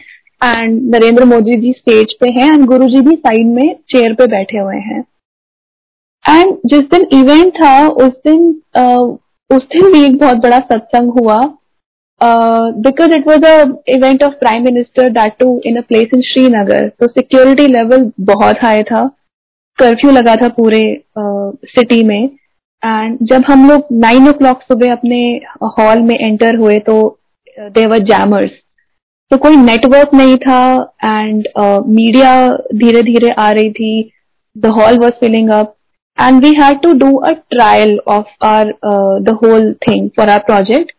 एंड 0.43 0.81
नरेंद्र 0.95 1.25
मोदी 1.27 1.55
जी 1.61 1.73
स्टेज 1.73 2.13
पे 2.21 2.31
हैं 2.33 2.47
एंड 2.47 2.65
गुरु 2.67 2.89
जी 2.89 3.01
भी 3.01 3.15
साइड 3.17 3.47
में 3.55 3.75
चेयर 3.91 4.15
पे 4.15 4.27
बैठे 4.29 4.59
हुए 4.59 4.77
हैं। 4.85 5.03
एंड 6.25 6.57
जिस 6.67 6.81
दिन 6.91 7.07
इवेंट 7.15 7.53
था, 7.55 7.89
उस 7.89 8.13
दिन 8.27 8.49
उस 9.51 9.63
दिन 9.73 9.93
भी 9.93 10.05
एक 10.05 10.19
बहुत 10.19 10.37
बड़ा 10.39 10.59
सत्संग 10.63 11.13
हुआ। 11.13 11.39
Because 12.21 13.15
it 13.15 13.27
was 13.29 13.45
a 13.47 13.61
event 13.89 14.23
of 14.23 14.33
prime 14.41 14.65
minister 14.65 15.09
that 15.11 15.37
too 15.41 15.61
in 15.67 15.77
a 15.77 15.81
place 15.89 16.11
in 16.15 16.21
Srinagar 16.25 16.89
तो 17.01 17.07
सिक्योरिटी 17.09 17.67
लेवल 17.69 18.11
बहुत 18.33 18.65
हाई 18.65 18.83
था। 18.83 19.07
कर्फ्यू 19.79 20.11
लगा 20.11 20.35
था 20.37 20.49
पूरे 20.57 20.83
सिटी 21.19 22.03
में। 22.05 22.23
एंड 22.83 23.19
जब 23.29 23.45
हम 23.49 23.69
लोग 23.69 23.87
नाइन 24.01 24.29
ओ 24.29 24.33
क्लॉक 24.33 24.63
सुबह 24.63 24.93
अपने 24.93 25.21
हॉल 25.79 26.03
में 26.03 26.15
एंटर 26.17 26.57
हुए 26.57 26.79
तो 26.81 26.97
देवर 27.57 27.99
जैमर्स 28.05 28.51
तो 29.31 29.37
कोई 29.39 29.57
नेटवर्क 29.57 30.15
नहीं 30.15 30.37
था 30.39 30.61
एंड 31.05 31.49
मीडिया 31.89 32.31
धीरे 32.75 33.03
धीरे 33.03 33.31
आ 33.31 33.51
रही 33.53 33.71
थी। 33.73 34.11
The 34.57 34.67
hall 34.79 34.99
was 34.99 35.13
filling 35.21 35.51
up 35.53 35.75
and 36.19 36.43
we 36.43 36.55
had 36.55 36.83
to 36.83 36.95
do 36.95 37.09
a 37.21 37.35
trial 37.53 37.99
of 38.07 38.27
our 38.41 38.71
uh, 38.83 39.21
the 39.21 39.35
whole 39.41 39.75
thing 39.87 40.11
for 40.15 40.29
our 40.29 40.43
project. 40.45 40.93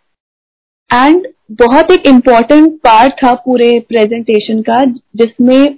And 0.89 1.27
बहुत 1.51 1.91
एक 1.91 2.07
इंपॉर्टेंट 2.07 2.73
पार्ट 2.83 3.13
था 3.23 3.33
पूरे 3.45 3.67
प्रेजेंटेशन 3.89 4.61
का 4.61 4.83
जिसमें 5.17 5.77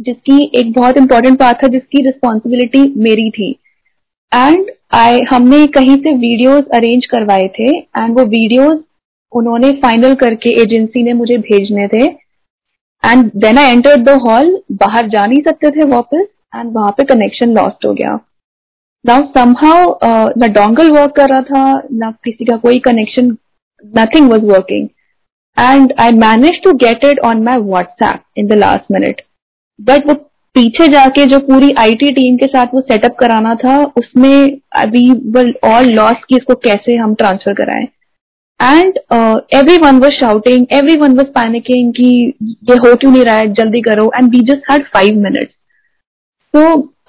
जिसकी 0.00 0.38
एक 0.60 0.72
बहुत 0.72 0.96
इम्पोर्टेंट 0.98 1.38
पार्ट 1.38 1.62
था 1.62 1.68
जिसकी 1.68 2.02
रिस्पॉन्सिबिलिटी 2.06 2.82
मेरी 3.02 3.30
थी. 3.30 3.50
एंड 4.32 4.70
आई 4.94 5.22
हमने 5.30 5.66
कहीं 5.76 5.96
से 5.96 6.12
वीडियोस 6.16 6.64
अरेंज 6.74 7.06
करवाए 7.12 7.48
थे 7.58 7.70
एंड 7.76 8.18
वो 8.18 8.24
वीडियोस 8.24 8.78
उन्होंने 9.32 9.70
फाइनल 9.82 10.14
करके 10.22 10.50
एजेंसी 10.62 11.02
ने 11.02 11.12
मुझे 11.12 11.38
भेजने 11.48 11.86
थे. 11.88 12.04
And 13.02 13.30
then 13.36 13.58
I 13.58 13.72
enter 13.72 13.96
the 14.02 14.18
hall 14.26 14.56
बाहर 14.82 15.08
जा 15.08 15.26
नहीं 15.26 15.42
सकते 15.42 15.70
थे 15.70 15.88
वापस 15.90 16.26
एंड 16.56 16.72
वहाँ 16.74 16.90
पे 16.96 17.04
कनेक्शन 17.04 17.54
लॉस्ट 17.56 17.86
हो 17.86 17.92
गया. 17.94 18.18
नाउ 19.04 19.22
समहाउ 19.28 19.94
ना 20.38 20.46
डोंगल 20.48 20.90
वर्क 20.90 21.14
कर 21.16 21.28
रहा 21.30 21.40
था, 21.42 21.82
ना 21.92 22.10
किसी 22.24 22.44
का 22.44 22.56
कोई 22.56 22.78
connection 22.80 23.36
nothing 23.84 24.30
was 24.30 24.44
working 24.46 24.88
and 25.56 25.92
I 26.00 26.10
manage 26.18 26.60
to 26.64 26.72
get 26.84 27.04
it 27.04 27.18
on 27.26 27.42
my 27.44 27.58
WhatsApp 27.60 28.22
in 28.38 28.46
the 28.48 28.58
last 28.58 28.92
minute 28.92 29.20
but 29.78 30.06
वो 30.08 30.14
पीछे 30.54 30.86
जाके 30.88 31.24
जो 31.26 31.38
पूरी 31.40 31.70
आईटी 31.78 32.10
टीम 32.14 32.36
के 32.36 32.46
साथ 32.46 32.74
वो 32.74 32.80
सेटअप 32.80 33.16
कराना 33.20 33.54
था, 33.54 33.82
उसमें 33.98 34.60
वी 34.90 35.10
वर 35.32 35.52
ऑल 35.64 35.90
लॉस 35.90 36.24
की 36.28 36.36
इसको 36.36 36.54
कैसे 36.64 36.96
हम 36.96 37.14
ट्रांसफ़र 37.14 37.54
कराएँ. 37.54 37.86
And 38.60 38.98
everyone 39.84 39.98
was 40.00 40.12
shouting 40.14 40.66
everyone 40.98 41.16
was 41.18 41.28
panicking 41.38 41.92
कि 41.92 42.08
ये 42.70 42.76
हो 42.76 42.94
क्यों 42.96 43.12
नहीं 43.12 43.24
रहा 43.24 43.36
है, 43.36 43.52
जल्दी 43.52 43.80
करो. 43.80 44.10
And 44.16 44.30
we 44.30 44.40
just 44.52 44.70
had 44.70 44.86
five 44.94 45.20
minutes 45.22 45.54
So 46.54 46.62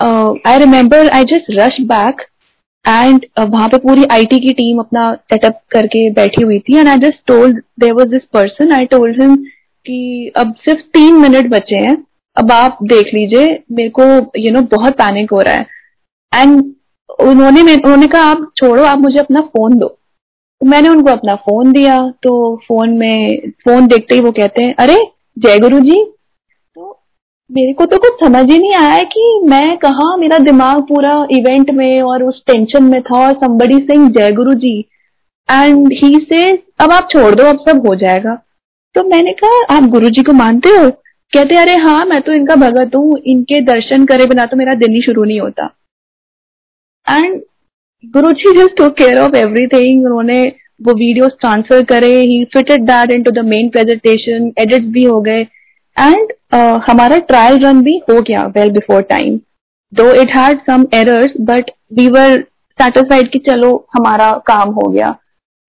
uh, 0.03 0.59
remember 0.59 1.09
I 1.09 1.23
just 1.23 1.45
rush 1.49 1.77
back 1.81 2.21
and 2.87 3.25
वहाँ 3.39 3.67
पे 3.67 3.77
पूरी 3.77 4.05
आईटी 4.11 4.39
की 4.39 4.53
टीम 4.53 4.79
अपना 4.79 5.13
सेटअप 5.13 5.59
करके 5.71 6.09
बैठी 6.11 6.43
हुई 6.43 6.59
थी 6.59 6.77
and 6.77 6.87
I 6.87 6.97
just 6.97 7.27
told 7.27 7.59
there 7.79 7.93
was 7.93 8.07
this 8.07 8.23
person 8.33 8.71
I 8.71 8.85
told 8.85 9.21
him 9.21 9.35
कि 9.85 10.31
अब 10.37 10.53
सिर्फ़ 10.55 10.79
तीन 10.79 11.15
मिनट 11.15 11.49
बचे 11.49 11.75
हैं 11.75 12.05
अब 12.37 12.51
आप 12.51 12.77
देख 12.83 13.13
लीजिए 13.13 13.63
मेरे 13.71 13.89
को 13.89 14.03
यू 14.03 14.41
you 14.41 14.53
नो 14.53 14.59
know, 14.59 14.71
बहुत 14.71 14.93
पैनिक 14.93 15.31
हो 15.31 15.41
रहा 15.41 15.53
है। 15.53 15.65
एंड 16.33 16.73
उन्होंने 17.19 17.61
उन्होंने 17.61 18.07
कहा 18.07 18.21
आप 18.21 18.51
छोड़ो 18.57 18.83
आप 18.83 18.97
मुझे 18.97 19.19
अपना 19.19 19.39
फ़ोन 19.39 19.73
दो। 19.73 19.87
तो 19.87 20.65
मैंने 20.65 20.89
उनको 20.89 21.09
अपना 21.09 21.35
फ़ोन 21.35 21.71
दिया 21.71 21.99
तो 22.23 22.55
फ़ोन 22.67 22.89
में 22.89 23.49
फ़ोन 23.49 23.87
देखते 23.87 24.15
ही 24.15 24.21
वो 24.21 24.31
कहते 24.31 24.63
हैं 24.63 24.75
अरे 24.79 24.95
जय 25.39 25.59
गुरु 25.59 25.79
जी 25.79 26.03
मेरे 27.49 27.73
को 27.73 27.85
तो 27.85 27.97
कुछ 27.97 28.19
समझ 28.19 28.43
ही 28.51 28.57
नहीं 28.57 28.73
आया 28.75 28.99
कि 29.05 29.39
मैं 29.49 29.77
कहा, 29.77 30.15
मेरा 30.17 30.37
दिमाग 30.43 30.81
पूरा 30.81 31.11
इवेंट 31.31 31.69
में 31.71 32.01
और 32.01 32.23
उस 32.23 32.41
टेंशन 32.47 32.83
में 32.83 33.01
था 33.01 33.19
और 33.19 33.33
संबड़ी 33.37 33.77
सिंह 33.81 34.09
जय 34.11 34.31
गुरु 34.31 34.53
जी 34.53 34.79
एंड 35.49 35.91
ही 35.93 36.19
से 36.23 36.41
अब 36.79 36.91
आप 36.91 37.07
छोड़ 37.11 37.33
दो, 37.35 37.43
अब 37.43 37.59
सब 37.67 37.87
हो 37.87 37.95
जाएगा. 37.95 38.35
तो 38.95 39.03
मैंने 39.03 39.31
कहा, 39.33 39.75
आप 39.75 39.89
गुरु 39.89 40.09
जी 40.09 40.23
को 40.23 40.33
मानते 40.33 40.69
हो? 40.69 40.89
कहते, 40.89 41.55
अरे 41.57 41.75
हाँ 41.77 42.05
मैं 42.05 42.21
तो 42.21 42.33
इनका 42.33 42.55
भगत 42.57 42.95
हूँ, 42.95 43.19
इनके 43.19 43.61
दर्शन 43.63 44.05
करे 44.05 44.25
बिना 44.25 44.45
तो 44.45 44.57
मेरा 44.57 44.73
दिन 44.75 44.95
ही 44.95 45.01
शुरू 45.01 45.23
नहीं 45.23 45.39
होता. 45.39 45.65
And 47.07 47.41
Guru 48.13 48.31
ji 48.33 48.57
just 48.57 48.77
to 48.77 48.89
care 48.97 49.19
of 49.19 49.35
everything 49.37 50.05
उन्होंने 50.05 50.43
वो 50.81 50.93
वीडियोस 50.95 51.37
ट्रांसफ़र 51.41 51.83
करे 51.85 52.15
he 52.21 52.43
fitted 52.53 52.83
that 52.85 53.11
into 53.11 53.31
the 53.31 53.45
main 53.45 53.69
presentation 53.69 54.51
edits 54.59 54.87
भी 54.93 55.03
हो 55.03 55.21
गए. 55.21 55.41
एंड 55.97 56.31
uh, 56.53 56.79
हमारा 56.87 57.17
ट्रायल 57.29 57.59
रन 57.63 57.81
भी 57.83 57.97
हो 58.09 58.21
गया 58.21 58.45
well 58.55 58.71
before 58.71 59.01
time 59.09 59.39
though 59.93 60.11
it 60.21 60.35
had 60.37 60.59
some 60.69 60.85
errors 60.93 61.33
but 61.49 61.71
we 61.93 62.07
were 62.11 62.39
satisfied 62.79 63.31
कि 63.31 63.39
चलो 63.49 63.75
हमारा 63.95 64.29
काम 64.47 64.69
हो 64.73 64.89
गया. 64.89 65.09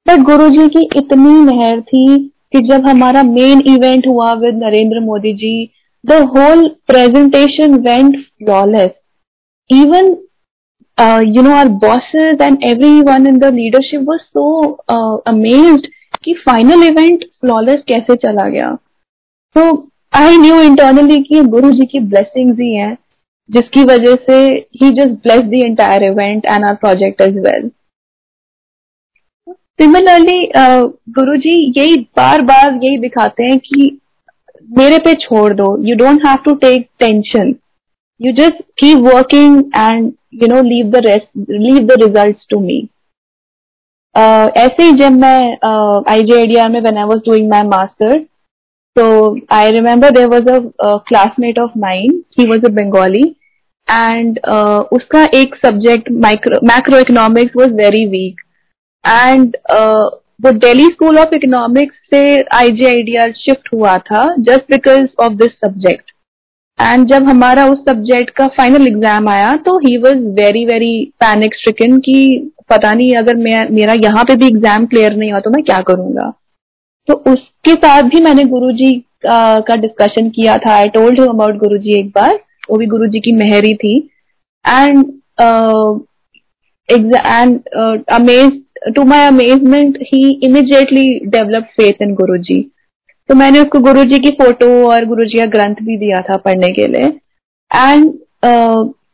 बट 0.06 0.22
गुरु 0.24 0.48
जी 0.50 0.68
की 0.68 0.88
इतनी 0.98 1.32
मेहर 1.42 1.80
थी 1.82 2.06
कि 2.52 2.60
जब 2.68 2.86
हमारा 2.86 3.22
मेन 3.22 3.62
इवेंट 3.68 4.06
हुआ 4.06 4.32
with 4.40 4.54
Narendra 4.56 5.00
Modi 5.00 5.32
ji 5.36 5.54
the 6.04 6.12
whole 6.34 6.66
presentation 6.86 7.74
went 7.82 8.16
flawless 8.18 8.90
even 9.70 10.16
you 11.28 11.42
know 11.42 11.54
our 11.54 11.68
bosses 11.84 12.40
and 12.42 12.64
everyone 13.02 13.26
in 13.26 13.38
the 13.38 13.52
leadership 13.54 14.04
was 14.08 14.20
so 14.20 14.44
amazed 15.28 15.86
कि 16.24 16.34
फाइनल 16.46 16.82
इवेंट 16.82 17.24
फ्लॉलेस 17.40 17.82
कैसे 17.88 18.16
चला 18.16 18.48
गया. 18.48 18.70
तो 19.56 19.72
आई 20.14 20.36
न्यू 20.36 20.60
इंटरनली 20.60 21.22
कि 21.22 21.40
गुरु 21.52 21.70
जी 21.70 21.86
की 21.86 22.00
ब्लेसिंग्स 22.00 22.58
ही 22.60 22.74
हैं, 22.74 22.96
जिसकी 23.50 23.84
वजह 23.84 24.14
से 24.26 24.36
ही 24.82 24.90
just 24.90 25.16
bless 25.22 25.42
the 25.42 25.62
entire 25.64 26.02
event 26.02 26.46
and 26.46 26.64
our 26.64 26.74
project 26.74 27.20
as 27.20 27.38
well 27.46 27.70
similarly 29.80 30.40
Guru 31.14 31.36
ji 31.36 31.54
यही 31.78 31.96
बार 32.16 32.42
बार 32.42 32.78
यही 32.82 32.98
दिखाते 32.98 33.44
हैं 33.44 33.58
कि 33.58 33.90
मेरे 34.78 34.98
पे 34.98 35.14
छोड़ 35.20 35.52
दो 35.54 35.66
you 35.86 35.96
don't 35.96 36.26
have 36.26 36.36
to 36.44 36.54
take 36.56 36.88
tension 36.98 37.54
you 38.20 38.32
just 38.32 38.62
keep 38.78 38.98
working 39.06 39.58
and 39.76 40.12
you 40.42 40.48
know 40.54 40.60
leave 40.68 40.90
the 40.90 41.02
rest 41.06 41.50
leave 41.50 41.78
the 41.86 42.00
result 42.02 42.46
to 42.50 42.60
me 42.60 42.78
ऐसे 44.14 44.82
ही 44.82 44.92
जब 44.98 45.18
मैं 45.20 45.38
आई 46.12 46.22
जे 46.22 46.40
एडीआर 46.42 46.68
में 46.68 46.80
when 46.80 46.98
I 46.98 47.04
was 47.04 47.20
doing 47.26 47.50
my 47.50 47.62
master 48.98 49.02
तो 49.02 49.54
I 49.56 49.70
remember 49.70 50.10
there 50.10 50.26
was 50.26 50.48
a 50.48 50.96
classmate 51.08 51.58
of 51.58 51.70
mine 51.78 52.22
he 52.38 52.46
was 52.46 52.64
a 52.64 52.68
Bengali 52.68 53.34
and 53.90 54.38
उसका 54.92 55.24
एक 55.34 55.54
subject 55.56 56.10
macro 56.10 56.98
economics 56.98 57.56
was 57.56 57.72
very 57.72 58.06
weak 58.06 58.40
and 59.06 59.56
uh, 59.56 60.20
वो 60.42 60.50
Delhi 60.50 60.84
school 60.84 61.18
of 61.18 61.34
economics 61.34 61.96
से 62.10 62.42
IGIDR 62.42 63.32
shift 63.32 63.68
हुआ 63.74 63.98
था 63.98 64.34
just 64.38 64.70
because 64.70 65.06
of 65.20 65.32
this 65.32 65.52
subject 65.52 66.10
and 66.80 67.06
जब 67.08 67.28
हमारा 67.28 67.66
उस 67.66 67.78
subject 67.78 68.30
का 68.30 68.46
फाइनल 68.46 68.86
एग्ज़ाम 68.86 69.28
आया 69.28 69.56
तो 69.56 69.78
he 69.78 69.96
was 69.96 70.16
very 70.16 70.64
very 70.66 71.12
panic 71.20 71.54
stricken 71.54 71.98
कि 71.98 72.50
पता 72.70 72.94
नहीं 72.94 73.14
अगर 73.14 73.36
मेरा 73.70 73.92
यहाँ 73.92 74.24
पे 74.24 74.36
भी 74.36 74.46
एग्ज़ाम 74.46 74.86
क्लियर 74.86 75.16
नहीं 75.16 75.32
हुआ 75.32 75.40
तो 75.40 75.50
मैं 75.50 75.64
क्या 75.64 75.80
करूँगा? 75.80 76.32
तो 77.08 77.14
उसके 77.32 77.72
साथ 77.74 78.02
भी 78.02 78.20
मैंने 78.24 78.44
गुरुजी 78.44 78.90
का, 79.22 79.60
का 79.60 79.76
डिस्कशन 79.76 80.28
किया 80.30 80.56
था। 80.58 80.74
आई 80.74 80.88
टोल्ड 80.94 81.20
हिम 81.20 81.28
अबाउट 81.28 81.56
गुरु 81.58 81.78
जी 81.78 81.98
एक 82.00 82.08
बार। 82.08 82.38
वो 82.70 82.76
भी 82.76 82.86
गुरुजी 82.86 83.20
की 83.20 83.32
मेहरी 83.32 83.74
थी। 83.74 83.96
And 84.64 85.04
and 86.88 87.60
amaze 88.12 88.60
to 88.96 89.04
my 89.04 89.26
amazement 89.26 89.98
he 90.02 90.22
immediately 90.44 91.02
immediately 91.20 91.62
faith 91.76 92.02
in 92.02 92.14
Guru 92.14 92.36
ji 92.38 92.60
तो 93.28 93.34
मैंने 93.34 93.60
उसको 93.60 93.78
गुरु 93.78 94.04
जी 94.04 94.18
की 94.18 94.30
फ़ोटो 94.40 94.66
और 94.90 95.04
गुरु 95.04 95.24
जी 95.24 95.38
का 95.38 95.44
ग्रंथ 95.50 95.76
भी 95.82 95.96
दिया 95.96 96.20
था 96.22 96.36
पढ़ने 96.36 96.68
के 96.68 96.86
लिए। 96.86 97.06
एंड 97.70 98.12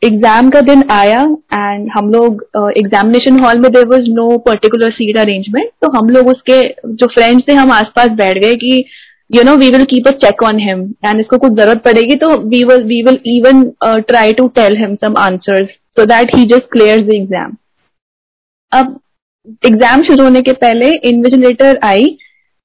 एग्ज़ाम 0.03 0.49
का 0.51 0.61
दिन 0.61 0.83
आया 0.91 1.21
एंड 1.55 1.89
हम 1.95 2.11
लोग 2.13 2.43
एग्जामिनेशन 2.79 3.37
uh, 3.37 3.43
हॉल 3.43 3.59
में 3.61 3.71
there 3.73 3.87
was 3.87 4.09
no 4.11 4.37
particular 4.47 4.91
seat 4.91 5.19
arrangement 5.19 5.71
तो 5.83 5.91
हम 5.99 6.09
लोग 6.11 6.29
उसके 6.29 6.63
जो 6.95 7.07
फ्रेंड्स 7.07 7.49
थे 7.49 7.53
हम 7.53 7.73
आसपास 7.73 8.11
बैठ 8.19 8.39
गए 8.45 8.55
कि 8.57 8.85
you 9.31 9.43
know 9.43 9.57
we 9.57 9.69
will 9.71 9.85
keep 9.85 10.09
a 10.09 10.13
check 10.25 10.43
on 10.43 10.59
him 10.59 10.81
and 11.07 11.21
इसको 11.21 11.39
कुछ 11.39 11.53
ज़रूरत 11.53 11.83
पड़ेगी 11.85 12.17
तो 12.17 12.31
we 12.47 12.63
will 12.65 12.83
we 12.85 13.03
will 13.03 13.19
even 13.27 13.63
try 14.09 14.33
to 14.33 14.49
tell 14.55 14.79
him 14.79 14.95
some 15.05 15.17
answers 15.19 15.69
so 15.99 16.05
that 16.07 16.35
he 16.37 16.45
just 16.47 16.73
clear 16.73 17.05
the 17.05 17.15
exam 17.15 17.57
अब 18.73 18.99
एग्ज़ाम 19.67 20.03
शुरू 20.03 20.25
होने 20.25 20.43
के 20.43 20.53
पहले 20.65 20.91
invigilator 21.09 21.79
I 21.85 22.17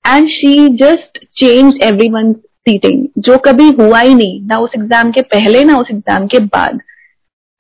and 0.05 0.27
she 0.29 0.67
just 0.77 1.23
change 1.37 1.79
everyone 2.09 2.33
seating 2.33 3.05
जो 3.19 3.37
कभी 3.45 3.69
हुआ 3.79 3.99
ही 3.99 4.13
नहीं 4.13 4.41
ना 4.47 4.57
उस 4.59 4.71
एग्ज़ाम 4.75 5.11
के 5.11 5.21
पहले 5.33 5.63
ना 5.63 5.77
उस 5.77 5.87
एग्ज़ाम 5.91 6.27
के 6.27 6.39
बाद। 6.49 6.79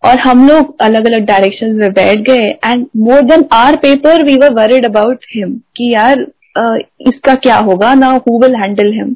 और 0.05 0.19
हम 0.19 0.47
लोग 0.47 0.75
अलग 0.81 1.05
अलग 1.05 1.25
डायरेक्शन 1.25 1.71
में 1.71 1.91
बैठ 1.93 2.17
गए 2.17 2.47
and 2.65 2.85
more 2.97 3.21
than 3.21 3.45
our 3.51 3.75
paper 3.75 4.23
we 4.25 4.35
were 4.35 4.53
worried 4.53 4.85
about 4.85 5.25
him 5.35 5.53
कि 5.77 5.93
यार 5.93 6.25
uh, 6.59 6.77
इसका 6.99 7.35
क्या 7.35 7.55
होगा? 7.55 7.93
ना 7.93 8.07
हु 8.07 8.39
विल 8.41 8.55
हैंडल 8.55 8.93
हिम 8.93 9.15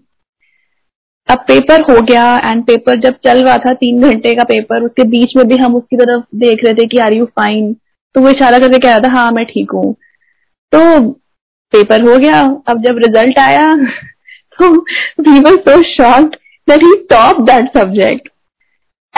अब 1.30 1.38
पेपर 1.38 1.82
हो 1.82 2.02
गया 2.02 2.24
एंड 2.46 2.64
पेपर 2.64 3.00
जब 3.00 3.16
चल 3.26 3.44
रहा 3.44 3.58
था 3.58 3.74
तीन 3.74 4.02
घंटे 4.02 4.34
का 4.36 4.44
पेपर 4.44 4.84
उसके 4.84 5.04
बीच 5.04 5.36
में 5.38 5.48
भी 5.48 5.58
हम 5.58 5.76
उसकी 5.76 5.98
तरफ़ 5.98 6.24
देख 6.36 6.60
रहे 6.66 6.74
थे 6.74 6.86
कि 6.86 6.98
आर 6.98 7.14
यू 7.14 7.26
फाइन 7.26 7.74
तो 8.16 8.22
वो 8.22 8.30
इशारा 8.30 8.60
करके 8.60 8.78
कह 8.78 8.90
रहा 8.90 9.00
था 9.00 9.14
हाँ 9.14 9.32
मैं 9.32 9.46
ठीक 9.46 9.72
हूँ. 9.72 9.94
तो 10.74 11.10
पेपर 11.74 12.02
हो 12.02 12.18
गया। 12.18 12.42
अब 12.68 12.82
जब 12.82 12.98
रिज़ल्ट 12.98 13.40
आया 13.40 13.76
तो 14.60 14.70
we 15.22 15.40
were 15.40 15.56
so 15.56 15.82
shocked 15.84 16.36
that 16.70 16.84
he 16.84 16.94
top 17.10 17.42
that 17.42 17.78
subject 17.78 18.30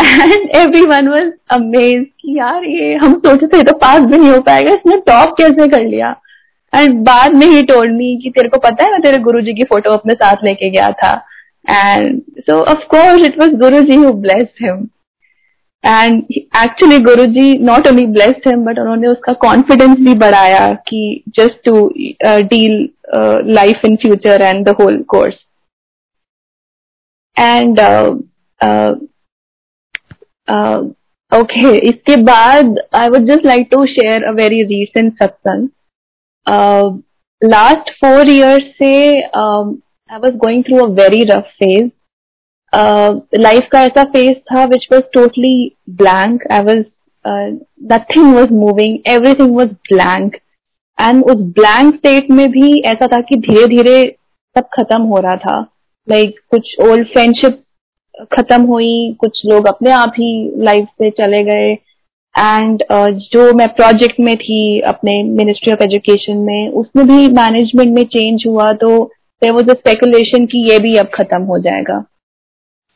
and 0.02 0.50
everyone 0.88 1.08
was 1.08 1.32
amaze 1.54 2.06
कि 2.22 2.38
यार 2.38 2.64
ये, 2.66 2.94
हम 2.96 3.20
सोचे 3.20 3.48
थे 3.48 3.62
तो 3.64 3.78
पास 3.78 4.02
भी 4.02 4.18
नहीं 4.18 4.30
हो 4.32 4.40
पाएगा, 4.42 4.74
इसने 4.74 4.98
टॉप 5.08 5.36
कैसे 5.38 5.68
कर 5.70 5.84
लिया? 5.86 6.16
एंड 6.74 7.00
बाद 7.06 7.34
में 7.36 7.46
ही 7.48 7.62
टोल्ड 7.64 7.94
मी 7.96 8.16
कि 8.24 8.30
तेरे 8.30 8.50
को 8.50 8.60
पता 8.60 8.84
है, 8.84 8.92
मैं 8.92 9.02
तेरे 9.02 9.18
गुरु 9.20 9.42
जी 9.42 9.54
की 9.54 9.64
फ़ोटो 9.64 9.92
अपने 9.92 10.14
साथ 10.16 10.44
लेके 10.46 10.70
गया 10.70 10.90
था। 11.04 11.14
And 11.70 12.22
so 12.40 12.60
of 12.64 12.86
course 12.90 13.26
it 13.26 13.40
was 13.40 13.52
Guru 13.62 13.82
ji 13.82 13.96
who 13.96 14.12
blessed 14.22 14.66
him 14.66 14.88
and 15.84 16.24
actually 16.34 17.00
Guru 17.02 17.26
ji 17.36 17.58
not 17.66 17.88
only 17.88 18.06
blessed 18.08 18.48
him 18.48 18.64
but 18.66 18.80
उन्होंने 18.80 19.08
उसका 19.08 19.34
कॉन्फिडेंस 19.42 19.98
भी 20.00 20.14
बढ़ाया 20.20 20.68
कि 20.88 21.24
just 21.38 21.64
to 21.66 21.88
deal 22.26 22.90
life 23.54 23.86
in 23.86 23.96
future 24.02 24.42
and 24.42 24.66
the 24.66 24.76
whole 24.82 25.02
course 25.10 25.36
and 27.38 27.80
okay 31.32 31.76
इसके 31.90 32.16
बाद 32.22 32.76
I 32.94 33.08
would 33.10 33.28
just 33.28 33.46
like 33.46 33.68
to 33.72 33.86
share 33.86 34.24
a 34.24 34.32
very 34.32 34.62
recent 34.68 35.14
satsang 35.14 35.68
last 37.42 37.90
four 38.02 38.30
years 38.32 38.64
से 38.78 38.94
I 39.16 40.18
was 40.18 40.36
going 40.38 40.64
through 40.64 40.86
a 40.86 40.90
very 41.02 41.24
rough 41.24 41.52
phase 41.64 41.90
life 43.42 43.68
का 43.72 43.82
ऐसा 43.82 44.04
phase 44.04 44.34
था 44.52 44.66
which 44.66 44.88
was 44.92 45.04
totally 45.14 45.56
blank 46.02 46.44
I 46.52 46.62
was 46.64 46.84
nothing 47.94 48.34
was 48.36 48.54
moving 48.54 48.98
everything 49.08 49.56
was 49.56 49.74
blank 49.94 50.36
and 50.98 51.24
उस 51.24 51.42
blank 51.60 51.96
state 51.96 52.30
में 52.32 52.48
भी 52.52 52.80
ऐसा 52.86 53.08
था 53.08 53.22
कि 53.22 53.36
धीरे 53.40 53.68
धीरे 53.68 53.98
सब 54.56 54.68
खत्म 54.74 55.02
हो 55.02 55.20
रहा 55.20 55.36
था. 55.36 55.60
लाइक 56.08 56.30
like, 56.30 56.42
कुछ 56.52 56.76
ओल्ड 56.82 57.08
फ्रेंडशिप 57.08 57.61
खत्म 58.32 58.62
हुई 58.64 59.16
कुछ 59.20 59.42
लोग 59.46 59.68
अपने 59.68 59.92
आप 59.92 60.14
ही 60.20 60.32
लाइफ 60.64 60.88
से 61.02 61.10
चले 61.10 61.44
गए। 61.44 61.72
एंड 62.36 62.84
uh, 62.92 63.10
जो 63.10 63.54
मैं 63.54 63.68
प्रोजेक्ट 63.68 64.20
में 64.20 64.36
थी 64.38 64.80
अपने 64.80 65.24
मिनिस्ट्री 65.24 65.74
ऑफ़ 65.74 65.84
एजुकेशन 65.84 66.38
में 66.38 66.70
उसमें 66.72 67.08
भी 67.08 67.28
मैनेजमेंट 67.34 67.94
में 67.96 68.04
चेंज 68.06 68.44
हुआ 68.48 68.72
तो 68.74 69.04
देर 69.42 69.52
वॉज़ 69.52 69.70
अ 69.70 69.74
स्पेकुलेशन 69.74 70.46
कि 70.46 70.58
ये 70.72 70.78
भी 70.80 70.96
अब 70.96 71.10
खत्म 71.14 71.42
हो 71.44 71.60
जाएगा। 71.60 72.00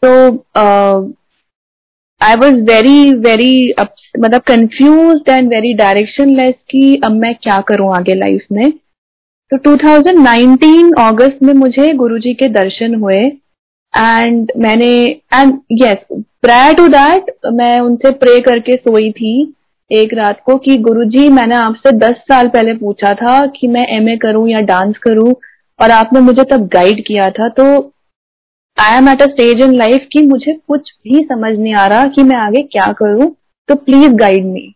तो 0.04 0.10
आई 2.22 2.36
वॉज़ 2.36 2.62
वेरी 2.66 3.14
वेरी 3.20 3.74
मतलब 4.20 4.42
confuse 4.42 5.22
and 5.30 5.50
very 5.50 5.74
direction 5.74 6.30
less 6.36 6.54
कि 6.70 7.02
अब 7.06 7.12
मैं 7.12 7.34
क्या 7.36 7.60
करूँ 7.62 7.96
आगे 7.96 8.16
लाइफ 8.16 8.46
में। 8.52 8.72
तो 9.52 9.58
2019 9.66 10.92
अगस्त 11.00 11.44
में 11.44 11.54
मुझे 11.54 11.94
गुरुजी 11.94 12.34
के 12.34 12.48
दर्शन 12.50 12.96
हुए। 12.96 13.24
एंड 13.96 14.52
मैंने 14.58 14.92
and 15.34 15.60
yes 15.72 16.06
prior 16.42 16.74
to 16.74 16.88
that 16.88 17.32
मैं 17.54 17.80
उनसे 17.80 18.12
प्रे 18.14 18.40
करके 18.42 18.76
सोई 18.76 19.12
थी 19.12 19.54
एक 19.92 20.14
रात 20.14 20.40
को 20.46 20.56
कि 20.58 20.76
गुरुजी, 20.78 21.28
मैंने 21.30 21.56
आपसे 21.56 21.92
10 21.98 22.16
साल 22.30 22.48
पहले 22.48 22.74
पूछा 22.74 23.12
था 23.14 23.46
कि 23.56 23.68
मैं 23.68 23.86
एमए 23.98 24.16
करूँ 24.18 24.48
या 24.50 24.60
डांस 24.60 24.98
करूँ 24.98 25.34
और 25.80 25.92
आपने 25.92 26.20
मुझे 26.20 26.44
तब 26.44 26.68
गाइड 26.68 27.04
किया 27.08 27.30
था। 27.30 27.50
तो 27.50 27.66
I 28.78 28.98
am 28.98 29.10
at 29.10 29.22
a 29.22 29.26
stage 29.26 29.62
in 29.62 29.74
life 29.74 30.08
कि 30.12 30.26
मुझे 30.28 30.54
कुछ 30.68 30.92
भी 31.04 31.24
समझ 31.24 31.58
नहीं 31.60 31.74
आ 31.74 31.86
रहा 31.88 32.06
कि 32.06 32.24
मैं 32.24 32.38
आगे 32.38 32.62
क्या 32.62 32.92
करूँ 32.92 33.30
तो 33.70 33.76
प्लीज़ 33.76 34.12
गाइड 34.14 34.46
मी 34.46 34.72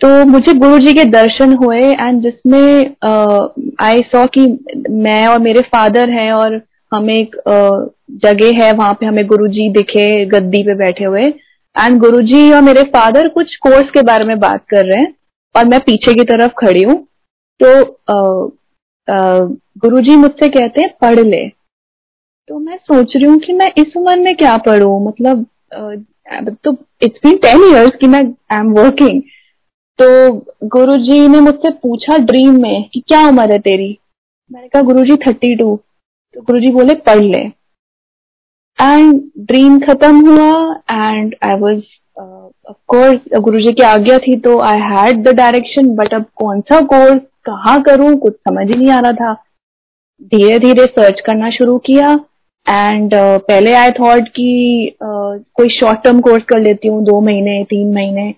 तो 0.00 0.08
मुझे 0.24 0.52
गुरु 0.54 0.78
जी 0.78 0.92
के 0.92 1.04
दर्शन 1.04 1.52
हुए 1.54 1.80
एंड 1.80 2.20
जिसमें 2.22 2.94
आई 3.80 4.00
सॉ 4.12 4.26
कि 4.26 4.46
मैं 4.90 5.26
और 5.26 5.38
मेरे 5.38 5.60
फादर 5.72 6.10
हैं 6.10 6.30
और 6.32 6.60
हमें 6.92 7.14
एक 7.14 7.36
जगह 8.22 8.62
है, 8.62 8.72
वहाँ 8.72 8.92
पे 8.94 9.06
हमें 9.06 9.26
गुरु 9.26 9.46
जी 9.48 9.68
दिखे, 9.72 10.24
गद्दी 10.26 10.62
पे 10.62 10.74
बैठे 10.78 11.04
हुए। 11.04 11.22
एंड 11.76 11.98
गुरु 12.00 12.20
जी 12.22 12.50
और 12.52 12.62
मेरे 12.62 12.82
फादर 12.90 13.28
कुछ 13.30 13.54
कोर्स 13.58 13.90
के 13.90 14.02
बारे 14.04 14.24
में 14.24 14.38
बात 14.40 14.64
कर 14.70 14.84
रहे 14.86 15.00
हैं, 15.00 15.14
और 15.54 15.64
मैं 15.66 15.80
पीछे 15.80 16.14
की 16.14 16.24
तरफ़ 16.26 16.52
खड़ी 16.58 16.82
हूँ। 16.82 16.96
तो 17.60 18.56
गुरु 19.78 20.00
जी 20.00 20.16
मुझसे 20.16 20.48
कहते 20.50 20.80
हैं, 20.80 20.90
पढ़ 21.02 21.18
ले। 21.20 21.46
तो 22.48 22.58
मैं 22.58 22.76
सोच 22.78 23.16
रही 23.16 23.26
हूँ 23.26 23.38
कि 23.40 23.52
मैं 23.52 23.70
इस 23.78 23.96
उम्र 23.96 24.16
में 24.18 24.34
क्या 24.36 24.56
पढ़ू? 24.58 24.98
मतलब 25.08 25.46
तो 26.64 26.76
इट्स 27.02 27.20
बीन 27.24 27.36
टेन 27.38 27.62
इयर्स 27.64 27.96
कि 28.00 28.06
मैं 28.06 28.22
आई 28.22 28.58
एम 28.58 28.72
वर्किंग 28.72 29.20
तो 29.98 30.06
गुरुजी 30.68 31.28
ने 31.28 31.40
मुझसे 31.40 31.70
पूछा 31.72 32.16
ड्रीम 32.20 32.60
में 32.62 32.82
कि 32.84 33.00
क्या 33.00 33.26
उम्र 33.28 33.50
है 33.52 33.58
तेरी? 33.60 33.98
मैंने 34.50 34.68
कहा, 34.68 34.82
गुरुजी 34.82 35.16
थर्टी 35.26 35.54
टू 35.56 35.78
तो 36.34 36.40
गुरुजी 36.42 36.70
बोले 36.72 36.94
पढ़ 37.06 37.22
ले. 37.22 37.38
एंड 38.78 39.20
ड्रीम 39.46 39.78
खत्म 39.80 40.26
हुआ 40.28 40.48
एंड 40.90 41.34
आई 41.44 41.58
वॉज़ 41.60 41.80
ऑफकोर्स 42.68 43.20
गुरु 43.42 43.60
जी 43.60 43.72
की 43.72 43.82
आज्ञा 43.84 44.18
थी 44.18 44.36
तो 44.40 44.58
I 44.62 44.78
had 44.90 45.22
the 45.24 45.34
direction 45.36 45.94
but 45.96 46.14
अब 46.14 46.24
कौन 46.36 46.60
सा 46.70 46.80
कोर्स 46.92 47.20
कहाँ 47.44 47.80
करूँ 47.82 48.14
कुछ 48.20 48.34
समझ 48.48 48.66
ही 48.68 48.74
नहीं 48.74 48.90
आ 48.90 48.98
रहा 49.00 49.12
था। 49.12 49.32
धीरे 50.32 50.58
धीरे 50.58 50.84
सर्च 50.88 51.20
करना 51.26 51.50
शुरू 51.50 51.76
किया 51.86 52.08
एंड 52.66 53.14
uh, 53.14 53.38
पहले 53.40 53.72
आई 53.74 53.90
थॉट 53.92 54.28
कि 54.28 54.50
uh, 54.94 55.44
कोई 55.54 55.68
शॉर्ट 55.78 56.02
टर्म 56.04 56.20
कोर्स 56.20 56.42
कर 56.48 56.60
लेती 56.60 56.88
हूँ 56.88 57.02
दो 57.04 57.20
महीने 57.20 57.62
तीन 57.70 57.92
महीने। 57.94 58.34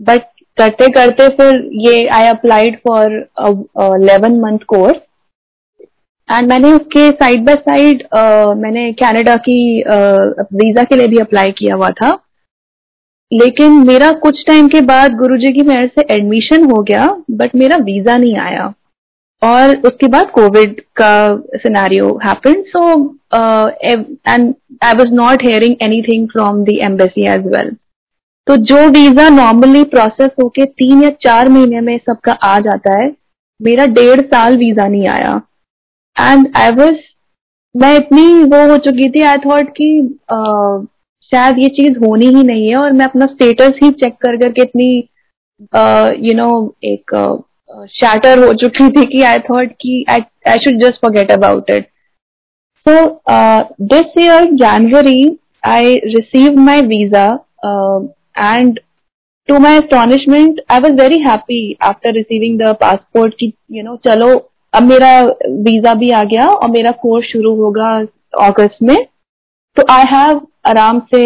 बट 0.00 0.26
करते 0.58 0.88
करते 0.92 1.28
फिर 1.36 1.60
ये 1.80 2.06
I 2.08 2.26
applied 2.28 2.78
for 2.88 3.12
eleven 3.94 4.40
month 4.40 4.64
course 4.68 4.96
and 6.30 6.48
मैंने 6.48 6.72
उसके 6.72 7.10
साइड 7.12 7.44
बाय 7.44 7.54
साइड 7.58 8.02
मैंने 8.58 8.90
कनाडा 8.94 9.36
की 9.48 9.60
वीज़ा 10.54 10.84
के 10.84 10.96
लिए 10.96 11.06
भी 11.08 11.18
अप्लाई 11.18 11.50
किया 11.58 11.74
हुआ 11.74 11.90
था। 11.92 12.10
लेकिन 13.32 13.72
मेरा 13.86 14.10
कुछ 14.22 14.42
टाइम 14.46 14.68
के 14.68 14.80
बाद 14.86 15.16
गुरुजी 15.16 15.52
की 15.54 15.62
मेहर 15.64 15.86
से 15.88 16.02
एडमिशन 16.14 16.64
हो 16.70 16.82
गया 16.82 17.06
बट 17.30 17.54
मेरा 17.56 17.76
वीज़ा 17.84 18.16
नहीं 18.16 18.36
आया। 18.40 18.72
और 19.42 19.74
उसके 19.86 20.06
बाद 20.08 20.30
कोविड 20.30 20.80
का 21.00 21.12
scenario 21.56 22.18
so 22.24 22.82
and 23.34 24.54
I 24.84 24.94
was 24.94 25.12
not 25.12 25.42
hearing 25.44 25.76
anything 25.82 26.26
from 26.28 26.62
the 26.64 26.78
embassy 26.84 27.26
as 27.34 27.46
well 27.54 27.70
तो 28.46 28.56
जो 28.68 28.88
वीज़ा 28.90 29.28
नॉर्मली 29.28 29.82
प्रोसेस 29.86 30.30
होके 30.42 30.64
तीन 30.64 31.02
या 31.02 31.10
चार 31.22 31.48
महीने 31.48 31.80
में 31.80 31.96
सबका 31.98 32.32
आ 32.32 32.56
जाता 32.60 32.98
है, 32.98 33.08
मेरा 33.60 33.86
डेढ़ 33.88 34.20
साल 34.22 34.56
वीज़ा 34.56 34.86
नहीं 34.86 35.06
आया। 35.08 35.40
एंड 36.22 36.48
आई 36.56 36.70
वॉज़ 36.74 36.96
मैं 37.74 37.94
इतनी 37.96 38.26
वो 38.44 38.66
हो 38.70 38.76
चुकी 38.84 39.08
थी 39.10 39.22
आई 39.22 39.38
थॉट 39.38 39.68
कि 39.76 39.90
शायद 41.32 41.58
ये 41.58 41.68
चीज़ 41.76 41.98
होनी 41.98 42.26
ही 42.36 42.42
नहीं 42.44 42.68
है 42.68 42.76
और 42.76 42.92
मैं 42.92 43.04
अपना 43.04 43.26
स्टेटस 43.26 43.78
ही 43.82 43.90
चेक 44.00 44.14
कर 44.22 44.36
करके 44.36 44.62
इतनी 44.62 44.90
यू 46.28 46.34
नो 46.36 46.50
एक 46.84 47.14
शैटर 47.90 48.44
हो 48.44 48.52
चुकी 48.54 48.88
थी 48.90 49.04
कि 49.06 49.22
आई 49.22 49.38
थॉट 49.40 49.72
कि 49.80 50.04
I 50.10 50.58
should 50.58 50.82
just 50.82 51.00
forget 51.02 51.30
about 51.32 51.70
it 51.70 51.88
so 52.86 52.94
this 53.86 54.18
year 54.18 54.50
January 54.56 55.22
I 55.66 55.94
receive 56.06 56.58
my 56.60 56.82
visa 56.86 57.26
and 58.38 58.80
to 59.48 59.58
my 59.58 59.78
astonishment 59.78 60.60
I 60.70 60.80
was 60.80 60.92
very 60.92 61.18
happy 61.20 61.76
after 61.82 62.12
receiving 62.12 62.58
the 62.60 62.74
passport 62.80 63.34
ki 63.34 63.52
you 63.70 63.82
know 63.82 63.96
chalo 64.06 64.28
अब 64.74 64.82
मेरा 64.82 65.20
visa 65.66 65.94
भी 65.94 66.10
आ 66.12 66.22
गया 66.24 66.46
और 66.46 66.70
मेरा 66.70 66.90
course 67.02 67.26
शुरू 67.26 67.54
होगा 67.56 67.90
अगस्त 68.40 68.82
में। 68.82 68.96
तो 69.76 69.82
आई 69.90 70.04
हैव 70.08 70.40
आराम 70.66 71.00
से 71.14 71.22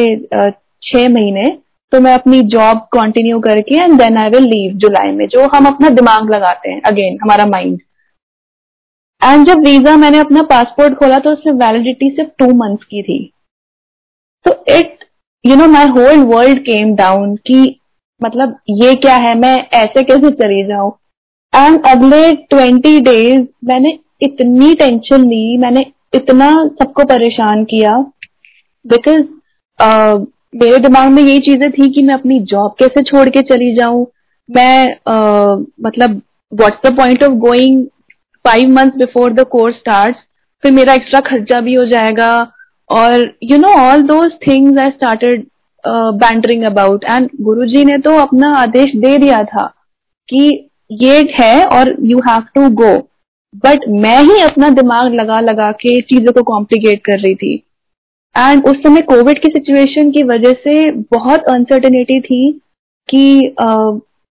छह 0.82 1.08
महीने। 1.08 1.44
तो 1.92 2.00
मैं 2.00 2.14
अपनी 2.14 2.40
जॉब 2.50 2.78
कंटिन्यू 2.92 3.38
करके 3.40 3.82
and 3.82 3.98
then 3.98 4.16
I 4.18 4.30
will 4.30 4.44
leave 4.44 4.72
जुलाई 4.78 5.10
में, 5.10 5.26
जो 5.28 5.48
हम 5.48 5.66
अपना 5.66 5.88
दिमाग 5.90 6.30
लगाते 6.30 6.70
हैं 6.70 6.80
अगेन 6.82 7.18
हमारा 7.22 7.46
माइंड 7.46 7.78
एंड 9.22 9.46
जब 9.46 9.60
वीज़ा 9.64 9.96
मैंने 9.96 10.18
अपना 10.18 10.42
पासपोर्ट 10.44 10.94
खोला 10.94 11.18
तो 11.18 11.30
उसमें 11.32 11.52
वैलिडिटी 11.58 12.10
सिर्फ़ 12.10 12.30
टू 12.38 12.50
मंथ्स 12.54 12.84
की 12.84 13.02
थी। 13.02 13.18
तो 14.46 14.52
it 14.70 15.04
you 15.44 15.56
know 15.56 15.66
my 15.68 15.88
whole 15.90 16.24
world 16.26 16.58
came 16.62 16.94
down 16.96 17.34
कि 17.46 17.80
मतलब 18.20 18.58
ये 18.70 18.94
क्या 18.96 19.14
है? 19.16 19.34
मैं 19.34 19.56
ऐसे 19.74 20.02
कैसे 20.02 20.30
चली 20.32 20.62
जाऊँ? 20.66 20.92
एंड 21.56 21.86
अगले 21.86 22.32
ट्वेंटी 22.50 22.98
डेज़ 23.00 23.46
मैंने 23.64 23.98
इतनी 24.22 24.74
टेंशन 24.74 25.28
ली 25.28 25.56
मैंने 25.58 25.84
इतना 26.14 26.50
सबको 26.82 27.04
परेशान 27.04 27.64
किया 27.64 27.96
बिकॉज़ 28.84 29.22
uh, 29.78 30.26
मेरे 30.56 30.78
दिमाग 30.78 31.10
में 31.12 31.22
यही 31.22 31.38
चीज़ें 31.40 31.70
थी 31.72 31.90
कि 31.92 32.02
मैं 32.02 32.14
अपनी 32.14 32.38
जॉब 32.50 32.74
कैसे 32.78 33.02
छोड़ 33.02 33.28
के 33.28 33.40
चली 33.42 33.74
जाऊँ। 33.76 34.06
मैं 34.48 34.86
uh, 34.86 35.64
मतलब 35.86 36.20
what's 36.52 36.78
the 36.86 36.96
point 36.96 37.24
of 37.24 37.32
going 37.44 37.84
five 38.44 38.68
months 38.70 38.96
before 38.96 39.32
the 39.32 39.44
course 39.52 39.76
start 39.76 40.16
फिर 40.62 40.72
मेरा 40.72 40.94
एक्स्ट्रा 40.94 41.20
खर्चा 41.20 41.60
भी 41.60 41.74
हो 41.74 41.84
जाएगा। 41.86 42.30
और 42.90 43.32
you 43.42 43.58
know 43.58 43.68
all 43.80 44.02
those 44.02 44.32
things 44.46 44.78
I 44.78 44.90
started 44.90 45.46
bantering 45.84 46.62
about 46.64 47.04
and 47.04 47.28
Guruji 47.40 47.84
ने 47.84 47.98
तो 47.98 48.16
अपना 48.20 48.52
आदेश 48.58 48.96
दे 48.96 49.16
दिया 49.18 49.42
था 49.44 49.66
कि 50.28 50.70
ये 50.90 51.18
है 51.40 51.64
और 51.66 51.96
you 52.00 52.18
have 52.18 52.42
to 52.54 52.68
go 52.74 52.96
but 53.64 53.84
मैं 53.88 54.18
ही 54.22 54.40
अपना 54.42 54.68
दिमाग 54.70 55.14
लगा 55.14 55.40
लगा 55.40 55.70
के 55.72 56.00
चीज़ों 56.00 56.32
को 56.32 56.42
कॉम्प्लिकेट 56.42 57.00
कर 57.04 57.20
रही 57.20 57.34
थी। 57.34 57.54
एंड 58.38 58.64
उस 58.66 58.76
समय 58.76 59.00
कोविड 59.00 59.38
की 59.38 59.48
सिचुएशन 59.48 60.10
की 60.10 60.22
वजह 60.22 60.52
से 60.64 60.90
बहुत 60.90 61.44
अनसर्टेनिटी 61.44 62.20
थी 62.20 62.60
कि 63.08 63.54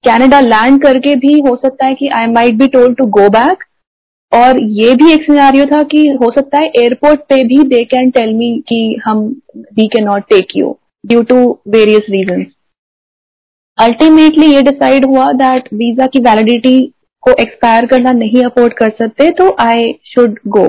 कनाडा 0.04 0.40
uh, 0.40 0.46
लैंड 0.46 0.82
करके 0.84 1.16
भी 1.16 1.40
हो 1.40 1.56
सकता 1.56 1.86
है 1.86 1.94
कि 1.94 2.08
I 2.08 2.26
might 2.28 2.54
be 2.54 2.68
told 2.68 2.98
to 2.98 3.06
go 3.06 3.30
back 3.30 3.64
और 4.32 4.60
ये 4.62 4.94
भी 4.96 5.12
एक 5.14 5.24
सिनारियो 5.24 5.66
था 5.66 5.82
कि 5.84 6.08
हो 6.08 6.32
सकता 6.32 6.62
है 6.62 6.72
एयरपोर्ट 6.78 7.20
पे 7.20 7.44
भी 7.44 7.64
दे 7.64 7.84
कैन 7.84 8.10
टेल 8.10 8.34
मी 8.34 8.64
कि 8.70 9.00
हम 9.06 9.20
we 9.58 9.88
can 9.88 10.06
not 10.06 10.24
take 10.30 10.48
you 10.58 10.78
due 11.06 11.22
to 11.24 11.60
various 11.68 12.02
reason 12.10 12.46
ultimately 13.78 14.48
ये 14.48 14.62
डिसाइड 14.62 15.06
हुआ 15.06 15.32
दैट 15.40 15.74
वीज़ा 15.74 16.06
की 16.08 16.20
वैलिडिटी 16.20 16.80
को 17.24 17.32
एक्सपायर 17.42 17.86
करना 17.86 18.12
नहीं 18.12 18.44
अफोर्ड 18.44 18.74
कर 18.74 18.90
सकते 19.00 19.30
तो 19.40 19.56
आई 19.60 19.92
शुड 20.06 20.40
गो 20.48 20.66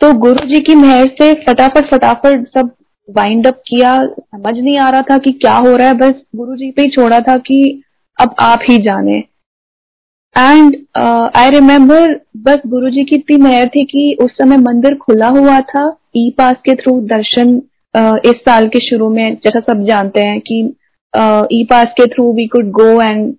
तो 0.00 0.12
गुरु 0.18 0.46
जी 0.46 0.60
की 0.60 0.74
मेहर 0.74 1.08
से 1.20 1.32
फटाफट 1.42 1.90
फटाफट 1.90 2.46
सब 2.48 2.70
वाइंड 3.08 3.46
अप 3.46 3.60
किया। 3.68 3.92
समझ 4.06 4.54
नहीं 4.54 4.76
आ 4.78 4.88
रहा 4.90 5.02
था 5.10 5.18
कि 5.18 5.32
क्या 5.32 5.54
हो 5.56 5.74
रहा 5.76 5.88
है 5.88 5.94
बस 5.94 6.14
गुरु 6.36 6.56
जी 6.56 6.70
पे 6.70 6.82
ही 6.82 6.90
छोड़ा 6.90 7.20
था 7.20 7.36
कि 7.38 7.82
अब 8.18 8.34
आप 8.40 8.60
ही 8.68 8.76
जाने। 8.82 9.16
एंड 10.36 10.76
आई 11.36 11.50
रिमेम्बर 11.50 12.14
बस 12.46 12.62
गुरु 12.66 12.90
जी 12.90 13.04
की 13.04 13.16
इतनी 13.16 13.36
मेहर 13.42 13.68
थी 13.68 13.84
कि 13.84 14.16
उस 14.24 14.30
समय 14.38 14.56
मंदिर 14.62 14.94
खुला 14.96 15.28
हुआ 15.28 15.58
था 15.70 15.84
ई 16.16 16.30
पास 16.38 16.56
के 16.64 16.74
थ्रू 16.74 17.00
दर्शन 17.06 17.56
uh, 17.94 18.18
इस 18.24 18.40
साल 18.40 18.66
के 18.68 18.80
शुरू 18.80 19.08
में 19.10 19.34
जैसा 19.44 19.60
सब 19.60 19.84
जानते 19.84 20.20
हैं 20.20 20.40
कि 20.40 20.62
ई 21.14 21.62
uh, 21.62 21.68
पास 21.70 21.92
के 21.96 22.06
through 22.06 22.32
we 22.34 22.46
could 22.46 22.70
go 22.72 22.90
and 23.02 23.34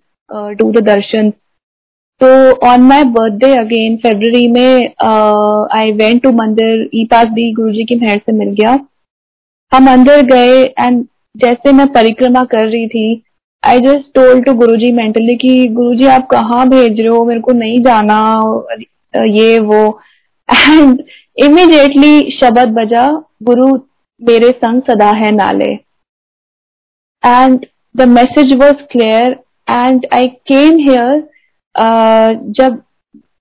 do 0.57 0.71
the 0.71 0.83
darshan 0.85 1.29
तो 2.21 2.27
on 2.67 2.81
my 2.81 3.03
birthday 3.15 3.51
again 3.55 3.95
February 3.97 4.47
में 4.51 4.87
आई 5.77 5.91
वेंट 5.97 6.21
टू 6.23 6.31
मंदिर 6.37 6.89
ई 6.93 7.03
पास 7.11 7.27
भी 7.33 7.51
गुरु 7.53 7.71
जी 7.73 7.83
की 7.85 7.95
मेहर 7.95 8.17
से 8.17 8.31
मिल 8.31 8.49
गया। 8.59 8.71
हम 9.71 9.89
अंदर 9.91 10.21
गए 10.25 10.63
एंड 10.63 11.05
जैसे 11.35 11.71
मैं 11.71 11.87
परिक्रमा 11.93 12.43
कर 12.51 12.67
रही 12.67 12.87
थी 12.87 13.21
आई 13.63 13.79
just 13.79 14.13
told 14.15 14.45
to 14.45 14.53
Guru 14.55 14.75
ji 14.75 14.91
mentally 14.93 15.35
कि 15.37 15.67
गुरु 15.73 15.95
जी 15.95 16.05
आप 16.07 16.27
कहाँ 16.31 16.67
भेज 16.69 16.99
रहे 16.99 17.07
हो? 17.07 17.23
मेरे 17.25 17.39
को 17.39 17.51
नहीं 17.53 17.81
जाना 17.83 18.17
ये 19.27 19.57
वो. 19.59 19.99
एंड 20.49 21.03
इमिडिएटली 21.37 22.31
शब्द 22.31 22.73
बजा 22.73 23.07
गुरु 23.43 23.67
मेरे 24.21 24.51
संग 24.57 24.81
सदा 24.81 25.09
है 25.15 25.31
नाले। 25.31 25.73
The 27.95 28.07
message 28.07 28.53
was 28.63 28.83
clear. 28.91 29.35
And 29.67 30.05
I 30.11 30.23
came 30.47 30.77
here 30.79 31.15
uh, 31.75 32.33
जब 32.59 32.81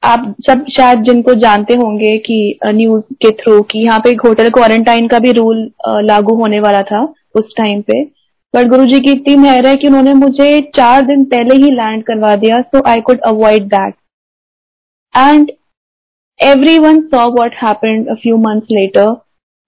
आप 0.04 0.34
सब 0.48 0.64
शायद 0.76 1.02
जिनको 1.04 1.34
जानते 1.42 1.74
होंगे 1.74 2.16
कि 2.26 2.58
न्यूज़ 2.66 3.02
के 3.22 3.30
थ्रू 3.36 3.60
कि 3.70 3.78
यहाँ 3.84 3.98
पे 4.04 4.10
होटल 4.24 4.50
क्वारंटाइन 4.56 5.08
का 5.08 5.18
भी 5.18 5.32
रूल 5.38 5.62
लागू 6.04 6.34
होने 6.40 6.60
वाला 6.60 6.82
था 6.90 7.02
उस 7.36 7.54
टाइम 7.58 7.80
पे। 7.90 8.02
बट 8.54 8.68
गुरु 8.68 8.84
जी 8.86 9.00
की 9.00 9.12
इतनी 9.12 9.36
मेहर 9.36 9.66
है 9.66 9.76
कि 9.76 9.86
उन्होंने 9.88 10.12
मुझे 10.14 10.60
चार 10.76 11.06
दिन 11.06 11.24
पहले 11.32 11.54
ही 11.64 11.70
लैंड 11.76 12.04
करवा 12.04 12.34
दिया 12.44 12.60
so 12.74 12.82
I 12.90 13.00
could 13.06 13.20
avoid 13.30 13.64
that 13.74 13.94
and 15.14 15.50
everyone 16.78 17.00
saw 17.14 17.26
what 17.38 17.54
happen 17.62 18.04
a 18.10 18.14
few 18.22 18.36
months 18.46 18.72
later 18.78 19.10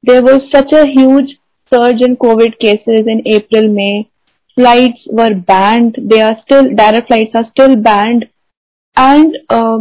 there 0.04 0.20
was 0.22 0.48
such 0.56 0.74
a 0.74 0.84
huge 0.88 1.34
surge 1.72 2.00
in 2.00 2.16
COVID 2.16 2.58
cases 2.58 3.06
in 3.06 3.22
April, 3.26 3.68
May. 3.68 4.10
Flights 4.56 5.00
were 5.06 5.34
banned. 5.34 5.96
They 6.00 6.20
are 6.20 6.36
still, 6.42 6.74
direct 6.74 7.08
flights 7.08 7.34
are 7.34 7.46
still 7.50 7.76
banned. 7.76 8.26
And 8.96 9.36
uh, 9.48 9.78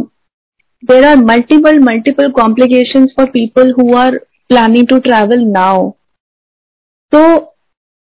there 0.82 1.08
are 1.08 1.16
multiple, 1.16 1.78
multiple 1.80 2.32
complications 2.32 3.12
for 3.14 3.26
people 3.26 3.72
who 3.76 3.94
are 3.94 4.12
planning 4.50 4.86
to 4.86 5.00
travel 5.00 5.44
now. 5.44 5.94
तो 7.12 7.20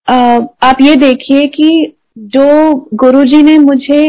uh, 0.08 0.48
आप 0.64 0.78
ये 0.82 0.96
देखिए 0.96 1.46
कि 1.48 1.70
जो 2.18 2.74
गुरुजी 2.94 3.42
ने 3.44 3.58
मुझे 3.58 4.02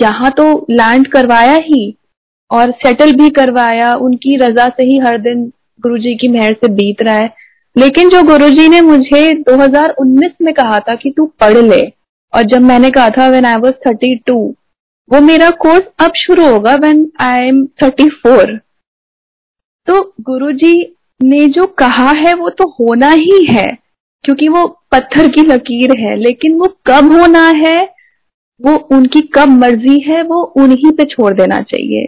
यहाँ 0.00 0.30
तो 0.30 0.44
लैंड 0.70 1.10
करवाया 1.12 1.54
ही 1.64 1.82
और 2.50 2.70
सेटल 2.84 3.12
भी 3.12 3.28
करवाया 3.30 3.94
उनकी 4.04 4.36
रजा 4.36 4.68
से 4.68 4.86
ही 4.86 4.98
हर 4.98 5.18
दिन 5.20 5.46
गुरुजी 5.80 6.14
की 6.14 6.28
मेहर 6.28 6.52
से 6.54 6.68
बीत 6.72 7.02
रहा 7.02 7.14
है 7.14 7.34
लेकिन 7.76 8.08
जो 8.10 8.22
गुरुजी 8.22 8.68
ने 8.68 8.80
मुझे 8.80 9.30
2019 9.42 10.32
में 10.42 10.52
कहा 10.54 10.78
था 10.78 10.94
कि 10.94 11.10
तू 11.10 11.26
पढ़ 11.40 11.58
ले, 11.58 11.80
और 12.32 12.42
जब 12.44 12.62
मैंने 12.62 12.90
कहा 12.90 13.08
था 13.08 13.28
व्हेन 13.28 13.44
आई 13.44 13.56
वाज 13.56 13.72
32 13.86 14.52
वो 15.10 15.20
मेरा 15.20 15.50
कोर्स 15.60 15.86
अब 16.00 16.12
शुरू 16.16 16.46
होगा 16.46 16.74
व्हेन 16.76 17.06
आई 17.20 17.46
एम 17.46 17.64
34 17.82 18.58
तो 19.88 20.00
गुरुजी 20.20 20.74
ने 21.20 21.46
जो 21.46 21.64
कहा 21.78 22.10
है, 22.10 22.32
वो 22.34 22.48
तो 22.50 22.68
होना 22.70 23.10
ही 23.10 23.44
है, 23.50 23.66
क्योंकि 24.24 24.48
वो 24.48 24.66
पत्थर 24.92 25.28
की 25.28 25.42
लकीर 25.42 25.96
है, 26.00 26.14
लेकिन 26.16 26.54
वो 26.54 26.66
कब 26.86 27.12
होना 27.12 27.46
है, 27.58 27.82
वो 28.60 28.74
उनकी 28.96 29.20
कब 29.34 29.48
मर्ज़ी 29.58 29.98
है, 30.00 30.22
वो 30.22 30.42
उन्हीं 30.56 30.92
पे 30.92 31.04
छोड़ 31.04 31.32
देना 31.34 31.60
चाहिए। 31.62 32.04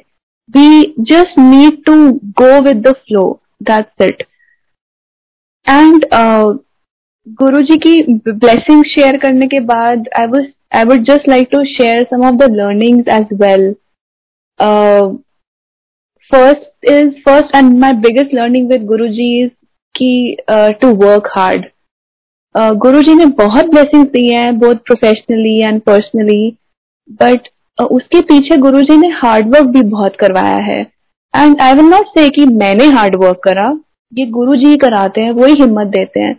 We 0.50 0.94
just 1.00 1.38
need 1.38 1.82
to 1.84 1.94
go 2.40 2.60
with 2.60 2.88
the 2.88 2.92
flow 2.96 3.28
that's 3.62 4.04
it 4.04 4.22
and 5.66 6.04
Guru 7.40 7.60
ji 7.62 7.76
की 7.86 8.02
ब्लेसिंग 8.28 8.84
शेयर 8.84 9.16
करने 9.18 9.46
के 9.46 9.60
बाद 9.66 10.08
I 10.18 10.26
was 10.26 10.46
I 10.76 10.84
would 10.84 11.04
just 11.04 11.28
like 11.28 11.48
to 11.52 11.64
share 11.66 12.02
some 12.10 12.26
of 12.26 12.34
the 12.36 12.50
learnings 12.54 13.08
as 13.14 13.28
well 13.42 13.72
first 16.30 16.90
is 16.90 17.10
first 17.24 17.56
and 17.56 17.78
my 17.78 17.92
biggest 18.02 18.34
learning 18.34 18.68
with 18.68 18.84
Guru 18.86 19.06
ji 19.08 19.28
is 19.44 19.50
key 19.94 20.36
to 20.80 20.88
work 21.04 21.28
hard 21.36 21.66
Guru 22.54 23.00
ji 23.02 23.14
ने 23.14 23.26
बहुत 23.38 23.70
blessings 23.70 24.10
दी 24.10 24.28
हैं 24.32 24.58
both 24.58 24.74
professionally 24.86 25.58
and 25.60 25.80
personally 25.82 26.56
but 27.22 27.48
उसके 27.78 28.20
पीछे 28.22 28.56
गुरु 28.56 28.80
जी 28.82 28.96
ने 28.96 29.08
hard work 29.14 29.66
भी 29.66 29.82
बहुत 29.90 30.16
करवाया 30.16 30.56
है. 30.64 30.80
एंड 31.34 31.60
आई 31.60 31.74
विल 31.74 31.84
नॉट 31.84 32.06
से 32.08 32.28
कि 32.30 32.44
मैंने 32.46 32.84
हार्ड 32.96 33.16
वर्क 33.24 33.40
करा 33.44 33.68
ये 34.14 34.26
गुरु 34.30 34.54
जी 34.56 34.76
कराते 34.76 35.20
हैं, 35.20 35.30
वही 35.32 35.54
हिम्मत 35.54 35.86
देते 35.88 36.20
हैं। 36.20 36.36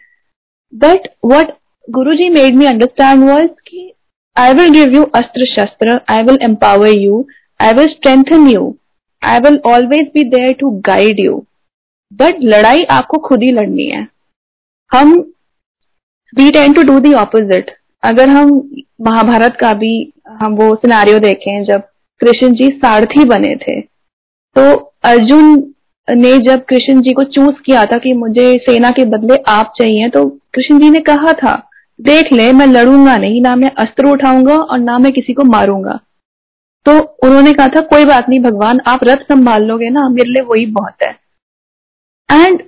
But 0.73 1.07
what 1.25 1.53
Guru 1.87 2.13
ji 2.15 2.29
made 2.29 2.55
me 2.55 2.65
understand 2.65 3.23
was 3.23 3.47
कि 3.67 3.91
I 4.35 4.53
will 4.53 4.71
give 4.73 4.93
you 4.93 5.03
astra 5.15 5.45
shastra 5.47 5.99
I 6.09 6.23
will 6.23 6.37
empower 6.43 6.89
you 6.89 7.25
I 7.59 7.73
will 7.73 7.87
strengthen 7.87 8.47
you 8.49 8.75
I 9.21 9.39
will 9.39 9.59
always 9.65 10.09
be 10.13 10.23
there 10.29 10.53
to 10.59 10.69
guide 10.85 11.19
you 11.19 11.43
but 12.11 12.43
लड़ाई 12.43 12.83
आपको 12.91 13.17
खुद 13.27 13.43
ही 13.43 13.51
लड़नी 13.51 13.85
है। 13.85 14.07
हम 14.91 15.13
we 16.33 16.49
tend 16.51 16.73
to 16.73 16.81
do 16.83 16.99
the 16.99 17.13
opposite 17.15 17.71
अगर 18.03 18.29
हम 18.29 18.49
महाभारत 19.01 19.57
का 19.59 19.73
भी 19.73 19.93
हम 20.41 20.55
वो 20.55 20.73
सिनारियो 20.75 21.19
देखें 21.19 21.63
जब 21.63 21.81
कृष्ण 22.21 22.53
जी 22.55 22.67
सारथी 22.77 23.23
बने 23.25 23.55
थे 23.57 23.79
तो 24.55 24.73
अर्जुन 25.03 25.55
ने 26.07 26.37
जब 26.39 26.63
कृष्ण 26.65 27.01
जी 27.01 27.13
को 27.13 27.23
चूज़ 27.25 27.61
किया 27.65 27.85
था 27.85 27.97
कि 27.97 28.13
मुझे 28.13 28.51
सेना 28.59 28.89
के 28.91 29.05
बदले 29.07 29.35
आप 29.49 29.71
चाहिए 29.77 30.09
तो 30.09 30.25
कृष्ण 30.53 30.79
जी 30.79 30.89
ने 30.89 30.99
कहा 31.03 31.31
था, 31.33 31.55
देख 31.99 32.31
ले, 32.33 32.51
मैं 32.53 32.65
लड़ूँगा 32.67 33.15
नहीं, 33.17 33.41
ना 33.41 33.55
मैं 33.55 33.71
अस्त्र 33.77 34.07
उठाऊँगा 34.07 34.55
और 34.55 34.79
ना 34.79 34.97
मैं 34.99 35.11
किसी 35.13 35.33
को 35.33 35.43
मारूँगा। 35.45 35.99
तो 36.85 36.97
उन्होंने 37.23 37.53
कहा 37.53 37.67
था, 37.67 37.81
कोई 37.81 38.05
बात 38.05 38.29
नहीं 38.29 38.39
भगवान, 38.41 38.79
आप 38.87 39.03
रथ 39.03 39.23
संभाल 39.23 39.63
लोगे 39.63 39.89
ना, 39.89 40.07
मेरे 40.09 40.29
लिए 40.29 40.43
वही 40.43 40.65
बहुत 40.71 41.03
है। 41.03 41.11
And 42.29 42.61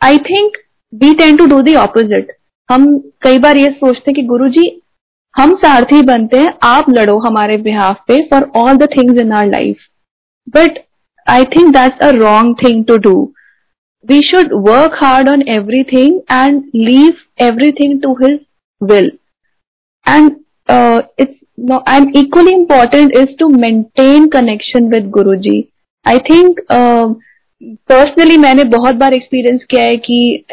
I 0.00 0.18
think 0.24 0.56
we 0.92 1.12
tend 1.14 1.36
to 1.36 1.46
do 1.46 1.60
the 1.62 1.74
opposite 1.76 2.32
हम 2.68 2.98
कई 3.22 3.38
बार 3.38 3.56
ये 3.56 3.70
सोचते 3.72 4.10
हैं 4.10 4.14
कि 4.14 4.22
गुरु 4.26 4.48
जी 4.48 4.70
हम 5.34 5.54
सारथी 5.56 6.02
बनते 6.02 6.38
हैं, 6.38 6.52
आप 6.64 6.90
लड़ो 6.90 7.18
हमारे 7.20 7.56
बिहाफ 7.58 8.02
पे 8.08 8.18
for 8.30 8.50
all 8.56 8.76
the 8.76 8.88
things 8.90 9.20
in 9.20 9.32
our 9.32 9.46
life 9.46 9.86
but 10.48 10.78
I 11.28 11.44
think 11.44 11.74
that's 11.74 11.98
a 12.00 12.18
wrong 12.18 12.54
thing 12.56 12.84
to 12.86 12.98
do. 12.98 13.34
We 14.08 14.22
should 14.22 14.52
work 14.52 14.92
hard 14.94 15.28
on 15.28 15.46
everything 15.48 16.22
and 16.28 16.64
leave 16.72 17.14
everything 17.38 18.00
to 18.02 18.14
His 18.20 18.40
will. 18.80 19.10
And 20.06 20.40
uh, 20.68 21.02
it's 21.18 21.38
no, 21.58 21.82
and 21.86 22.16
equally 22.16 22.54
important 22.54 23.16
is 23.16 23.34
to 23.38 23.48
maintain 23.48 24.30
connection 24.30 24.90
with 24.90 25.10
Guruji. 25.10 25.70
I 26.04 26.18
think 26.20 26.60
uh, 26.70 27.14
personally 27.62 28.36
मैंने 28.38 28.64
बहुत 28.72 28.94
बार 28.94 29.14
experience 29.14 29.64
किया 29.70 29.82
है 29.82 29.96
कि 29.96 30.44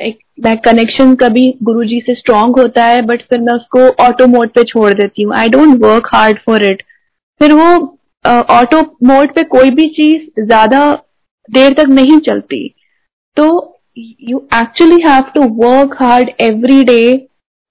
मैं 0.43 0.55
connection 0.65 1.13
कभी 1.15 1.43
गुरुजी 1.63 1.99
से 2.05 2.15
strong 2.15 2.55
होता 2.59 2.85
है 2.85 3.01
बट 3.05 3.21
फिर 3.29 3.39
मैं 3.39 3.53
उसको 3.53 3.87
ऑटो 4.03 4.27
मोड 4.27 4.49
पे 4.55 4.63
छोड़ 4.63 4.93
देती 4.93 5.23
हूँ 5.23 5.33
I 5.35 5.49
don't 5.49 5.77
work 5.83 6.07
hard 6.13 6.39
for 6.45 6.65
it 6.71 6.81
फिर 7.41 7.53
वो 7.53 7.67
ऑटो 8.25 8.81
मोड 9.07 9.33
पे 9.33 9.43
कोई 9.49 9.69
भी 9.71 9.87
चीज़ 9.91 10.41
ज़्यादा 10.41 10.81
देर 11.49 11.73
तक 11.73 11.89
नहीं 11.91 12.17
चलती। 12.21 12.67
तो 13.37 13.45
you 13.97 14.37
actually 14.55 15.01
have 15.05 15.23
to 15.35 15.41
work 15.57 15.95
hard 16.01 16.29
every 16.41 16.83
day 16.83 17.15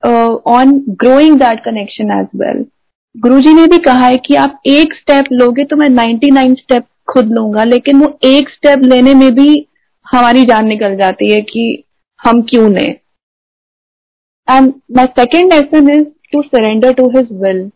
on 0.03 0.73
growing 1.01 1.39
that 1.41 1.61
connection 1.65 2.11
as 2.13 2.27
well 2.37 2.65
Guru 3.15 3.41
ji 3.41 3.53
ने 3.55 3.67
भी 3.67 3.79
कहा 3.81 4.07
है 4.07 4.17
कि 4.19 4.35
आप 4.37 4.61
एक 4.67 4.95
स्टेप 4.95 5.25
लोगे 5.33 5.65
तो 5.65 5.77
मैं 5.77 5.89
99 5.91 6.55
स्टेप 6.57 6.87
खुद 7.09 7.33
लूँगा, 7.33 7.65
लेकिन 7.65 8.01
वो 8.01 8.19
एक 8.25 8.49
स्टेप 8.51 8.83
लेने 8.85 9.15
में 9.15 9.31
भी 9.35 9.67
हमारी 10.07 10.43
जान 10.45 10.67
निकल 10.69 10.97
जाती 10.97 11.33
है 11.33 11.41
कि 11.43 11.85
हम 12.21 12.41
क्यों 12.43 12.71
लें। 12.73 12.95
And 14.49 14.73
my 14.97 15.07
second 15.19 15.53
lesson 15.53 15.91
is 15.91 16.05
to 16.33 16.43
surrender 16.45 16.93
to 16.93 17.09
his 17.11 17.29
will 17.43 17.71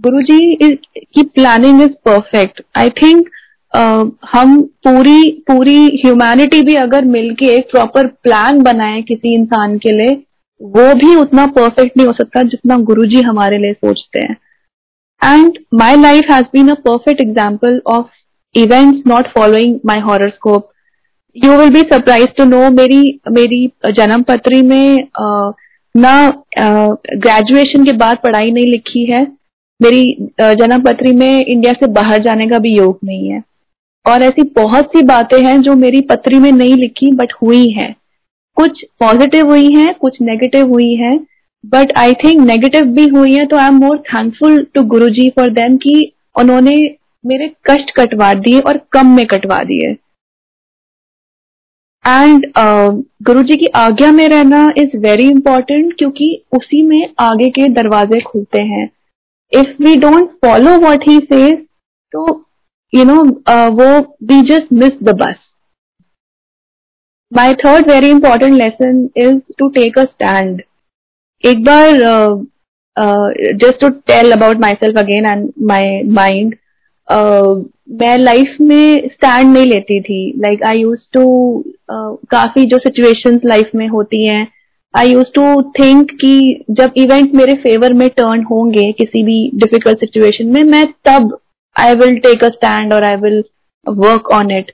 Guruji 0.00 0.74
की 0.74 1.22
planning 1.22 1.82
is 1.82 1.92
perfect 2.04 2.62
I 2.78 2.90
think 3.02 3.28
हम 4.32 4.60
पूरी 4.86 5.30
पूरी 5.48 5.78
ह्यूमैनिटी 6.04 6.60
भी 6.62 6.74
अगर 6.74 7.04
मिलके 7.04 7.46
एक 7.54 7.70
प्रॉपर 7.70 8.06
प्लान 8.22 8.62
बनाए 8.62 9.00
किसी 9.02 9.34
इंसान 9.34 9.76
के 9.78 9.92
लिए 9.98 10.14
वो 10.60 10.94
भी 10.94 11.14
उतना 11.16 11.46
परफेक्ट 11.56 11.96
नहीं 11.96 12.06
हो 12.06 12.12
सकता 12.12 12.42
जितना 12.42 12.76
गुरुजी 12.88 13.20
हमारे 13.20 13.58
लिए 13.58 13.72
सोचते 13.72 14.20
हैं. 14.20 14.36
And 15.22 15.58
my 15.74 15.96
life 15.96 16.30
has 16.30 16.44
been 16.52 16.68
a 16.68 16.74
perfect 16.86 17.20
example 17.20 17.80
of 17.86 18.06
events 18.54 19.06
not 19.06 19.28
following 19.28 19.78
my 19.86 20.00
horoscope 20.00 20.70
you 21.36 21.56
will 21.58 21.70
be 21.70 21.80
surprise 21.82 22.28
to 22.38 22.44
know 22.44 22.70
मेरी 22.70 23.20
मेरी 23.30 23.66
जन्म 23.98 24.22
पत्री 24.22 24.62
में 24.62 24.96
uh, 24.96 25.52
ना 25.94 26.14
ग्रेजुएशन 26.58 27.80
uh, 27.80 27.86
के 27.86 27.96
बाद 27.96 28.18
पढ़ाई 28.24 28.50
नहीं 28.50 28.70
लिखी 28.72 29.04
है. 29.12 29.26
मेरी 29.82 30.04
जन्म 30.40 30.82
पत्री 30.82 31.12
में 31.12 31.44
इंडिया 31.44 31.72
से 31.72 31.86
बाहर 31.92 32.22
जाने 32.22 32.46
का 32.46 32.58
भी 32.58 32.76
योग 32.76 32.98
नहीं 33.04 33.30
है। 33.30 33.42
और 34.06 34.22
ऐसी 34.22 34.42
बहुत 34.56 34.86
सी 34.86 35.02
बातें 35.06 35.40
हैं 35.42 35.60
जो 35.62 35.74
मेरी 35.76 36.00
पत्री 36.00 36.38
में 36.38 36.50
नहीं 36.52 36.74
लिखी 36.76 37.12
बट 37.12 37.32
हुई 37.42 37.68
हैं। 37.72 37.94
कुछ 38.56 38.82
पॉजिटिव 39.00 39.50
हुई 39.50 39.72
हैं 39.74 39.92
कुछ 39.94 40.16
नेगेटिव 40.22 40.68
हुई 40.68 40.94
हैं 40.94 41.12
बट 41.64 41.92
आई 41.98 42.14
थिंक 42.14 42.40
नेगेटिव 42.40 42.84
भी 42.94 43.06
हुई 43.08 43.32
है 43.32 43.44
तो 43.46 43.56
I 43.56 43.68
am 43.68 43.74
more 43.76 43.98
thankful 44.08 44.62
to 44.74 44.82
Guru 44.86 45.08
ji 45.10 45.28
for 45.36 45.50
them 45.50 45.76
कि 45.76 46.12
उन्होंने 46.36 46.74
मेरे 47.24 47.48
कष्ट 47.66 47.90
कटवा 47.96 48.32
दिए 48.36 48.60
और 48.60 48.80
कम 48.92 49.14
में 49.16 49.24
कटवा 49.26 49.58
दिए। 49.64 49.90
एंड 52.04 52.46
uh, 52.46 53.02
गुरु 53.22 53.42
जी 53.42 53.56
की 53.56 53.66
आज्ञा 53.76 54.10
में 54.12 54.28
रहना 54.28 54.66
इज़ 54.78 54.96
वेरी 54.98 55.28
इंपॉर्टेंट 55.30 55.92
क्योंकि 55.98 56.26
उसी 56.52 56.82
में 56.82 57.08
आगे 57.20 57.48
के 57.50 57.68
दरवाजे 57.72 58.20
खुलते 58.20 58.62
हैं। 58.62 58.88
if 59.51 59.79
we 59.79 59.97
don't 59.97 60.31
follow 60.41 60.79
what 60.79 61.03
he 61.03 61.19
says, 61.27 61.65
तो 62.13 62.45
you 62.93 63.05
know 63.05 63.21
uh, 63.45 63.69
वो 63.71 64.05
we 64.21 64.43
just 64.43 64.71
miss 64.71 64.93
the 65.01 65.13
bus. 65.13 65.37
My 67.31 67.53
third 67.63 67.87
very 67.87 68.09
important 68.09 68.55
lesson 68.55 69.11
is 69.15 69.41
to 69.59 69.71
take 69.71 69.97
a 69.97 70.07
stand. 70.13 70.61
एक 71.43 71.63
बार 71.63 72.01
uh, 72.03 72.45
just 72.97 73.79
to 73.81 73.89
tell 74.07 74.31
about 74.31 74.59
myself 74.73 74.97
again 74.97 75.25
and 75.25 75.51
my 75.61 76.01
mind 76.11 76.55
मैं 78.01 78.17
life 78.17 78.55
में 78.61 79.09
stand 79.09 79.53
नहीं 79.53 79.65
लेती 79.65 79.99
थी 80.01 80.21
like 80.37 80.63
I 80.63 80.79
use 80.79 81.07
to 81.13 81.23
काफी 82.31 82.65
जो 82.65 82.77
situations 82.77 83.41
life 83.45 83.71
में 83.75 83.87
होती 83.87 84.25
हैं 84.27 84.45
आई 84.94 85.12
यूज़ 85.12 85.28
टू 85.34 85.62
थिंक 85.78 86.10
कि 86.20 86.64
जब 86.70 86.92
इवेंट 86.98 87.34
मेरे 87.34 87.54
फेवर 87.62 87.92
में 87.92 88.08
टर्न 88.08 88.42
होंगे 88.44 88.90
किसी 88.92 89.22
भी 89.24 89.38
डिफ़िकल्ट 89.54 90.00
सिचुएशन 90.00 90.46
में, 90.46 90.62
मैं 90.62 90.84
तब 91.04 91.38
I 91.76 91.94
will 91.94 92.16
take 92.18 92.44
a 92.44 92.48
stand 92.50 92.92
और 92.92 93.04
I 93.04 93.16
will 93.16 93.42
work 93.86 94.30
on 94.32 94.50
it 94.58 94.72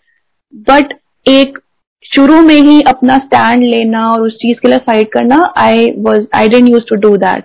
but 0.71 0.95
एक 1.27 1.59
शुरू 2.05 2.41
में 2.43 2.55
ही 2.55 2.81
अपना 2.89 3.17
स्टैंड 3.19 3.63
लेना 3.65 4.09
और 4.09 4.23
उस 4.23 4.35
चीज़ 4.43 4.59
के 4.63 4.69
लिए 4.69 4.79
फाइट 4.87 5.13
करना 5.13 5.41
I 5.59 5.91
was 5.99 6.27
I 6.37 6.49
didn't 6.49 6.69
use 6.69 6.85
to 6.89 6.97
do 6.99 7.17
that 7.17 7.45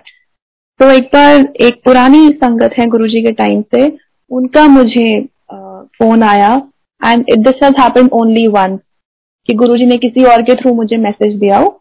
तो 0.80 0.90
एक 0.90 1.04
बार 1.14 1.46
एक 1.62 1.80
पुरानी 1.84 2.28
संगत 2.34 2.74
है 2.78 2.86
गुरुजी 2.90 3.22
के 3.22 3.32
टाइम 3.34 3.60
से, 3.74 3.86
उनका 4.30 4.66
मुझे 4.68 5.20
फ़ोन 5.52 6.22
आया 6.22 6.50
and 7.00 7.24
it 7.28 7.38
this 7.40 7.62
has 7.62 7.80
happened 7.80 8.10
only 8.12 8.46
one 8.48 8.76
कि 9.48 9.54
गुरुजी 9.54 9.86
ने 9.86 9.96
किसी 9.98 10.24
और 10.24 10.42
के 10.42 10.54
थ्रू 10.54 10.74
मुझे 10.74 10.96
मैसेज 10.98 11.38
दिया 11.40 11.58
हो। 11.58 11.80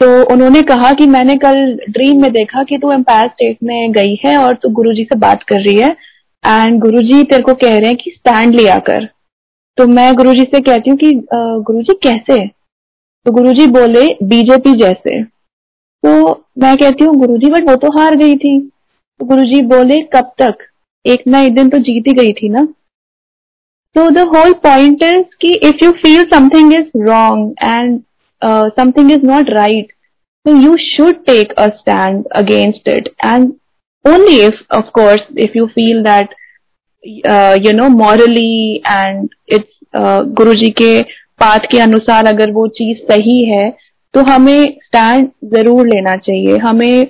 तो 0.00 0.06
उन्होंने 0.32 0.60
कहा 0.62 0.92
कि 0.92 1.06
मैंने 1.06 1.34
कल 1.36 1.56
ड्रीम 1.90 2.20
में 2.22 2.30
देखा 2.32 2.62
कि 2.62 2.78
तू 2.78 2.92
एम्पायर 2.92 3.28
स्टेट 3.28 3.56
में 3.64 3.92
गई 3.92 4.18
है 4.26 4.36
और 4.36 4.54
तू 4.54 4.68
गुरुजी 4.70 5.04
से 5.04 5.18
बात 5.18 5.42
कर 5.42 5.60
रही 5.60 5.80
है। 5.80 5.88
एंड 6.44 6.80
गुरुजी 6.80 7.22
तेरे 7.22 7.42
को 7.42 7.54
कह 7.54 7.78
रहे 7.78 7.88
हैं 7.88 7.96
कि 7.96 8.10
स्टैंड 8.10 8.54
लिया 8.54 8.78
कर। 8.88 9.08
तो 9.78 9.86
मैं 9.86 10.12
गुरुजी 10.14 10.44
से 10.44 10.60
कहती 10.60 10.90
हूँ 10.90 10.98
कि 10.98 11.12
गुरुजी 11.34 11.94
कैसे 12.02 12.46
तो 12.46 13.32
गुरुजी 13.32 13.66
बोले 13.70 14.06
बीजेपी 14.26 14.72
जैसे। 14.80 15.22
तो 15.22 16.10
मैं 16.58 16.76
कहती 16.76 17.04
हूँ, 17.04 17.14
गुरुजी 17.16 17.50
बट 17.50 17.68
वो 17.70 17.74
तो 17.76 17.88
हार 17.98 18.16
गई 18.16 18.34
थी। 18.34 18.58
तो 19.20 19.26
गुरुजी 19.26 19.60
बोले, 19.64 19.98
कब 20.14 20.30
तक? 20.38 20.56
एक 21.04 21.22
ना 21.28 21.40
एक 21.40 21.54
दिन 21.54 21.68
तो 21.68 21.78
जीत 21.78 22.06
ही 22.08 22.12
गई 22.14 22.32
थी 22.32 22.48
ना। 22.48 22.64
तो 23.96 24.08
द 24.10 24.26
होल 24.28 24.52
पॉइंट 24.62 25.02
इज़ 25.02 25.22
कि 25.40 25.52
if 25.68 25.84
you 25.84 25.90
feel 25.98 26.22
something 26.34 26.72
is 26.74 27.02
wrong 27.02 27.54
and 27.62 28.00
something 28.46 29.10
is 29.12 29.26
not 29.26 29.50
right 29.50 29.92
you 30.46 30.74
should 30.78 31.24
take 31.26 31.52
a 31.58 31.72
stand 31.76 32.26
against 32.32 32.82
it. 32.86 33.08
And 33.20 33.54
only 34.04 34.42
if, 34.42 34.54
of 34.70 34.92
course, 34.92 35.22
if 35.36 35.54
you 35.54 35.68
feel 35.68 36.02
that 36.04 36.34
you 37.04 37.72
know 37.72 37.88
morally 37.88 38.76
and 38.90 39.28
it's 39.54 39.78
Guruji 40.38 40.70
के 40.70 41.02
path 41.40 41.66
के 41.72 41.78
अनुसार 41.80 42.26
अगर 42.26 42.50
वो 42.52 42.66
चीज़ 42.78 42.98
सही 43.10 43.38
है 43.44 43.68
तो 44.14 44.22
हमें 44.30 44.64
stand 44.84 45.28
ज़रूर 45.54 45.86
लेना 45.86 46.14
चाहिए 46.16 46.56
हमें 46.58 47.06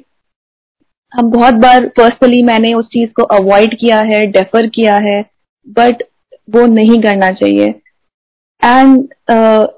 हम 1.12 1.30
बहुत 1.30 1.54
बार 1.62 1.86
पर्सनली 1.98 2.42
मैंने 2.42 2.72
उस 2.74 2.86
चीज़ 2.86 3.10
को 3.16 3.22
अवॉइड 3.36 3.78
किया 3.80 4.00
है 4.12 4.24
डेफर 4.32 4.66
किया 4.74 4.96
है 5.06 5.20
बट 5.78 6.02
वो 6.54 6.66
नहीं 6.66 7.00
करना 7.02 7.30
चाहिए 7.32 7.74
and 8.62 8.98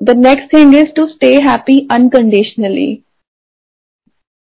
the 0.02 0.14
next 0.18 0.52
thing 0.52 0.74
is 0.74 0.92
to 0.96 1.06
stay 1.06 1.34
happy 1.42 1.78
unconditionally 1.90 2.90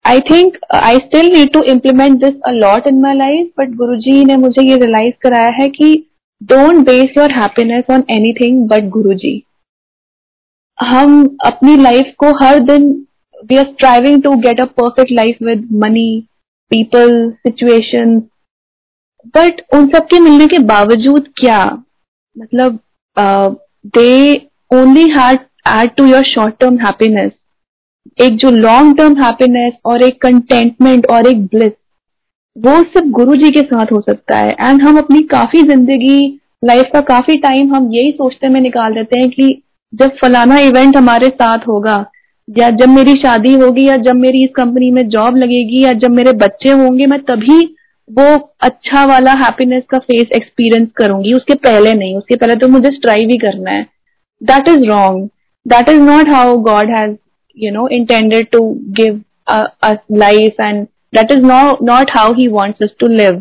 I 0.06 0.20
think 0.20 0.58
I 0.76 0.98
still 0.98 1.32
need 1.34 1.52
to 1.54 1.62
implement 1.64 2.20
this 2.24 2.42
a lot 2.46 2.88
in 2.88 3.00
my 3.02 3.16
life 3.16 3.52
but 3.60 3.76
Guru 3.76 3.96
ji 3.98 4.24
ने 4.26 4.38
मुझे 4.38 4.62
ये 4.62 4.76
रियलाइज़ 4.76 5.14
कराया 5.22 5.50
है 5.62 5.70
कि 5.70 5.94
base 6.42 7.18
your 7.18 7.32
happiness 7.32 7.84
on 7.92 8.04
anything 8.10 8.68
but 8.68 8.90
Guru 8.90 9.14
ji 9.14 9.42
हम 10.78 11.38
अपनी 11.46 11.76
लाइफ 11.78 12.14
को 12.18 12.32
हर 12.44 12.60
दिन 12.60 12.90
we 13.50 13.58
are 13.58 13.66
striving 13.66 14.22
to 14.24 14.36
get 14.38 14.62
a 14.62 14.66
perfect 14.80 15.12
life 15.12 15.42
with 15.42 15.68
money 15.74 16.10
people 16.72 17.32
situation 17.48 18.20
but 19.36 19.62
उन 19.74 19.88
सब 19.88 20.08
के 20.08 20.20
मिलने 20.20 20.48
के 20.48 20.60
बावजूद 20.66 21.28
क्या 21.38 21.64
मतलब 22.36 22.80
they 23.86 24.36
only 24.72 25.04
add 25.70 25.90
to 25.98 26.06
your 26.06 26.24
short 26.26 26.56
term 26.60 26.78
happiness 26.78 27.32
एक 28.22 28.36
जो 28.38 28.50
लॉन्ग 28.52 28.98
टर्म 28.98 29.22
हैप्पीनेस 29.24 29.74
और 29.86 30.04
एक 30.04 30.22
कंटेंटमेंट 30.22 31.08
और 31.12 31.28
एक 31.28 31.46
ब्लिस 31.46 31.72
वो 32.56 32.72
सिर्फ़ 32.84 33.08
गुरु 33.10 33.36
जी 33.36 33.50
के 33.52 33.62
साथ 33.62 33.92
हो 33.92 34.00
सकता 34.02 34.38
है। 34.38 34.50
एंड 34.60 34.82
हम 34.82 34.98
अपनी 34.98 35.22
काफ़ी 35.30 35.62
ज़िंदगी 35.62 36.40
लाइफ 36.66 36.90
का 36.94 37.00
काफ़ी 37.02 37.36
टाइम 37.38 37.74
हम 37.76 37.90
यही 37.92 38.12
सोचते 38.12 38.50
में 38.50 38.60
निकाल 38.62 38.94
देते 38.94 39.20
हैं 39.20 39.30
कि 39.30 39.48
जब 39.94 40.12
फलाना 40.22 40.58
इवेंट 40.60 40.98
हमारे 40.98 41.28
साथ 41.28 41.68
होगा, 41.68 42.06
या 42.48 42.70
जब 42.72 42.90
मेरी 42.90 43.14
शादी 43.16 43.54
होगी, 43.54 43.88
या 43.88 43.98
जब 43.98 44.16
मेरी 44.16 44.44
इस 44.44 44.50
कंपनी 44.56 44.92
में 44.92 45.08
जॉब 45.10 45.38
लगेगी, 45.38 45.84
या 45.84 45.94
जब 45.94 46.12
मेरे 46.12 46.32
बच्चे 46.38 46.70
होंगे, 46.72 47.06
मैं 47.06 47.20
तभी 47.22 47.60
वो 48.10 48.26
अच्छा 48.62 49.04
वाला 49.06 49.32
हैप्पीनेस 49.39 49.84
का 49.89 49.97
फेस 49.99 50.32
एक्सपीरियंस 50.36 50.89
करूँगी 50.97 51.34
उसके 51.34 51.56
पहले 51.68 51.93
नहीं 51.93 52.16
उसके 52.18 52.36
पहले 52.36 52.56
तो 52.56 52.68
मुझे 52.68 52.89
स्ट्राइव 52.91 53.30
ही 53.30 53.38
करना 53.38 53.72
है। 53.72 53.84
That 54.41 54.68
is 54.70 54.86
wrong 54.89 55.30
that 55.66 55.89
is 55.89 56.01
not 56.01 56.34
how 56.34 56.58
God 56.70 56.95
has 56.95 57.16
you 57.58 57.72
know 57.74 57.82
intended 57.95 58.47
to 58.54 58.60
give 58.97 59.18
uh, 59.47 59.66
us 59.88 59.97
life 60.22 60.62
and 60.68 60.88
that 61.14 61.34
is 61.34 61.43
not 61.49 61.82
not 61.89 62.14
how 62.14 62.24
he 62.34 62.45
wants 62.54 62.86
us 62.86 62.93
to 63.01 63.10
live. 63.20 63.36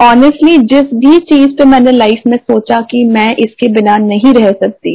Honestly 0.00 0.56
जिस 0.72 0.92
भी 1.02 1.18
चीज़ 1.30 1.56
पे 1.58 1.64
मैंने 1.64 1.92
लाइफ 1.92 2.22
में 2.26 2.36
सोचा 2.36 2.80
कि 2.90 3.02
मैं 3.10 3.26
इसके 3.44 3.68
बिना 3.74 3.96
नहीं 3.98 4.32
रह 4.34 4.50
सकती 4.62 4.92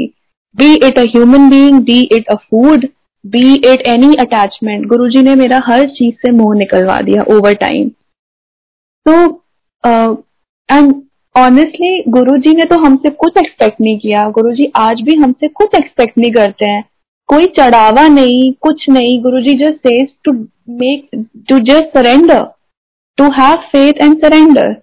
be 0.55 0.73
it 0.87 0.99
a 0.99 1.03
human 1.15 1.49
being 1.49 1.79
be 1.85 1.99
it 2.17 2.27
a 2.27 2.35
food 2.35 2.87
be 3.25 3.53
it 3.65 3.81
any 3.87 4.13
attachment 4.19 4.85
Guru 4.87 5.09
ji 5.09 5.21
ने 5.21 5.35
मेरा 5.35 5.61
हर 5.65 5.85
चीज़ 5.89 6.15
से 6.15 6.31
मोह 6.33 6.55
निकलवा 6.57 6.97
दिया 7.01 7.23
ओवर 7.35 7.53
टाइम 7.61 7.89
तो 9.05 9.13
एंड 10.69 10.93
ऑनेस्टली 11.35 12.03
गुरुजी 12.11 12.53
ने 12.55 12.63
तो 12.65 12.79
हमसे 12.79 13.09
कुछ 13.09 13.37
एक्सपेक्ट 13.37 13.81
नहीं 13.81 13.97
किया। 13.99 14.23
गुरु 14.29 14.53
जी 14.53 14.71
आज 14.77 15.01
भी 15.01 15.15
हमसे 15.15 15.47
कुछ 15.49 15.75
एक्सपेक्ट 15.75 16.17
नहीं 16.17 16.31
करते 16.31 16.65
हैं। 16.65 16.83
कोई 17.29 17.45
चढ़ावा 17.57 18.07
नहीं, 18.07 18.51
कुछ 18.61 18.85
नहीं। 18.89 19.21
Guruji 19.23 19.57
just 19.57 19.87
says 19.87 20.07
to 20.25 20.31
make 20.79 21.25
to 21.49 21.59
just 21.65 21.97
surrender 21.97 22.43
to 23.17 23.31
have 23.33 23.55
faith 23.71 24.01
and 24.01 24.17
surrender 24.21 24.75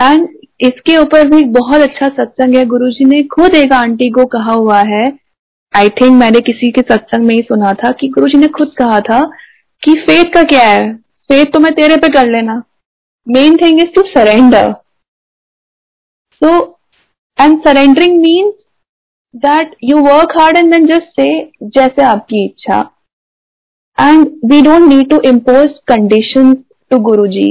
and 0.00 0.28
इसके 0.60 0.96
ऊपर 0.98 1.28
भी 1.28 1.42
बहुत 1.52 1.80
अच्छा 1.80 2.06
सत्संग 2.08 2.56
है। 2.56 2.64
गुरुजी 2.66 3.04
ने 3.04 3.22
खुद 3.28 3.54
एक 3.56 3.72
आंटी 3.74 4.10
को 4.10 4.24
कहा 4.28 4.54
हुआ 4.54 4.80
है 4.86 5.06
आई 5.74 5.88
थिंक 6.00 6.12
मैंने 6.12 6.40
किसी 6.40 6.70
के 6.70 6.80
सत्संग 6.82 7.26
में 7.26 7.34
ही 7.34 7.42
सुना 7.42 7.72
था 7.82 7.90
कि 8.00 8.08
गुरुजी 8.08 8.38
ने 8.38 8.46
खुद 8.58 8.72
कहा 8.78 9.00
था 9.00 9.20
कि 9.82 9.94
फेथ 10.00 10.32
का 10.34 10.42
क्या 10.42 10.68
है? 10.68 10.92
फेथ 10.94 11.52
तो 11.52 11.60
मैं 11.60 11.72
तेरे 11.74 11.96
पे 11.96 12.08
कर 12.12 12.28
लेना। 12.30 12.62
Main 13.26 13.56
thing 13.56 13.82
is 13.82 13.94
to 13.94 14.02
surrender 14.10 14.74
So, 16.42 16.50
and 17.38 17.58
surrendering 17.64 18.14
means 18.20 18.52
that 19.34 19.74
you 19.88 19.98
work 20.04 20.30
hard 20.36 20.58
and 20.60 20.72
then 20.74 20.86
just 20.90 21.10
say 21.18 21.32
जैसे 21.74 22.02
आपकी 22.02 22.44
इच्छा. 22.44 22.78
And 23.98 24.26
we 24.50 24.60
don't 24.62 24.88
need 24.88 25.08
to 25.10 25.20
impose 25.30 25.68
condition 25.88 26.52
to 26.90 26.98
Guru 27.08 27.26
ji 27.26 27.48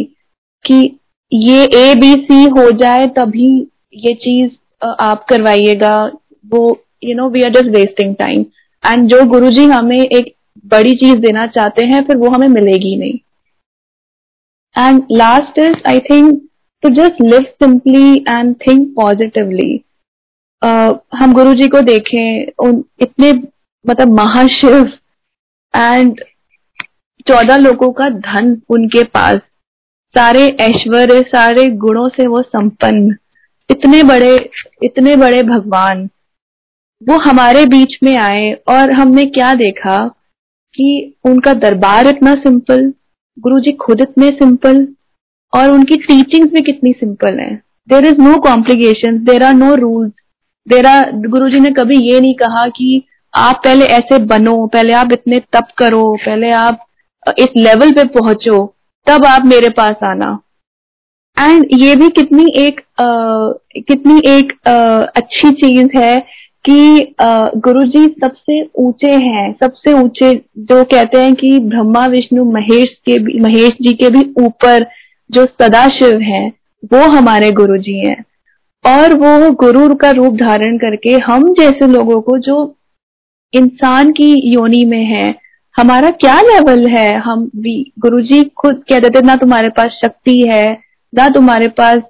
कि 0.65 0.79
ये 1.31 1.63
ए 1.75 1.93
बी 1.95 2.13
सी 2.25 2.43
हो 2.57 2.69
जाए 2.79 3.05
तभी 3.17 3.51
ये 4.05 4.13
चीज़ 4.23 4.51
आप 5.01 5.25
करवाइएगा। 5.29 5.93
वो 6.47 6.63
you 7.03 7.15
know 7.15 7.29
we 7.29 7.43
are 7.43 7.51
just 7.51 7.75
wasting 7.75 8.15
time 8.15 8.45
and 8.83 9.07
जो 9.09 9.23
गुरु 9.25 9.49
जी 9.49 9.65
हमें 9.65 9.99
एक 9.99 10.33
बड़ी 10.65 10.95
चीज़ 10.95 11.17
देना 11.19 11.47
चाहते 11.47 11.85
हैं 11.85 12.03
फिर 12.03 12.17
वो 12.17 12.29
हमें 12.29 12.47
मिलेगी 12.47 12.95
नहीं. 12.97 13.19
And 14.87 15.03
last 15.11 15.59
is 15.59 15.87
I 15.87 15.99
think 15.99 16.45
just 16.83 17.17
live 17.21 17.47
simply 17.61 18.23
and 18.25 18.55
think 18.57 18.83
positively. 18.97 19.83
Uh, 20.61 20.93
हम 21.15 21.33
गुरु 21.33 21.53
जी 21.53 21.67
को 21.67 21.81
देखें 21.81 22.51
उन 22.65 22.83
इतने 23.01 23.31
मतलब 23.85 24.07
महाशिव 24.09 24.91
एंड 25.73 26.21
चौदह 27.27 27.57
लोगों 27.57 27.91
का 27.91 28.07
धन 28.09 28.61
उनके 28.69 29.03
पास. 29.03 29.39
सारे 30.15 30.47
ऐश्वर्य 30.61 31.21
सारे 31.21 31.65
गुणों 31.83 32.07
से 32.09 32.27
वो 32.27 32.41
संपन्न. 32.41 33.15
इतने 33.69 34.01
बड़े 34.03 34.49
इतने 34.83 35.15
बड़े 35.15 35.43
भगवान. 35.43 36.09
वो 37.01 37.17
हमारे 37.19 37.65
बीच 37.65 37.97
में 38.03 38.15
आए 38.17 38.51
और 38.67 38.91
हमने 38.91 39.25
क्या 39.27 39.53
देखा 39.53 39.97
कि 40.75 41.13
उनका 41.25 41.53
दरबार 41.59 42.07
इतना 42.07 42.33
सिंपल 42.37 42.93
गुरु 43.37 43.59
जी 43.59 43.71
खुद 43.81 44.01
इतने 44.01 44.29
सिंपल 44.31 44.87
और 45.53 45.71
उनकी 45.71 45.95
टीचिंग्स 45.97 46.51
भी 46.53 46.61
कितनी 46.61 46.91
सिंपल 46.91 47.39
है। 47.39 47.53
There 47.87 48.05
is 48.05 48.21
no 48.21 48.35
complication 48.41 49.17
there 49.25 49.43
are 49.43 49.53
no 49.53 49.73
rules 49.75 50.11
there 50.67 50.85
are 50.85 51.11
Guru 51.27 51.49
ji 51.49 51.59
ने 51.59 51.69
कभी 51.69 51.97
ये 52.09 52.19
नहीं 52.19 52.33
कहा 52.33 52.67
कि 52.67 53.03
आप 53.33 53.61
पहले 53.63 53.85
ऐसे 53.87 54.17
बनो 54.25 54.65
पहले 54.67 54.93
आप 54.93 55.11
इतने 55.13 55.39
तप 55.53 55.67
करो 55.77 56.03
पहले 56.25 56.51
आप 56.51 56.85
इस 57.39 57.55
लेवल 57.57 57.91
पे 57.91 58.03
पहुंचो 58.09 58.65
तब 59.07 59.25
आप 59.25 59.45
मेरे 59.45 59.69
पास 59.69 60.03
आना। 60.03 60.37
एंड 61.37 61.65
ये 61.73 61.95
भी 61.95 62.09
कितनी 62.09 62.45
एक 62.57 62.79
आ, 62.99 63.07
कितनी 63.79 64.21
एक 64.27 64.53
आ, 64.67 64.73
अच्छी 65.15 65.51
चीज़ 65.53 65.97
है 65.97 66.17
कि 66.65 67.15
गुरु 67.57 67.83
जी 67.83 68.05
सबसे 68.21 68.61
ऊँचे 68.77 69.11
हैं, 69.13 69.51
सबसे 69.53 69.93
ऊँचे 69.93 70.33
जो 70.59 70.83
कहते 70.83 71.21
हैं 71.21 71.33
कि 71.35 71.57
ब्रह्मा, 71.59 72.05
विष्णु, 72.07 72.43
महेश 72.45 72.89
के 73.05 73.17
भी, 73.19 73.39
महेश 73.39 73.71
जी 73.81 73.93
के 73.93 74.09
भी 74.09 74.23
ऊपर 74.45 74.85
जो 75.29 75.45
सदाशिव 75.45 76.19
हैं, 76.21 76.49
वो 76.93 77.07
हमारे 77.11 77.51
गुरु 77.51 77.77
जी 77.77 77.97
हैं। 77.99 78.23
और 78.85 79.13
वो 79.15 79.51
गुरु 79.55 79.93
का 79.95 80.09
रूप 80.11 80.33
धारण 80.35 80.77
करके 80.77 81.13
हम 81.23 81.53
जैसे 81.53 81.87
लोगों 81.87 82.19
को 82.21 82.37
जो 82.39 82.57
इंसान 83.53 84.11
की 84.11 84.33
योनि 84.53 84.83
में 84.85 85.03
है, 85.05 85.33
हमारा 85.75 86.09
क्या 86.11 86.39
लेवल 86.41 86.87
है? 86.87 87.13
हम 87.17 87.49
भी 87.55 87.91
गुरु 87.99 88.21
जी 88.21 88.43
खुद 88.57 88.83
कह 88.89 88.99
देते 88.99 89.21
ना 89.21 89.35
तुम्हारे 89.35 89.69
पास 89.69 89.99
शक्ति 90.03 90.39
है, 90.47 90.77
ना 91.13 91.27
तुम्हारे 91.29 91.67
पास 91.67 92.01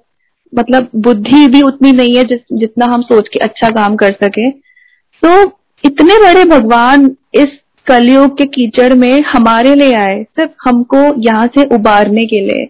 मतलब 0.52 0.88
बुद्धि 0.96 1.46
भी 1.48 1.62
उतनी 1.62 1.92
नहीं 1.92 2.16
है 2.16 2.24
जिस 2.24 2.40
जितना 2.60 2.86
हम 2.92 3.02
सोच 3.02 3.28
के 3.28 3.38
अच्छा 3.44 3.68
काम 3.72 3.96
कर 3.96 4.12
सके। 4.14 4.50
तो 4.50 5.42
इतने 5.84 6.18
बड़े 6.18 6.44
भगवान 6.46 7.04
इस 7.34 7.58
कलयुग 7.86 8.36
के 8.38 8.44
कीचड़ 8.46 8.92
में 8.94 9.22
हमारे 9.26 9.74
लिए 9.74 9.94
आए 9.96 10.22
सिर्फ़ 10.22 10.50
हमको 10.64 10.98
यहाँ 11.22 11.46
से 11.56 11.64
उबारने 11.74 12.24
के 12.24 12.40
लिए। 12.40 12.66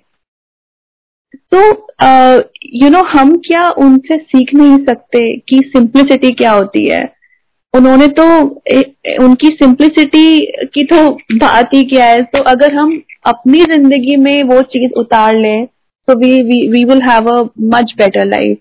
तो 1.54 1.60
यू 2.74 2.88
नो 2.90 3.02
हम 3.08 3.36
क्या 3.46 3.68
उनसे 3.78 4.16
सीख 4.18 4.54
नहीं 4.54 4.76
सकते 4.84 5.20
कि 5.48 5.60
सिंप्लिसिटी 5.66 6.30
क्या 6.32 6.52
होती 6.52 6.86
है? 6.86 7.02
उन्होंने 7.74 8.06
तो 8.10 8.24
ए, 8.68 8.82
उनकी 9.22 9.48
सिंप्लिसिटी 9.48 10.38
की 10.74 10.84
तो 10.84 11.08
बात 11.38 11.74
ही 11.74 11.82
क्या 11.90 12.04
है? 12.06 12.22
तो 12.22 12.42
अगर 12.44 12.74
हम 12.74 13.00
अपनी 13.26 13.60
ज़िंदगी 13.64 14.16
में 14.16 14.42
वो 14.44 14.60
चीज़ 14.72 14.92
उतार 15.00 15.36
लें 15.36 15.66
So 16.07 16.15
we, 16.15 16.43
we, 16.43 16.69
we 16.71 16.85
will 16.85 17.01
have 17.01 17.27
a 17.27 17.51
much 17.55 17.91
better 17.97 18.25
life. 18.25 18.59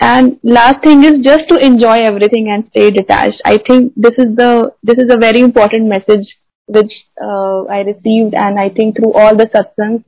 And 0.00 0.38
last 0.42 0.82
thing 0.82 1.04
is 1.04 1.24
just 1.24 1.48
to 1.48 1.56
enjoy 1.58 2.00
everything 2.00 2.48
and 2.50 2.66
stay 2.68 2.90
detached. 2.90 3.40
I 3.44 3.58
think 3.58 3.92
this 3.96 4.14
is 4.18 4.34
the 4.36 4.72
this 4.82 4.96
is 4.98 5.10
a 5.10 5.16
very 5.16 5.40
important 5.40 5.86
message 5.86 6.26
which 6.66 6.92
uh, 7.22 7.62
I 7.64 7.80
received, 7.80 8.34
and 8.34 8.58
I 8.58 8.68
think 8.70 8.96
through 8.96 9.12
all 9.12 9.36
the 9.36 9.46
satsangs, 9.46 10.02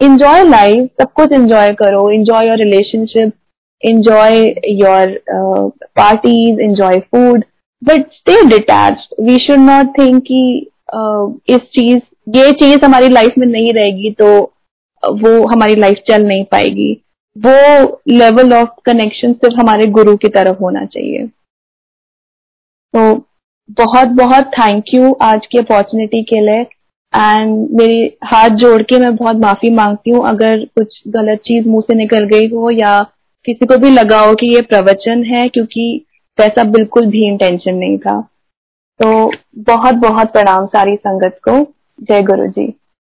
enjoy 0.00 0.42
life. 0.44 0.90
सब 1.00 1.12
कुछ 1.18 1.32
enjoy 1.32 1.74
करो. 1.82 2.02
Enjoy 2.14 2.42
your 2.44 2.56
relationship. 2.56 3.34
Enjoy 3.80 4.54
your 4.64 5.04
uh, 5.36 5.70
parties. 5.96 6.58
Enjoy 6.58 7.06
food. 7.10 7.44
But 7.82 8.10
stay 8.20 8.40
detached. 8.48 9.14
We 9.18 9.38
should 9.38 9.60
not 9.60 9.94
think 9.98 10.24
कि 10.30 10.70
uh, 10.94 11.56
इस 11.56 11.70
चीज 11.76 12.00
ये 12.36 12.52
चीज 12.52 12.84
हमारी 12.84 13.08
life 13.08 13.34
में 13.38 13.46
नहीं 13.46 13.72
रहेगी 13.72 14.10
तो 14.10 14.30
वो 15.03 15.45
हमारी 15.47 15.75
लाइफ 15.75 15.97
चल 16.07 16.23
नहीं 16.23 16.43
पाएगी। 16.43 16.91
वो 17.35 18.01
लेवल 18.07 18.53
ऑफ़ 18.53 18.69
कनेक्शन 18.85 19.33
सिर्फ़ 19.33 19.59
हमारे 19.59 19.85
गुरु 19.87 20.15
की 20.17 20.29
तरफ़ 20.29 20.57
होना 20.57 20.85
चाहिए। 20.85 21.27
तो 22.93 23.25
बहुत 23.77 24.07
बहुत 24.07 24.45
थैंक 24.53 24.93
यू 24.93 25.11
आज 25.21 25.45
की 25.45 25.57
अपॉर्चुनिटी 25.57 26.21
के 26.23 26.39
लिए। 26.41 26.61
एंड 27.13 27.69
मेरी 27.71 28.01
हाथ 28.23 28.49
जोड़ 28.55 28.81
के 28.81 28.99
मैं 28.99 29.15
बहुत 29.15 29.35
माफ़ी 29.35 29.69
मांगती 29.69 30.11
हूँ। 30.11 30.25
अगर 30.27 30.65
कुछ 30.65 31.01
गलत 31.07 31.39
चीज़ 31.39 31.67
मुँह 31.67 31.81
से 31.81 31.95
निकल 31.95 32.25
गई 32.25 32.47
हो 32.47 32.69
या 32.71 33.01
किसी 33.45 33.65
को 33.65 33.77
भी 33.77 33.89
लगा 33.89 34.19
हो 34.19 34.35
कि 34.35 34.53
ये 34.55 34.61
प्रवचन 34.61 35.23
है, 35.23 35.47
क्योंकि 35.49 36.05
वैसा 36.39 36.63
बिल्कुल 36.63 37.05
भी 37.05 37.25
इंटेंशन 37.27 37.75
नहीं 37.75 37.97
था। 37.97 38.19
तो 38.99 39.31
बहुत 39.63 39.95
बहुत 39.95 40.31
प्रणाम 40.31 40.65
सारी 40.65 40.95
संगत 40.95 41.39
को। 41.47 41.51
जय 42.01 42.21
गुरु 42.23 42.47
जी 42.47 42.67